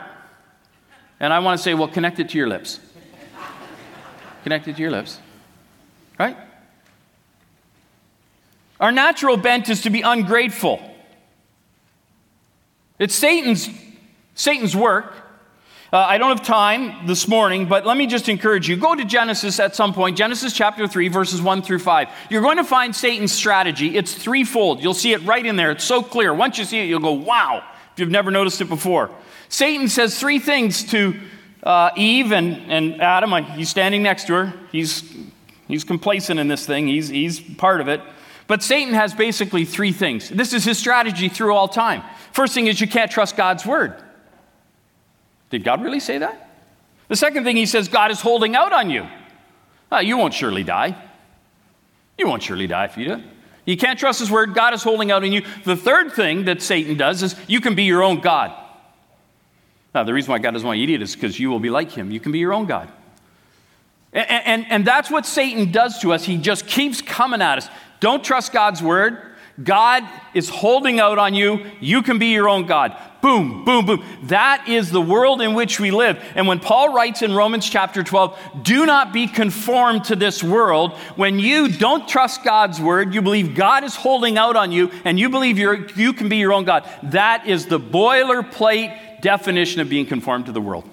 And 1.19 1.33
I 1.33 1.39
want 1.39 1.57
to 1.57 1.63
say, 1.63 1.73
well, 1.73 1.87
connect 1.87 2.19
it 2.19 2.29
to 2.29 2.37
your 2.37 2.47
lips. 2.47 2.79
connect 4.43 4.67
it 4.67 4.75
to 4.75 4.81
your 4.81 4.91
lips. 4.91 5.19
Right? 6.17 6.37
Our 8.79 8.91
natural 8.91 9.37
bent 9.37 9.69
is 9.69 9.81
to 9.81 9.89
be 9.89 10.01
ungrateful. 10.01 10.81
It's 12.97 13.15
Satan's, 13.15 13.69
Satan's 14.35 14.75
work 14.75 15.13
uh, 15.91 15.97
I 15.97 16.19
don't 16.19 16.29
have 16.29 16.45
time 16.45 17.07
this 17.07 17.27
morning, 17.27 17.65
but 17.65 17.83
let 17.83 17.97
me 17.97 18.05
just 18.05 18.29
encourage 18.29 18.69
you. 18.69 18.77
Go 18.77 18.93
to 18.93 19.03
Genesis 19.03 19.59
at 19.59 19.75
some 19.75 19.91
point, 19.91 20.17
Genesis 20.17 20.53
chapter 20.53 20.87
3, 20.87 21.07
verses 21.07 21.41
1 21.41 21.63
through 21.63 21.79
5. 21.79 22.09
You're 22.29 22.43
going 22.43 22.57
to 22.57 22.63
find 22.63 22.95
Satan's 22.95 23.31
strategy. 23.31 23.97
It's 23.97 24.13
threefold. 24.13 24.83
You'll 24.83 24.93
see 24.93 25.13
it 25.13 25.23
right 25.23 25.43
in 25.43 25.55
there. 25.55 25.71
It's 25.71 25.83
so 25.83 26.03
clear. 26.03 26.31
Once 26.31 26.59
you 26.59 26.65
see 26.65 26.79
it, 26.79 26.85
you'll 26.85 26.99
go, 26.99 27.13
wow, 27.13 27.63
if 27.93 27.99
you've 27.99 28.11
never 28.11 28.29
noticed 28.29 28.61
it 28.61 28.69
before. 28.69 29.09
Satan 29.47 29.87
says 29.87 30.19
three 30.19 30.37
things 30.37 30.83
to 30.91 31.19
uh, 31.63 31.89
Eve 31.95 32.33
and, 32.33 32.71
and 32.71 33.01
Adam. 33.01 33.31
He's 33.55 33.69
standing 33.69 34.03
next 34.03 34.27
to 34.27 34.33
her. 34.33 34.53
He's, 34.71 35.11
he's 35.67 35.83
complacent 35.83 36.39
in 36.39 36.47
this 36.47 36.67
thing, 36.67 36.87
he's, 36.87 37.09
he's 37.09 37.39
part 37.39 37.81
of 37.81 37.87
it. 37.87 38.01
But 38.45 38.61
Satan 38.61 38.93
has 38.93 39.15
basically 39.15 39.65
three 39.65 39.91
things. 39.91 40.29
This 40.29 40.53
is 40.53 40.65
his 40.65 40.77
strategy 40.77 41.29
through 41.29 41.53
all 41.53 41.67
time. 41.67 42.03
First 42.31 42.53
thing 42.53 42.67
is 42.67 42.79
you 42.79 42.87
can't 42.87 43.09
trust 43.09 43.35
God's 43.35 43.65
word. 43.65 43.95
Did 45.49 45.63
God 45.63 45.83
really 45.83 45.99
say 45.99 46.17
that? 46.19 46.49
The 47.07 47.15
second 47.15 47.43
thing 47.43 47.55
he 47.55 47.65
says, 47.65 47.87
God 47.87 48.11
is 48.11 48.21
holding 48.21 48.55
out 48.55 48.71
on 48.71 48.89
you. 48.89 49.07
Uh, 49.91 49.97
you 49.97 50.17
won't 50.17 50.33
surely 50.33 50.63
die. 50.63 50.95
You 52.17 52.27
won't 52.27 52.43
surely 52.43 52.67
die 52.67 52.85
if 52.85 52.97
you 52.97 53.05
do. 53.15 53.23
You 53.65 53.77
can't 53.77 53.99
trust 53.99 54.19
his 54.19 54.29
word. 54.29 54.53
God 54.53 54.73
is 54.73 54.83
holding 54.83 55.11
out 55.11 55.23
on 55.23 55.31
you. 55.31 55.43
The 55.63 55.75
third 55.75 56.13
thing 56.13 56.45
that 56.45 56.61
Satan 56.61 56.97
does 56.97 57.23
is 57.23 57.35
you 57.47 57.61
can 57.61 57.75
be 57.75 57.83
your 57.83 58.03
own 58.03 58.19
God. 58.19 58.51
Now, 59.93 60.03
the 60.03 60.13
reason 60.13 60.31
why 60.31 60.37
God 60.39 60.51
doesn't 60.51 60.65
want 60.65 60.79
you 60.79 60.85
to 60.85 60.93
eat 60.93 61.01
it 61.01 61.03
is 61.03 61.15
because 61.15 61.39
you 61.39 61.49
will 61.49 61.59
be 61.59 61.69
like 61.69 61.91
him. 61.91 62.11
You 62.11 62.19
can 62.19 62.31
be 62.31 62.39
your 62.39 62.53
own 62.53 62.65
God. 62.65 62.91
And, 64.13 64.29
and, 64.29 64.65
and 64.69 64.85
that's 64.85 65.09
what 65.09 65.25
Satan 65.25 65.71
does 65.71 65.99
to 65.99 66.13
us. 66.13 66.23
He 66.23 66.37
just 66.37 66.67
keeps 66.67 67.01
coming 67.01 67.41
at 67.41 67.57
us. 67.59 67.69
Don't 67.99 68.23
trust 68.23 68.53
God's 68.53 68.81
word. 68.81 69.19
God 69.61 70.03
is 70.33 70.49
holding 70.49 70.99
out 70.99 71.17
on 71.17 71.33
you. 71.33 71.65
You 71.79 72.01
can 72.01 72.19
be 72.19 72.27
your 72.27 72.47
own 72.47 72.65
God. 72.65 72.95
Boom, 73.21 73.65
boom, 73.65 73.85
boom. 73.85 74.03
That 74.23 74.69
is 74.69 74.91
the 74.91 75.01
world 75.01 75.41
in 75.41 75.53
which 75.53 75.79
we 75.79 75.91
live. 75.91 76.23
And 76.35 76.47
when 76.47 76.59
Paul 76.59 76.93
writes 76.93 77.21
in 77.21 77.35
Romans 77.35 77.69
chapter 77.69 78.01
12, 78.01 78.39
do 78.61 78.85
not 78.85 79.11
be 79.11 79.27
conformed 79.27 80.05
to 80.05 80.15
this 80.15 80.41
world, 80.41 80.93
when 81.17 81.37
you 81.37 81.67
don't 81.67 82.07
trust 82.07 82.45
God's 82.45 82.79
word, 82.79 83.13
you 83.13 83.21
believe 83.21 83.55
God 83.55 83.83
is 83.83 83.95
holding 83.95 84.37
out 84.37 84.55
on 84.55 84.71
you, 84.71 84.89
and 85.03 85.19
you 85.19 85.29
believe 85.29 85.57
you 85.57 85.87
you 85.95 86.13
can 86.13 86.29
be 86.29 86.37
your 86.37 86.53
own 86.53 86.63
God. 86.63 86.89
That 87.03 87.45
is 87.45 87.65
the 87.65 87.79
boilerplate 87.79 89.21
definition 89.21 89.81
of 89.81 89.89
being 89.89 90.05
conformed 90.05 90.45
to 90.45 90.53
the 90.53 90.61
world. 90.61 90.89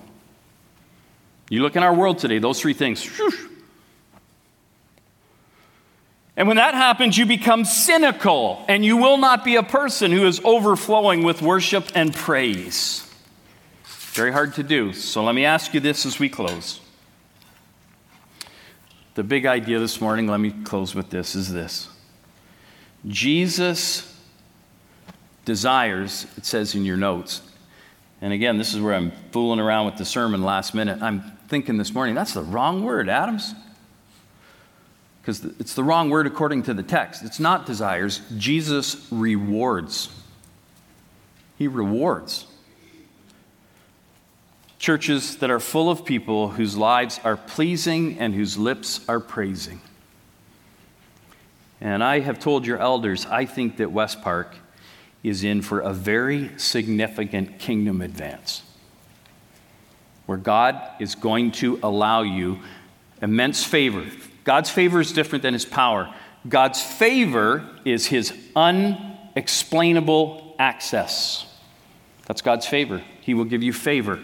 You 1.49 1.63
look 1.63 1.77
in 1.77 1.85
our 1.85 1.95
world 1.95 2.19
today, 2.19 2.39
those 2.39 2.61
three 2.61 2.75
things. 2.75 3.07
Whoosh, 3.19 3.41
and 6.37 6.47
when 6.47 6.59
that 6.59 6.75
happens, 6.75 7.17
you 7.17 7.25
become 7.25 7.65
cynical, 7.65 8.63
and 8.69 8.85
you 8.85 8.99
will 8.99 9.17
not 9.17 9.43
be 9.43 9.57
a 9.57 9.63
person 9.63 10.13
who 10.13 10.27
is 10.27 10.39
overflowing 10.45 11.23
with 11.23 11.41
worship 11.41 11.89
and 11.95 12.15
praise. 12.15 13.11
Very 13.85 14.33
hard 14.33 14.53
to 14.55 14.63
do. 14.63 14.93
So 14.93 15.25
let 15.25 15.35
me 15.35 15.47
ask 15.47 15.73
you 15.73 15.81
this 15.81 16.05
as 16.05 16.19
we 16.19 16.29
close. 16.29 16.81
The 19.15 19.25
big 19.25 19.47
idea 19.47 19.79
this 19.79 19.99
morning, 19.99 20.27
let 20.27 20.41
me 20.41 20.51
close 20.51 20.95
with 20.95 21.09
this, 21.09 21.35
is 21.35 21.51
this 21.51 21.89
Jesus 23.07 24.13
desires, 25.47 26.27
it 26.37 26.45
says 26.45 26.75
in 26.75 26.85
your 26.85 26.99
notes, 26.99 27.41
and 28.21 28.35
again, 28.35 28.59
this 28.59 28.75
is 28.75 28.81
where 28.81 28.93
I'm 28.93 29.13
fooling 29.31 29.61
around 29.61 29.87
with 29.87 29.97
the 29.97 30.05
sermon 30.05 30.43
last 30.43 30.75
minute. 30.75 31.01
I'm 31.01 31.23
thinking 31.49 31.79
this 31.79 31.95
morning, 31.95 32.15
that's 32.15 32.35
the 32.35 32.43
wrong 32.43 32.85
word, 32.85 33.09
Adams 33.09 33.55
because 35.27 35.45
it's 35.59 35.75
the 35.75 35.83
wrong 35.83 36.09
word 36.09 36.29
according 36.29 36.63
to 36.63 36.73
the 36.73 36.85
text. 36.85 37.25
It's 37.25 37.41
not 37.41 37.67
desires. 37.67 38.21
Jesus 38.37 39.09
rewards. 39.11 40.09
He 41.59 41.67
rewards. 41.67 42.47
Churches 44.79 45.39
that 45.39 45.51
are 45.51 45.59
full 45.59 45.91
of 45.91 46.05
people 46.05 46.51
whose 46.51 46.77
lives 46.77 47.19
are 47.25 47.37
pleasing 47.37 48.21
and 48.21 48.37
whose 48.37 48.57
lips 48.57 49.01
are 49.09 49.19
praising. 49.19 49.81
And 51.81 52.05
I 52.05 52.21
have 52.21 52.39
told 52.39 52.65
your 52.65 52.79
elders, 52.79 53.27
I 53.27 53.47
think 53.47 53.79
that 53.79 53.91
West 53.91 54.23
Park 54.23 54.55
is 55.25 55.43
in 55.43 55.61
for 55.61 55.81
a 55.81 55.93
very 55.93 56.57
significant 56.57 57.59
kingdom 57.59 58.01
advance 58.01 58.63
where 60.27 60.39
God 60.39 60.81
is 61.01 61.17
going 61.17 61.51
to 61.53 61.81
allow 61.83 62.23
you 62.23 62.61
immense 63.21 63.65
favor 63.65 64.05
God's 64.47 64.71
favor 64.71 65.01
is 65.01 65.13
different 65.13 65.43
than 65.43 65.55
his 65.55 65.65
power. 65.65 66.15
God's 66.49 66.81
favor 66.81 67.69
is 67.85 68.07
his 68.07 68.33
unexplainable 68.55 70.55
access. 70.57 71.45
That's 72.27 72.43
God's 72.43 72.65
favor. 72.65 73.03
He 73.21 73.35
will 73.35 73.45
give 73.45 73.65
you 73.65 73.73
favor. 73.73 74.21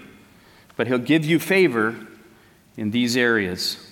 But 0.77 0.87
he'll 0.87 0.99
give 0.99 1.25
you 1.25 1.41
favor 1.41 1.97
in 2.77 2.93
these 2.93 3.17
areas. 3.17 3.85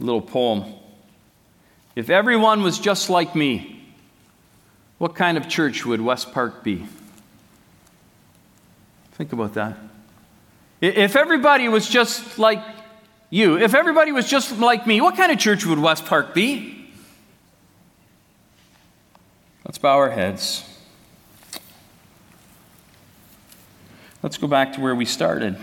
A 0.00 0.04
Little 0.04 0.22
poem. 0.22 0.72
If 1.94 2.08
everyone 2.08 2.62
was 2.62 2.78
just 2.78 3.10
like 3.10 3.36
me, 3.36 3.92
what 4.96 5.14
kind 5.14 5.36
of 5.36 5.50
church 5.50 5.84
would 5.84 6.00
West 6.00 6.32
Park 6.32 6.64
be? 6.64 6.86
Think 9.12 9.34
about 9.34 9.52
that. 9.52 9.76
If 10.80 11.14
everybody 11.14 11.68
was 11.68 11.86
just 11.86 12.38
like 12.38 12.80
you. 13.32 13.56
If 13.56 13.74
everybody 13.74 14.12
was 14.12 14.28
just 14.28 14.58
like 14.58 14.86
me, 14.86 15.00
what 15.00 15.16
kind 15.16 15.32
of 15.32 15.38
church 15.38 15.64
would 15.64 15.78
West 15.78 16.04
Park 16.04 16.34
be? 16.34 16.90
Let's 19.64 19.78
bow 19.78 19.96
our 19.96 20.10
heads. 20.10 20.68
Let's 24.22 24.36
go 24.36 24.46
back 24.46 24.74
to 24.74 24.80
where 24.80 24.94
we 24.94 25.06
started. 25.06 25.56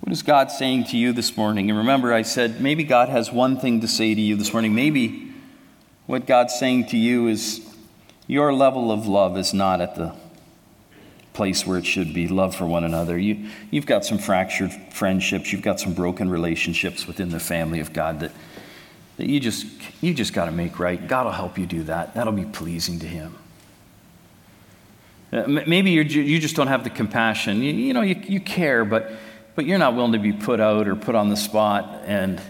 What 0.00 0.10
is 0.10 0.22
God 0.22 0.50
saying 0.50 0.84
to 0.84 0.96
you 0.96 1.12
this 1.12 1.36
morning? 1.36 1.68
And 1.68 1.78
remember, 1.78 2.14
I 2.14 2.22
said 2.22 2.58
maybe 2.58 2.84
God 2.84 3.10
has 3.10 3.30
one 3.30 3.60
thing 3.60 3.82
to 3.82 3.88
say 3.88 4.14
to 4.14 4.20
you 4.20 4.34
this 4.34 4.54
morning. 4.54 4.74
Maybe 4.74 5.34
what 6.06 6.26
God's 6.26 6.54
saying 6.54 6.86
to 6.86 6.96
you 6.96 7.26
is 7.26 7.60
your 8.26 8.54
level 8.54 8.90
of 8.90 9.06
love 9.06 9.36
is 9.36 9.52
not 9.52 9.82
at 9.82 9.94
the 9.94 10.14
place 11.38 11.64
where 11.64 11.78
it 11.78 11.86
should 11.86 12.12
be 12.12 12.26
love 12.26 12.52
for 12.52 12.66
one 12.66 12.82
another. 12.82 13.16
You, 13.16 13.48
you've 13.70 13.86
got 13.86 14.04
some 14.04 14.18
fractured 14.18 14.72
friendships, 14.90 15.52
you've 15.52 15.62
got 15.62 15.78
some 15.78 15.94
broken 15.94 16.28
relationships 16.28 17.06
within 17.06 17.28
the 17.28 17.38
family 17.38 17.78
of 17.78 17.92
God 17.92 18.18
that, 18.18 18.32
that 19.18 19.28
you 19.28 19.38
just, 19.38 19.64
you 20.00 20.14
just 20.14 20.32
got 20.32 20.46
to 20.46 20.50
make 20.50 20.80
right. 20.80 21.06
God 21.06 21.26
will 21.26 21.32
help 21.32 21.56
you 21.56 21.64
do 21.64 21.84
that. 21.84 22.14
That'll 22.14 22.32
be 22.32 22.44
pleasing 22.44 22.98
to 22.98 23.06
Him. 23.06 23.36
Uh, 25.32 25.44
maybe 25.46 25.92
you 25.92 26.02
you 26.02 26.40
just 26.40 26.56
don't 26.56 26.66
have 26.66 26.82
the 26.82 26.90
compassion. 26.90 27.62
You, 27.62 27.72
you 27.72 27.94
know, 27.94 28.02
you, 28.02 28.16
you 28.26 28.40
care, 28.40 28.84
but, 28.84 29.12
but 29.54 29.64
you're 29.64 29.78
not 29.78 29.94
willing 29.94 30.14
to 30.14 30.18
be 30.18 30.32
put 30.32 30.58
out 30.58 30.88
or 30.88 30.96
put 30.96 31.14
on 31.14 31.28
the 31.28 31.36
spot. 31.36 32.02
And, 32.04 32.42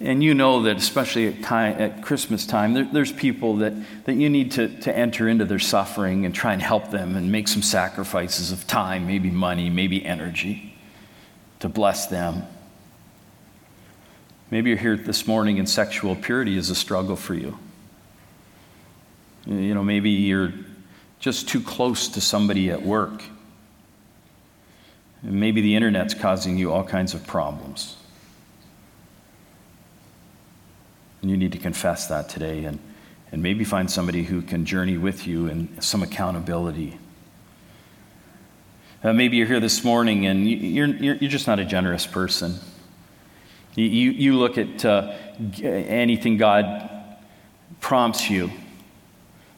And 0.00 0.24
you 0.24 0.34
know 0.34 0.62
that, 0.62 0.76
especially 0.76 1.28
at, 1.28 1.42
time, 1.42 1.80
at 1.80 2.02
Christmas 2.02 2.46
time, 2.46 2.74
there, 2.74 2.88
there's 2.92 3.12
people 3.12 3.58
that, 3.58 3.74
that 4.06 4.14
you 4.14 4.28
need 4.28 4.50
to, 4.52 4.68
to 4.80 4.96
enter 4.96 5.28
into 5.28 5.44
their 5.44 5.60
suffering 5.60 6.26
and 6.26 6.34
try 6.34 6.52
and 6.52 6.60
help 6.60 6.90
them 6.90 7.14
and 7.14 7.30
make 7.30 7.46
some 7.46 7.62
sacrifices 7.62 8.50
of 8.50 8.66
time, 8.66 9.06
maybe 9.06 9.30
money, 9.30 9.70
maybe 9.70 10.04
energy, 10.04 10.76
to 11.60 11.68
bless 11.68 12.06
them. 12.06 12.42
Maybe 14.50 14.70
you're 14.70 14.78
here 14.78 14.96
this 14.96 15.26
morning 15.26 15.58
and 15.58 15.68
sexual 15.68 16.16
purity 16.16 16.56
is 16.56 16.70
a 16.70 16.74
struggle 16.74 17.16
for 17.16 17.34
you. 17.34 17.58
You 19.46 19.74
know, 19.74 19.84
maybe 19.84 20.10
you're 20.10 20.52
just 21.20 21.48
too 21.48 21.60
close 21.60 22.08
to 22.08 22.20
somebody 22.20 22.70
at 22.70 22.82
work. 22.82 23.22
And 25.22 25.40
maybe 25.40 25.60
the 25.60 25.76
internet's 25.76 26.14
causing 26.14 26.58
you 26.58 26.72
all 26.72 26.84
kinds 26.84 27.14
of 27.14 27.26
problems. 27.26 27.96
And 31.24 31.30
you 31.30 31.38
need 31.38 31.52
to 31.52 31.58
confess 31.58 32.08
that 32.08 32.28
today 32.28 32.66
and, 32.66 32.78
and 33.32 33.42
maybe 33.42 33.64
find 33.64 33.90
somebody 33.90 34.24
who 34.24 34.42
can 34.42 34.66
journey 34.66 34.98
with 34.98 35.26
you 35.26 35.48
and 35.48 35.82
some 35.82 36.02
accountability. 36.02 36.98
Uh, 39.02 39.14
maybe 39.14 39.38
you're 39.38 39.46
here 39.46 39.58
this 39.58 39.82
morning 39.82 40.26
and 40.26 40.46
you're, 40.46 40.86
you're, 40.86 41.14
you're 41.14 41.30
just 41.30 41.46
not 41.46 41.58
a 41.58 41.64
generous 41.64 42.06
person. 42.06 42.56
You, 43.74 43.86
you, 43.86 44.10
you 44.10 44.34
look 44.34 44.58
at 44.58 44.84
uh, 44.84 45.14
anything 45.62 46.36
God 46.36 46.90
prompts 47.80 48.28
you 48.28 48.50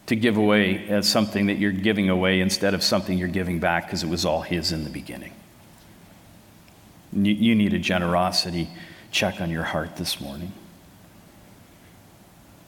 to 0.06 0.14
give 0.14 0.36
away 0.36 0.86
as 0.86 1.08
something 1.08 1.46
that 1.46 1.58
you're 1.58 1.72
giving 1.72 2.08
away 2.08 2.38
instead 2.38 2.74
of 2.74 2.84
something 2.84 3.18
you're 3.18 3.26
giving 3.26 3.58
back 3.58 3.86
because 3.86 4.04
it 4.04 4.08
was 4.08 4.24
all 4.24 4.42
His 4.42 4.70
in 4.70 4.84
the 4.84 4.90
beginning. 4.90 5.32
You, 7.12 7.32
you 7.32 7.54
need 7.56 7.74
a 7.74 7.80
generosity 7.80 8.68
check 9.10 9.40
on 9.40 9.50
your 9.50 9.64
heart 9.64 9.96
this 9.96 10.20
morning. 10.20 10.52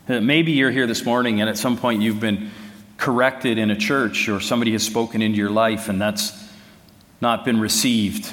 Uh, 0.08 0.22
maybe 0.22 0.52
you're 0.52 0.70
here 0.70 0.86
this 0.86 1.04
morning 1.04 1.42
and 1.42 1.50
at 1.50 1.58
some 1.58 1.76
point 1.76 2.00
you've 2.00 2.20
been 2.20 2.50
corrected 2.96 3.58
in 3.58 3.70
a 3.70 3.76
church 3.76 4.28
or 4.28 4.40
somebody 4.40 4.72
has 4.72 4.82
spoken 4.82 5.20
into 5.20 5.36
your 5.36 5.50
life 5.50 5.90
and 5.90 6.00
that's 6.00 6.48
not 7.20 7.44
been 7.44 7.60
received. 7.60 8.32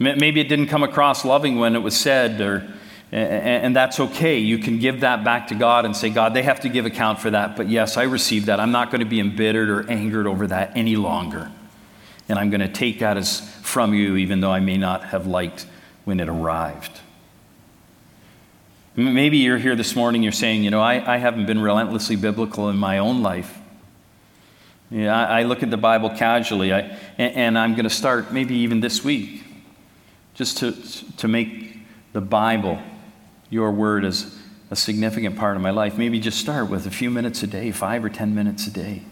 Maybe 0.00 0.40
it 0.40 0.48
didn't 0.48 0.66
come 0.66 0.82
across 0.82 1.24
loving 1.24 1.60
when 1.60 1.76
it 1.76 1.78
was 1.78 1.96
said, 1.96 2.40
or, 2.40 2.68
and 3.12 3.76
that's 3.76 4.00
okay. 4.00 4.38
You 4.38 4.58
can 4.58 4.80
give 4.80 5.00
that 5.00 5.22
back 5.22 5.48
to 5.48 5.54
God 5.54 5.84
and 5.84 5.96
say, 5.96 6.10
God, 6.10 6.34
they 6.34 6.42
have 6.42 6.60
to 6.60 6.68
give 6.68 6.86
account 6.86 7.20
for 7.20 7.30
that. 7.30 7.56
But 7.56 7.68
yes, 7.68 7.96
I 7.96 8.04
received 8.04 8.46
that. 8.46 8.58
I'm 8.58 8.72
not 8.72 8.90
going 8.90 9.00
to 9.00 9.06
be 9.06 9.20
embittered 9.20 9.70
or 9.70 9.88
angered 9.88 10.26
over 10.26 10.48
that 10.48 10.72
any 10.76 10.96
longer. 10.96 11.52
And 12.28 12.38
I'm 12.38 12.50
going 12.50 12.62
to 12.62 12.72
take 12.72 12.98
that 12.98 13.16
as 13.16 13.40
from 13.60 13.94
you, 13.94 14.16
even 14.16 14.40
though 14.40 14.50
I 14.50 14.58
may 14.58 14.78
not 14.78 15.04
have 15.04 15.28
liked 15.28 15.66
when 16.04 16.18
it 16.18 16.28
arrived. 16.28 17.01
Maybe 18.94 19.38
you're 19.38 19.58
here 19.58 19.74
this 19.74 19.96
morning, 19.96 20.22
you're 20.22 20.32
saying, 20.32 20.64
you 20.64 20.70
know, 20.70 20.80
I, 20.80 21.14
I 21.14 21.16
haven't 21.16 21.46
been 21.46 21.62
relentlessly 21.62 22.16
biblical 22.16 22.68
in 22.68 22.76
my 22.76 22.98
own 22.98 23.22
life. 23.22 23.58
Yeah, 24.90 25.16
I, 25.16 25.40
I 25.40 25.42
look 25.44 25.62
at 25.62 25.70
the 25.70 25.78
Bible 25.78 26.10
casually, 26.10 26.74
I, 26.74 26.80
and, 27.16 27.34
and 27.34 27.58
I'm 27.58 27.72
going 27.72 27.84
to 27.84 27.90
start 27.90 28.32
maybe 28.32 28.54
even 28.56 28.80
this 28.80 29.02
week 29.02 29.44
just 30.34 30.58
to, 30.58 30.72
to 31.16 31.26
make 31.26 31.78
the 32.12 32.20
Bible, 32.20 32.78
your 33.48 33.70
word, 33.70 34.04
as 34.04 34.38
a 34.70 34.76
significant 34.76 35.36
part 35.36 35.56
of 35.56 35.62
my 35.62 35.70
life. 35.70 35.96
Maybe 35.96 36.20
just 36.20 36.38
start 36.38 36.68
with 36.68 36.86
a 36.86 36.90
few 36.90 37.10
minutes 37.10 37.42
a 37.42 37.46
day, 37.46 37.70
five 37.70 38.04
or 38.04 38.10
ten 38.10 38.34
minutes 38.34 38.66
a 38.66 38.70
day. 38.70 39.02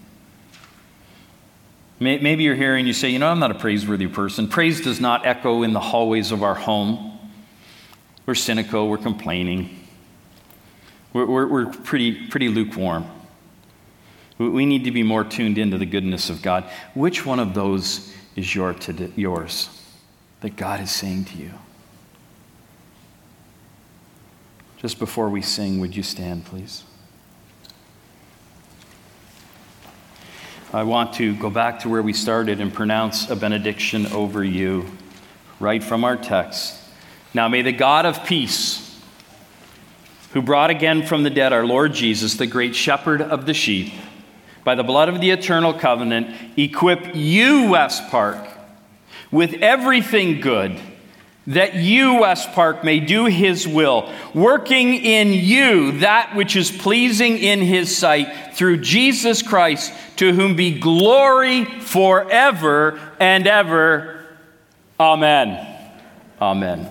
Maybe 1.99 2.45
you're 2.45 2.55
here 2.55 2.77
and 2.77 2.87
you 2.87 2.95
say, 2.95 3.11
you 3.11 3.19
know, 3.19 3.29
I'm 3.29 3.39
not 3.39 3.51
a 3.51 3.59
praiseworthy 3.59 4.07
person. 4.07 4.49
Praise 4.49 4.81
does 4.81 5.01
not 5.01 5.27
echo 5.27 5.63
in 5.63 5.75
the 5.75 5.81
hallways 5.81 6.33
of 6.33 6.43
our 6.43 6.55
home. 6.55 7.19
We're 8.31 8.37
cynical, 8.37 8.89
we're 8.89 8.97
complaining, 8.97 9.77
we're, 11.13 11.27
we're, 11.27 11.49
we're 11.49 11.67
pretty, 11.67 12.29
pretty 12.29 12.49
lukewarm. 12.49 13.05
We 14.39 14.65
need 14.67 14.85
to 14.85 14.93
be 14.93 15.03
more 15.03 15.25
tuned 15.25 15.59
into 15.59 15.79
the 15.79 15.85
goodness 15.85 16.31
of 16.31 16.41
God. 16.41 16.71
Which 16.95 17.27
one 17.27 17.41
of 17.41 17.55
those 17.55 18.15
is 18.37 18.55
your, 18.55 18.73
to, 18.73 19.11
yours 19.17 19.69
that 20.43 20.55
God 20.55 20.81
is 20.81 20.93
saying 20.93 21.25
to 21.25 21.39
you? 21.39 21.51
Just 24.77 25.01
before 25.01 25.29
we 25.29 25.43
sing, 25.43 25.81
would 25.81 25.97
you 25.97 26.05
stand, 26.05 26.45
please? 26.45 26.85
I 30.73 30.85
want 30.85 31.15
to 31.15 31.35
go 31.35 31.51
back 31.51 31.81
to 31.81 31.89
where 31.89 32.01
we 32.01 32.13
started 32.13 32.61
and 32.61 32.73
pronounce 32.73 33.29
a 33.29 33.35
benediction 33.35 34.07
over 34.07 34.45
you, 34.45 34.87
right 35.59 35.83
from 35.83 36.05
our 36.05 36.17
text. 36.17 36.80
Now 37.33 37.49
may 37.49 37.63
the 37.63 37.73
God 37.73 38.07
of 38.07 38.25
peace, 38.25 39.01
who 40.33 40.43
brought 40.43 40.71
again 40.71 41.07
from 41.07 41.23
the 41.23 41.31
dead 41.31 41.53
our 41.53 41.67
Lord 41.67 41.93
Jesus, 41.93 42.35
the 42.35 42.47
great 42.47 42.75
shepherd 42.75 43.21
of 43.21 43.47
the 43.47 43.55
sheep, 43.55 43.93
by 44.65 44.75
the 44.75 44.85
blood 44.85 45.09
of 45.09 45.21
the 45.21 45.31
eternal 45.31 45.73
covenant, 45.73 46.35
equip 46.57 47.15
you, 47.15 47.71
West 47.71 48.09
Park, 48.09 48.47
with 49.31 49.55
everything 49.55 50.41
good, 50.41 50.79
that 51.47 51.75
you, 51.75 52.21
West 52.21 52.53
Park, 52.53 52.85
may 52.85 53.01
do 53.01 53.25
his 53.25 53.67
will, 53.67 54.13
working 54.35 54.95
in 54.95 55.33
you 55.33 55.99
that 55.99 56.37
which 56.37 56.55
is 56.55 56.71
pleasing 56.71 57.39
in 57.39 57.61
his 57.61 57.97
sight, 57.97 58.55
through 58.55 58.77
Jesus 58.77 59.43
Christ, 59.43 59.93
to 60.17 60.33
whom 60.33 60.55
be 60.55 60.79
glory 60.79 61.65
forever 61.65 63.01
and 63.19 63.47
ever. 63.47 64.27
Amen. 65.01 65.67
Amen. 66.41 66.89